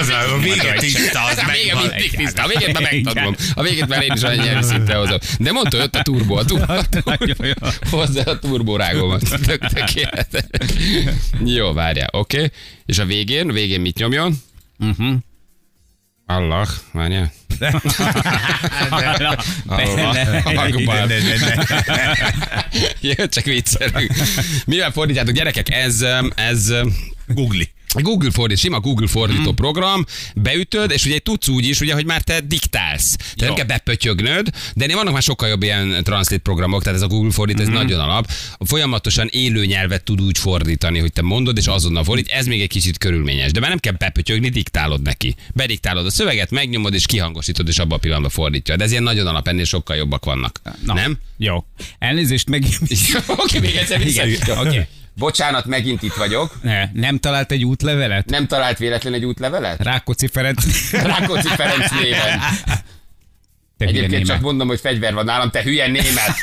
Az 0.00 0.08
a 0.08 0.38
véget 0.38 0.78
tiszta, 0.78 1.24
az 1.24 1.38
a 1.38 1.52
vége 1.52 1.74
megvan. 1.74 1.86
mindig 1.86 2.16
tiszta. 2.16 2.42
A 2.42 2.46
végét 2.46 2.72
már 2.72 2.92
megtanulom. 2.92 3.34
A 3.54 3.62
végét 3.62 3.86
már 3.86 4.02
én 4.02 4.12
is 4.12 4.22
olyan 4.22 4.44
nyelvi 4.44 4.62
szinten 4.62 4.96
hozom. 4.96 5.18
De 5.38 5.52
mondta, 5.52 5.76
jött 5.76 5.94
a 5.94 6.02
turbo. 6.02 6.34
A 6.36 6.44
turbo. 6.44 6.68
Hozzá 7.90 8.22
a 8.22 8.38
turborágomat. 8.38 9.22
Tök 9.44 9.66
tökéletes. 9.66 10.44
Jó, 11.44 11.72
várjál, 11.72 12.08
oké. 12.12 12.36
Okay. 12.36 12.50
És 12.86 12.98
a 12.98 13.04
végén, 13.04 13.52
végén 13.52 13.80
mit 13.80 13.98
nyomjon? 13.98 14.36
Uh-huh. 14.78 15.14
Allah, 16.26 16.68
várjál. 16.92 17.32
Jó, 23.00 23.26
csak 23.26 23.44
viccelünk. 23.44 24.12
Mivel 24.66 24.90
fordítjátok, 24.90 25.34
gyerekek, 25.34 25.70
ez, 25.70 26.04
ez 26.34 26.72
Googli. 27.26 27.68
Google 28.02 28.30
fordít, 28.30 28.58
sima 28.58 28.80
Google 28.80 29.06
fordító 29.06 29.52
program, 29.52 30.04
beütöd, 30.34 30.90
és 30.90 31.06
ugye 31.06 31.18
tudsz 31.18 31.48
úgy 31.48 31.68
is, 31.68 31.80
ugye, 31.80 31.94
hogy 31.94 32.04
már 32.04 32.22
te 32.22 32.40
diktálsz. 32.40 33.16
Tehát 33.16 33.38
nem 33.38 33.54
kell 33.54 33.64
bepötyögnöd, 33.76 34.48
de 34.74 34.94
vannak 34.94 35.12
már 35.12 35.22
sokkal 35.22 35.48
jobb 35.48 35.62
ilyen 35.62 36.04
translate 36.04 36.42
programok, 36.42 36.82
tehát 36.82 36.98
ez 36.98 37.04
a 37.04 37.08
Google 37.08 37.30
fordít, 37.30 37.60
ez 37.60 37.68
nagyon 37.68 38.00
alap. 38.00 38.30
Folyamatosan 38.58 39.28
élő 39.30 39.64
nyelvet 39.66 40.04
tud 40.04 40.20
úgy 40.20 40.38
fordítani, 40.38 40.98
hogy 40.98 41.12
te 41.12 41.22
mondod, 41.22 41.56
és 41.58 41.66
azonnal 41.66 42.04
fordít. 42.04 42.28
Ez 42.28 42.46
még 42.46 42.60
egy 42.60 42.68
kicsit 42.68 42.98
körülményes, 42.98 43.52
de 43.52 43.60
már 43.60 43.68
nem 43.68 43.78
kell 43.78 43.92
bepötyögni, 43.92 44.48
diktálod 44.48 45.02
neki. 45.02 45.34
Bediktálod 45.54 46.06
a 46.06 46.10
szöveget, 46.10 46.50
megnyomod, 46.50 46.94
és 46.94 47.06
kihangosítod, 47.06 47.68
és 47.68 47.78
abban 47.78 47.96
a 47.96 48.00
pillanatban 48.00 48.30
fordítja. 48.30 48.76
De 48.76 48.84
ez 48.84 48.90
ilyen 48.90 49.02
nagyon 49.02 49.26
alap, 49.26 49.48
ennél 49.48 49.64
sokkal 49.64 49.96
jobbak 49.96 50.24
vannak. 50.24 50.60
Na, 50.84 50.94
Nem? 50.94 51.18
Jó. 51.36 51.64
Elnézést 51.98 52.48
meg... 52.48 52.64
Oké, 53.26 53.58
még 53.58 53.74
egyszer. 53.74 54.06
Igen, 54.06 54.28
Jó. 54.28 54.82
Bocsánat, 55.16 55.64
megint 55.64 56.02
itt 56.02 56.14
vagyok. 56.14 56.62
Ne, 56.62 56.88
nem 56.92 57.18
talált 57.18 57.52
egy 57.52 57.64
útlevelet? 57.64 58.26
Nem 58.30 58.46
talált 58.46 58.78
véletlen 58.78 59.14
egy 59.14 59.24
útlevelet? 59.24 59.82
Rákóczi 59.82 60.26
Ferenc. 60.26 60.90
Rákóczi 60.92 61.48
Ferenc 61.48 61.90
néven. 61.90 62.38
Te 63.76 63.84
Egyébként 63.84 64.10
német. 64.10 64.26
csak 64.26 64.40
mondom, 64.40 64.68
hogy 64.68 64.80
fegyver 64.80 65.14
van 65.14 65.24
nálam, 65.24 65.50
te 65.50 65.62
hülye 65.62 65.86
német. 65.86 66.34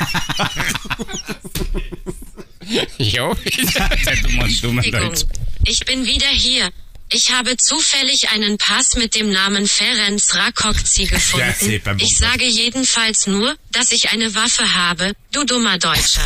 Jó. 3.14 3.30
Entschuldigung, 4.04 5.14
ich 5.62 5.84
bin 5.84 6.02
wieder 6.02 6.28
hier. 6.28 6.72
Ich 7.14 7.30
habe 7.30 7.56
zufällig 7.56 8.30
einen 8.30 8.56
Pass 8.56 8.96
mit 8.96 9.14
dem 9.14 9.30
Namen 9.30 9.66
Ferenc 9.66 10.34
Rakokci 10.34 11.06
gefunden. 11.06 11.98
Ich 11.98 12.16
sage 12.16 12.44
jedenfalls 12.44 13.26
nur, 13.26 13.54
dass 13.70 13.92
ich 13.92 14.10
eine 14.10 14.34
Waffe 14.34 14.74
habe, 14.74 15.12
du 15.30 15.44
dummer 15.44 15.78
Deutscher. 15.78 16.22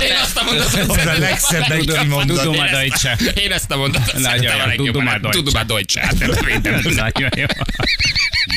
Én 0.00 0.16
azt 0.22 0.36
a 0.36 0.42
mondatot 0.44 0.90
Az 0.90 1.06
a 1.06 1.18
legszebben 1.18 1.80
kimondott. 1.80 2.36
Dudum 2.36 2.58
a 2.58 2.66
Deutsche. 2.70 3.18
Én 3.34 3.52
ezt 3.52 3.70
a 3.70 3.76
mondatot 3.76 4.12
Nagyon 4.12 4.22
szeretem 4.22 4.58
a 4.58 4.62
jó, 4.62 4.66
legjobban. 4.66 5.04
Dudum 5.04 5.06
a 5.06 5.18
Deutsche. 5.18 5.40
Dudum 5.40 5.60
a 5.60 5.64
Deutsche. 5.64 6.00
Hát 6.00 6.18
nem 6.18 6.30
védem. 6.44 6.82
Nagyon 6.94 7.30
jó. 7.36 7.46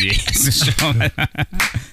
Jézusom. 0.01 1.03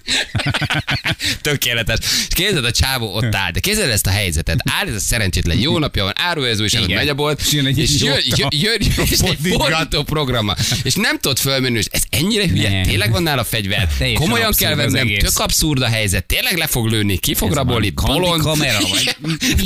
Tökéletes. 1.40 1.98
És 2.28 2.34
képzeld, 2.34 2.64
a 2.64 2.70
csávó 2.70 3.14
ott 3.14 3.34
áll, 3.34 3.50
de 3.50 3.60
képzeld 3.60 3.90
ezt 3.90 4.06
a 4.06 4.10
helyzetet. 4.10 4.62
Áll 4.80 4.86
ez 4.88 4.94
a 4.94 4.98
szerencsétlen, 4.98 5.58
jó 5.58 5.78
napja 5.78 6.04
van, 6.04 6.12
áruházó, 6.16 6.64
és 6.64 6.72
Igen. 6.72 6.90
megy 6.90 7.08
a 7.08 7.14
bolt, 7.14 7.40
És 7.40 7.52
jön 7.52 7.74
jön, 7.76 8.18
jön, 8.24 8.48
jön, 8.50 8.78
és 9.10 9.18
egy 9.18 9.38
fordító 9.42 10.02
programma. 10.02 10.54
És 10.82 10.94
nem 10.94 11.18
tudod 11.18 11.38
fölmenni, 11.38 11.78
és 11.78 11.86
ez 11.90 12.02
ennyire 12.10 12.48
hülye, 12.48 12.70
Nem. 12.70 12.82
tényleg 12.82 13.10
van 13.10 13.22
nála 13.22 13.44
fegyver, 13.44 13.88
Teljesen 13.98 14.22
komolyan 14.24 14.52
kell 14.56 14.70
az 14.70 14.92
vennem, 14.92 15.18
tök 15.18 15.38
abszurd 15.38 15.82
a 15.82 15.86
helyzet, 15.86 16.24
tényleg 16.24 16.56
le 16.56 16.66
fog 16.66 16.86
lőni, 16.86 17.16
ki 17.18 17.34
fog 17.34 17.52
rabolni, 17.52 17.90
bolond. 17.90 18.42
kamera, 18.42 18.78
vagy? 18.90 19.16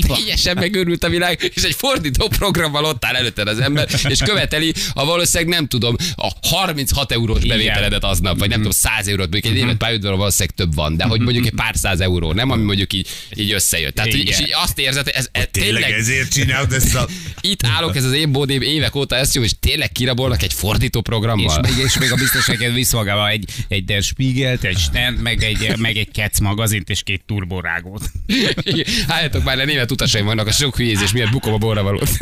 Van? 0.07 0.17
Teljesen 0.17 0.57
megőrült 0.57 1.05
a 1.05 1.09
világ, 1.09 1.51
és 1.55 1.63
egy 1.63 1.75
fordító 1.75 2.29
programmal 2.29 2.85
ott 2.85 3.05
áll 3.05 3.15
előtted 3.15 3.49
az 3.49 3.59
ember, 3.59 3.89
és 4.09 4.19
követeli 4.19 4.75
a 4.95 5.05
valószínűleg 5.05 5.55
nem 5.55 5.67
tudom, 5.67 5.97
a 6.17 6.31
36 6.49 7.13
eurós 7.13 7.45
bevételedet 7.45 8.05
aznap, 8.05 8.39
vagy 8.39 8.49
nem 8.49 8.59
tudom, 8.59 8.73
100 8.73 9.07
eurót, 9.07 9.35
egy 9.35 9.57
évet 9.57 9.77
pályaudvaron 9.77 10.19
valószínűleg 10.31 10.57
több 10.57 10.75
van, 10.75 10.97
de 10.97 11.05
hogy 11.05 11.21
mondjuk 11.21 11.47
egy 11.47 11.55
pár 11.55 11.77
száz 11.77 12.01
euró, 12.01 12.33
nem 12.33 12.51
ami 12.51 12.63
mondjuk 12.63 12.93
így, 12.93 13.09
így 13.35 13.53
összejött. 13.53 13.95
Tehát, 13.95 14.11
hogy, 14.11 14.29
és 14.29 14.41
így 14.41 14.53
azt 14.55 14.79
érzed, 14.79 15.11
ez, 15.15 15.29
ez 15.33 15.47
Tényleg 15.51 15.83
tényleg, 15.83 15.93
ezért 15.99 16.33
csinálod 16.33 16.73
ezt 16.73 16.95
a... 16.95 17.09
itt 17.51 17.67
állok, 17.67 17.97
ez 17.97 18.05
az 18.05 18.13
én 18.13 18.33
bódém 18.33 18.63
évek 18.63 18.95
óta 18.95 19.17
ezt 19.17 19.35
jó, 19.35 19.43
és 19.43 19.53
tényleg 19.61 19.93
kirabolnak 19.93 20.43
egy 20.43 20.53
fordító 20.53 20.99
És 20.99 21.05
programmal. 21.09 21.61
még, 21.61 21.85
és 21.85 21.99
még 21.99 22.13
a 22.13 22.15
biztonságet 22.15 22.75
visz 22.75 22.93
magával 22.93 23.29
egy, 23.29 23.45
egy 23.69 23.85
Der 23.85 24.03
Spiegelt, 24.03 24.65
egy 24.65 24.79
Stern, 24.79 25.15
meg 25.15 25.43
egy, 25.43 25.77
meg 25.77 25.97
egy 25.97 26.11
Kec 26.11 26.39
magazint 26.41 26.91
és 26.91 27.03
két 27.03 27.23
turborágót. 27.27 28.11
Álljatok 29.07 29.45
már 29.45 29.57
le, 29.57 29.65
német 29.65 29.91
utasaim 29.91 30.25
vannak, 30.25 30.47
a 30.47 30.53
sok 30.53 30.77
hülyézés 30.77 31.13
miatt 31.13 31.31
bukom 31.31 31.53
a 31.53 31.59
borra 31.59 31.83
valót. 31.83 32.11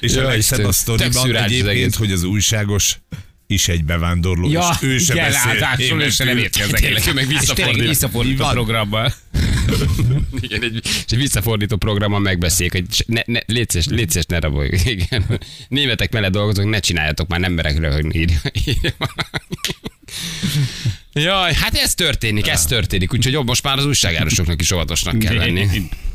És 0.00 0.14
Jó, 0.14 0.20
a 0.20 0.24
legszebb 0.24 0.64
a 0.64 0.72
sztoriban 0.72 1.36
egyébként, 1.36 1.94
hogy 1.94 2.12
az 2.12 2.22
újságos 2.22 2.98
is 3.50 3.68
egy 3.68 3.84
bevándorló, 3.84 4.50
Ja, 4.50 4.68
és 4.80 4.88
ő 4.88 4.98
sem 4.98 5.16
igen, 5.16 5.30
beszél 5.30 5.52
ráadásul 5.52 6.02
ő 6.02 6.10
se 6.10 6.24
nem 6.24 6.36
egész. 6.36 7.06
ő 7.06 7.12
meg 7.12 7.26
visszafordít. 7.26 7.88
visszafordít 7.88 8.40
a 8.40 8.42
Van. 8.42 8.52
programmal. 8.52 9.12
Igen, 10.40 10.62
egy, 10.62 10.80
és 10.84 11.04
egy 11.08 11.18
visszafordító 11.18 11.76
programon 11.76 12.22
megbeszéljük, 12.22 12.72
hogy 12.74 13.04
ne, 13.06 13.20
ne, 13.26 13.40
légy 13.46 13.70
szíves, 13.70 14.24
ne 14.26 14.38
raboljuk. 14.38 14.84
Igen. 14.96 15.40
Németek 15.68 16.12
mellett 16.12 16.32
dolgozunk, 16.32 16.70
ne 16.70 16.78
csináljatok 16.80 17.28
már, 17.28 17.40
nem 17.40 17.52
merek 17.52 17.78
röhögni. 17.78 18.18
Írja. 18.18 18.38
Jaj, 21.12 21.54
hát 21.54 21.74
ez 21.74 21.94
történik, 21.94 22.48
ez 22.48 22.64
történik, 22.64 23.12
úgyhogy 23.12 23.32
jobb, 23.32 23.46
most 23.46 23.62
már 23.62 23.78
az 23.78 23.86
újságárosoknak 23.86 24.60
is 24.60 24.70
óvatosnak 24.70 25.18
kell 25.18 25.34
lenni. 25.34 25.66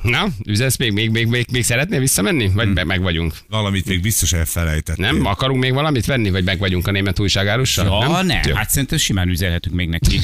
Na, 0.01 0.27
üzensz 0.45 0.77
még, 0.77 0.91
még, 0.91 1.09
még, 1.09 1.27
még, 1.27 1.45
még 1.51 1.63
szeretnél 1.63 1.99
visszamenni? 1.99 2.51
Vagy 2.53 2.69
be, 2.73 2.83
meg 2.83 3.01
vagyunk? 3.01 3.33
Valamit 3.49 3.85
még 3.85 4.01
biztos 4.01 4.33
elfelejtettél. 4.33 5.05
Nem? 5.05 5.25
Akarunk 5.25 5.61
még 5.61 5.73
valamit 5.73 6.05
venni? 6.05 6.29
Vagy 6.29 6.43
meg 6.43 6.59
vagyunk 6.59 6.87
a 6.87 6.91
német 6.91 7.19
újságárossal? 7.19 7.85
Ja, 8.09 8.21
nem, 8.21 8.39
Jó. 8.47 8.55
hát 8.55 8.69
szerintem 8.69 8.97
simán 8.97 9.29
üzenhetünk 9.29 9.75
még 9.75 9.89
neki. 9.89 10.19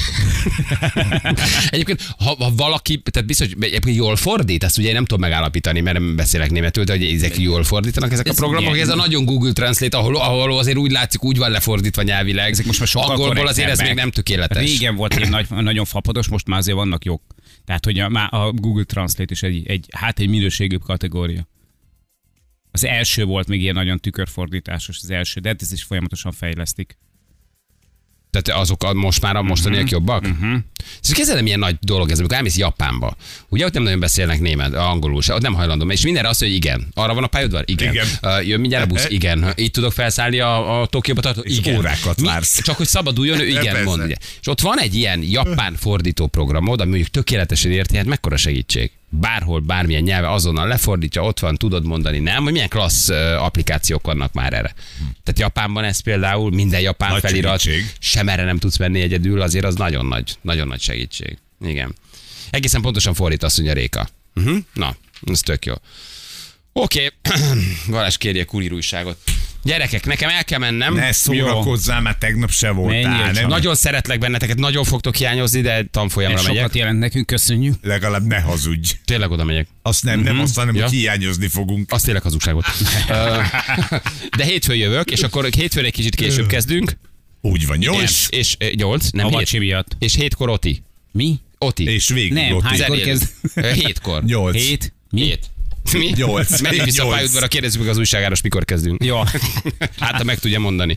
Egyébként, 1.70 2.02
ha, 2.18 2.34
ha 2.38 2.50
valaki, 2.56 3.02
tehát 3.10 3.28
biztos, 3.28 3.46
hogy 3.52 3.64
egyébként 3.64 3.96
jól 3.96 4.16
fordít, 4.16 4.64
ezt 4.64 4.78
ugye 4.78 4.88
én 4.88 4.94
nem 4.94 5.04
tudom 5.04 5.20
megállapítani, 5.20 5.80
mert 5.80 5.98
nem 5.98 6.16
beszélek 6.16 6.50
németül, 6.50 6.84
de 6.84 6.92
hogy 6.92 7.04
ezek 7.04 7.38
jól 7.38 7.64
fordítanak 7.64 8.12
ezek 8.12 8.26
a 8.26 8.30
Ez 8.30 8.36
programok, 8.36 8.72
ugye- 8.72 8.82
ez 8.82 8.88
a 8.88 8.94
nagyon 8.96 9.24
Google 9.24 9.52
Translate, 9.52 9.96
ahol, 9.96 10.16
ahol 10.16 10.58
azért 10.58 10.76
úgy 10.76 10.90
látszik, 10.90 11.24
úgy 11.24 11.36
van 11.38 11.50
lefordítva 11.50 12.02
nyelvileg. 12.02 12.50
Ezek 12.50 12.66
most 12.66 12.94
már 12.94 13.04
Angolból 13.08 13.46
azért 13.46 13.68
ez 13.70 13.78
még 13.80 13.94
nem 13.94 14.10
tökéletes. 14.10 14.61
Régen 14.62 14.96
volt 14.96 15.14
egy 15.14 15.30
nagy, 15.30 15.46
nagyon 15.50 15.84
fapados, 15.84 16.28
most 16.28 16.46
már 16.46 16.58
azért 16.58 16.76
vannak 16.76 17.04
jók. 17.04 17.22
Tehát, 17.64 17.84
hogy 17.84 17.98
a, 17.98 18.28
a 18.30 18.52
Google 18.52 18.84
Translate 18.84 19.32
is 19.32 19.42
egy, 19.42 19.66
egy, 19.66 19.86
hát 19.90 20.18
egy 20.18 20.28
minőségűbb 20.28 20.82
kategória. 20.82 21.48
Az 22.70 22.84
első 22.84 23.24
volt 23.24 23.48
még 23.48 23.60
ilyen 23.60 23.74
nagyon 23.74 23.98
tükörfordításos, 23.98 24.98
az 25.02 25.10
első, 25.10 25.40
de 25.40 25.48
hát 25.48 25.62
ez 25.62 25.72
is 25.72 25.82
folyamatosan 25.82 26.32
fejlesztik. 26.32 26.98
Tehát 28.32 28.60
azok 28.60 28.84
a, 28.84 28.92
most 28.92 29.20
már 29.22 29.36
a 29.36 29.42
mostaniak 29.42 29.82
Mhm. 29.82 29.92
jobbak? 29.92 30.22
Uh-huh. 30.22 30.58
És 31.02 31.08
kezdem 31.12 31.42
milyen 31.42 31.58
nagy 31.58 31.76
dolog 31.80 32.10
ez, 32.10 32.18
amikor 32.18 32.36
elmész 32.36 32.56
Japánba. 32.56 33.16
Ugye 33.48 33.64
ott 33.64 33.72
nem 33.72 33.82
nagyon 33.82 34.00
beszélnek 34.00 34.40
német, 34.40 34.74
angolul 34.74 35.22
se, 35.22 35.34
ott 35.34 35.40
nem 35.40 35.54
hajlandó. 35.54 35.90
És 35.90 36.02
mindenre 36.02 36.28
azt 36.28 36.40
mondja, 36.40 36.58
hogy 36.58 36.66
igen. 36.66 36.88
Arra 36.94 37.14
van 37.14 37.22
a 37.24 37.26
pályaudvar? 37.26 37.64
Igen. 37.66 37.92
Igen. 37.92 38.06
Uh, 38.22 38.46
jön 38.46 38.60
mindjárt 38.60 38.84
a 38.84 38.86
busz? 38.88 39.06
Igen. 39.08 39.52
Itt 39.54 39.72
tudok 39.72 39.92
felszállni 39.92 40.38
a, 40.40 40.80
a 40.80 40.86
Tokióba 40.86 41.20
tartó? 41.20 41.40
És 41.40 41.58
Igen. 41.58 41.76
órákat 41.76 42.20
Mi- 42.20 42.26
vársz. 42.26 42.62
Csak 42.62 42.76
hogy 42.76 42.86
szabaduljon, 42.86 43.40
ő 43.40 43.46
igen 43.48 43.62
Persze. 43.64 43.82
mond. 43.82 44.02
Ugye. 44.04 44.14
És 44.40 44.46
ott 44.46 44.60
van 44.60 44.78
egy 44.80 44.94
ilyen 44.94 45.22
japán 45.22 45.74
fordító 45.76 46.26
programod, 46.26 46.80
ami 46.80 46.88
mondjuk 46.88 47.10
tökéletesen 47.10 47.70
érti, 47.70 47.96
hát 47.96 48.06
mekkora 48.06 48.36
segítség. 48.36 48.90
Bárhol, 49.14 49.60
bármilyen 49.60 50.02
nyelve 50.02 50.30
azonnal 50.30 50.68
lefordítja, 50.68 51.22
ott 51.22 51.38
van, 51.38 51.56
tudod 51.56 51.84
mondani, 51.86 52.18
nem? 52.18 52.42
Hogy 52.42 52.52
milyen 52.52 52.68
klassz 52.68 53.08
applikációk 53.38 54.06
vannak 54.06 54.32
már 54.32 54.52
erre. 54.52 54.74
Tehát 54.98 55.38
Japánban 55.38 55.84
ez 55.84 56.00
például 56.00 56.50
minden 56.50 56.80
japán 56.80 57.10
Nagy 57.10 57.20
felirat, 57.20 57.60
segítség. 57.60 57.92
sem 57.98 58.28
erre 58.28 58.44
nem 58.44 58.58
tudsz 58.58 58.76
menni 58.76 59.00
egyedül, 59.00 59.40
azért 59.40 59.64
az 59.64 59.74
nagyon 59.74 60.06
nagy, 60.06 60.36
nagyon 60.40 60.66
nagy 60.68 60.80
segítség. 60.80 61.38
Igen. 61.64 61.94
Egészen 62.50 62.80
pontosan 62.80 63.14
fordít 63.14 63.42
azt 63.42 63.56
mondja 63.56 63.74
Réka. 63.74 64.08
Uh-huh. 64.34 64.58
Na, 64.72 64.96
ez 65.26 65.40
tök 65.40 65.64
jó. 65.64 65.74
Oké, 66.72 67.10
okay. 67.24 67.40
Valás 67.86 68.18
kérje 68.18 68.44
kurír 68.44 68.72
újságot. 68.72 69.18
Gyerekek, 69.64 70.06
nekem 70.06 70.28
el 70.30 70.44
kell 70.44 70.58
mennem. 70.58 70.94
Ne 70.94 71.12
szórakozzál, 71.12 72.00
már 72.00 72.16
tegnap 72.16 72.50
se 72.50 72.70
voltál. 72.70 73.32
Nem. 73.32 73.48
Nagyon 73.48 73.74
szeretlek 73.74 74.18
benneteket, 74.18 74.56
nagyon 74.58 74.84
fogtok 74.84 75.16
hiányozni, 75.16 75.60
de 75.60 75.84
tanfolyamra 75.90 76.38
Ez 76.38 76.44
megyek. 76.44 76.60
sokat 76.62 76.76
jelent 76.76 76.98
nekünk, 76.98 77.26
köszönjük. 77.26 77.74
legalább 77.82 78.26
ne 78.26 78.40
hazudj. 78.40 78.90
Tényleg 79.04 79.30
oda 79.30 79.44
megyek. 79.44 79.66
Azt 79.82 80.04
nem, 80.04 80.20
nem 80.20 80.40
azt, 80.40 80.56
hanem 80.56 80.74
Ja. 80.74 80.82
hogy 80.82 80.92
hiányozni 80.92 81.48
fogunk. 81.48 81.92
Azt 81.92 82.04
tényleg 82.04 82.22
hazugságot. 82.22 82.64
Ö, 83.08 83.40
de 84.36 84.44
hétfőn 84.44 84.76
jövök, 84.76 85.10
és 85.10 85.22
akkor 85.22 85.44
hétfőn 85.56 85.84
egy 85.84 85.92
kicsit 85.92 86.14
később 86.14 86.46
kezdünk. 86.46 86.96
Úgy 87.40 87.66
van? 87.66 87.78
Nem, 87.78 87.94
És, 88.30 88.56
nyolc, 88.74 89.10
nem 89.10 89.26
A 89.26 89.38
hét. 89.38 89.58
miatt. 89.58 89.96
És 89.98 90.14
hétkor 90.14 90.48
Oti. 90.48 90.82
Mi? 91.12 91.38
Oti. 91.58 91.84
és 91.84 92.08
végig 92.08 92.32
Nem, 92.32 92.54
így. 92.54 92.62
Hánykor 92.64 92.98
kezd? 92.98 93.28
Hétkor. 93.74 94.24
Nyolc. 94.24 94.54
Hét? 94.56 94.92
Mi? 95.10 95.20
Hét. 95.20 95.50
Mi? 95.92 96.12
Nyolc. 96.16 96.60
Menjünk 96.60 96.84
vissza 96.84 97.04
a 97.04 97.08
pályaudvarra, 97.08 97.46
kérdezzük 97.46 97.80
meg 97.80 97.90
az 97.90 97.98
újságáros, 97.98 98.42
mikor 98.42 98.64
kezdünk. 98.64 99.04
Jó. 99.04 99.20
Hát, 99.98 100.14
ha 100.14 100.24
meg 100.24 100.38
tudja 100.38 100.58
mondani. 100.58 100.96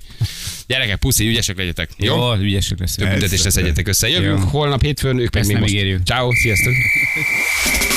Gyerekek, 0.68 0.98
puszi, 0.98 1.28
ügyesek 1.28 1.58
legyetek. 1.58 1.90
Jó? 1.98 2.16
Jó, 2.16 2.36
ügyesek 2.36 2.80
lesz. 2.80 2.96
Több 2.96 3.10
büntetésre 3.10 3.50
szedjetek 3.50 3.88
össze. 3.88 4.10
Jövünk 4.10 4.44
holnap 4.44 4.82
hétfőn, 4.82 5.20
ők 5.20 5.34
meg 5.34 5.46
még 5.46 5.58
most. 5.58 6.04
Ciao, 6.06 6.34
sziasztok. 6.34 6.74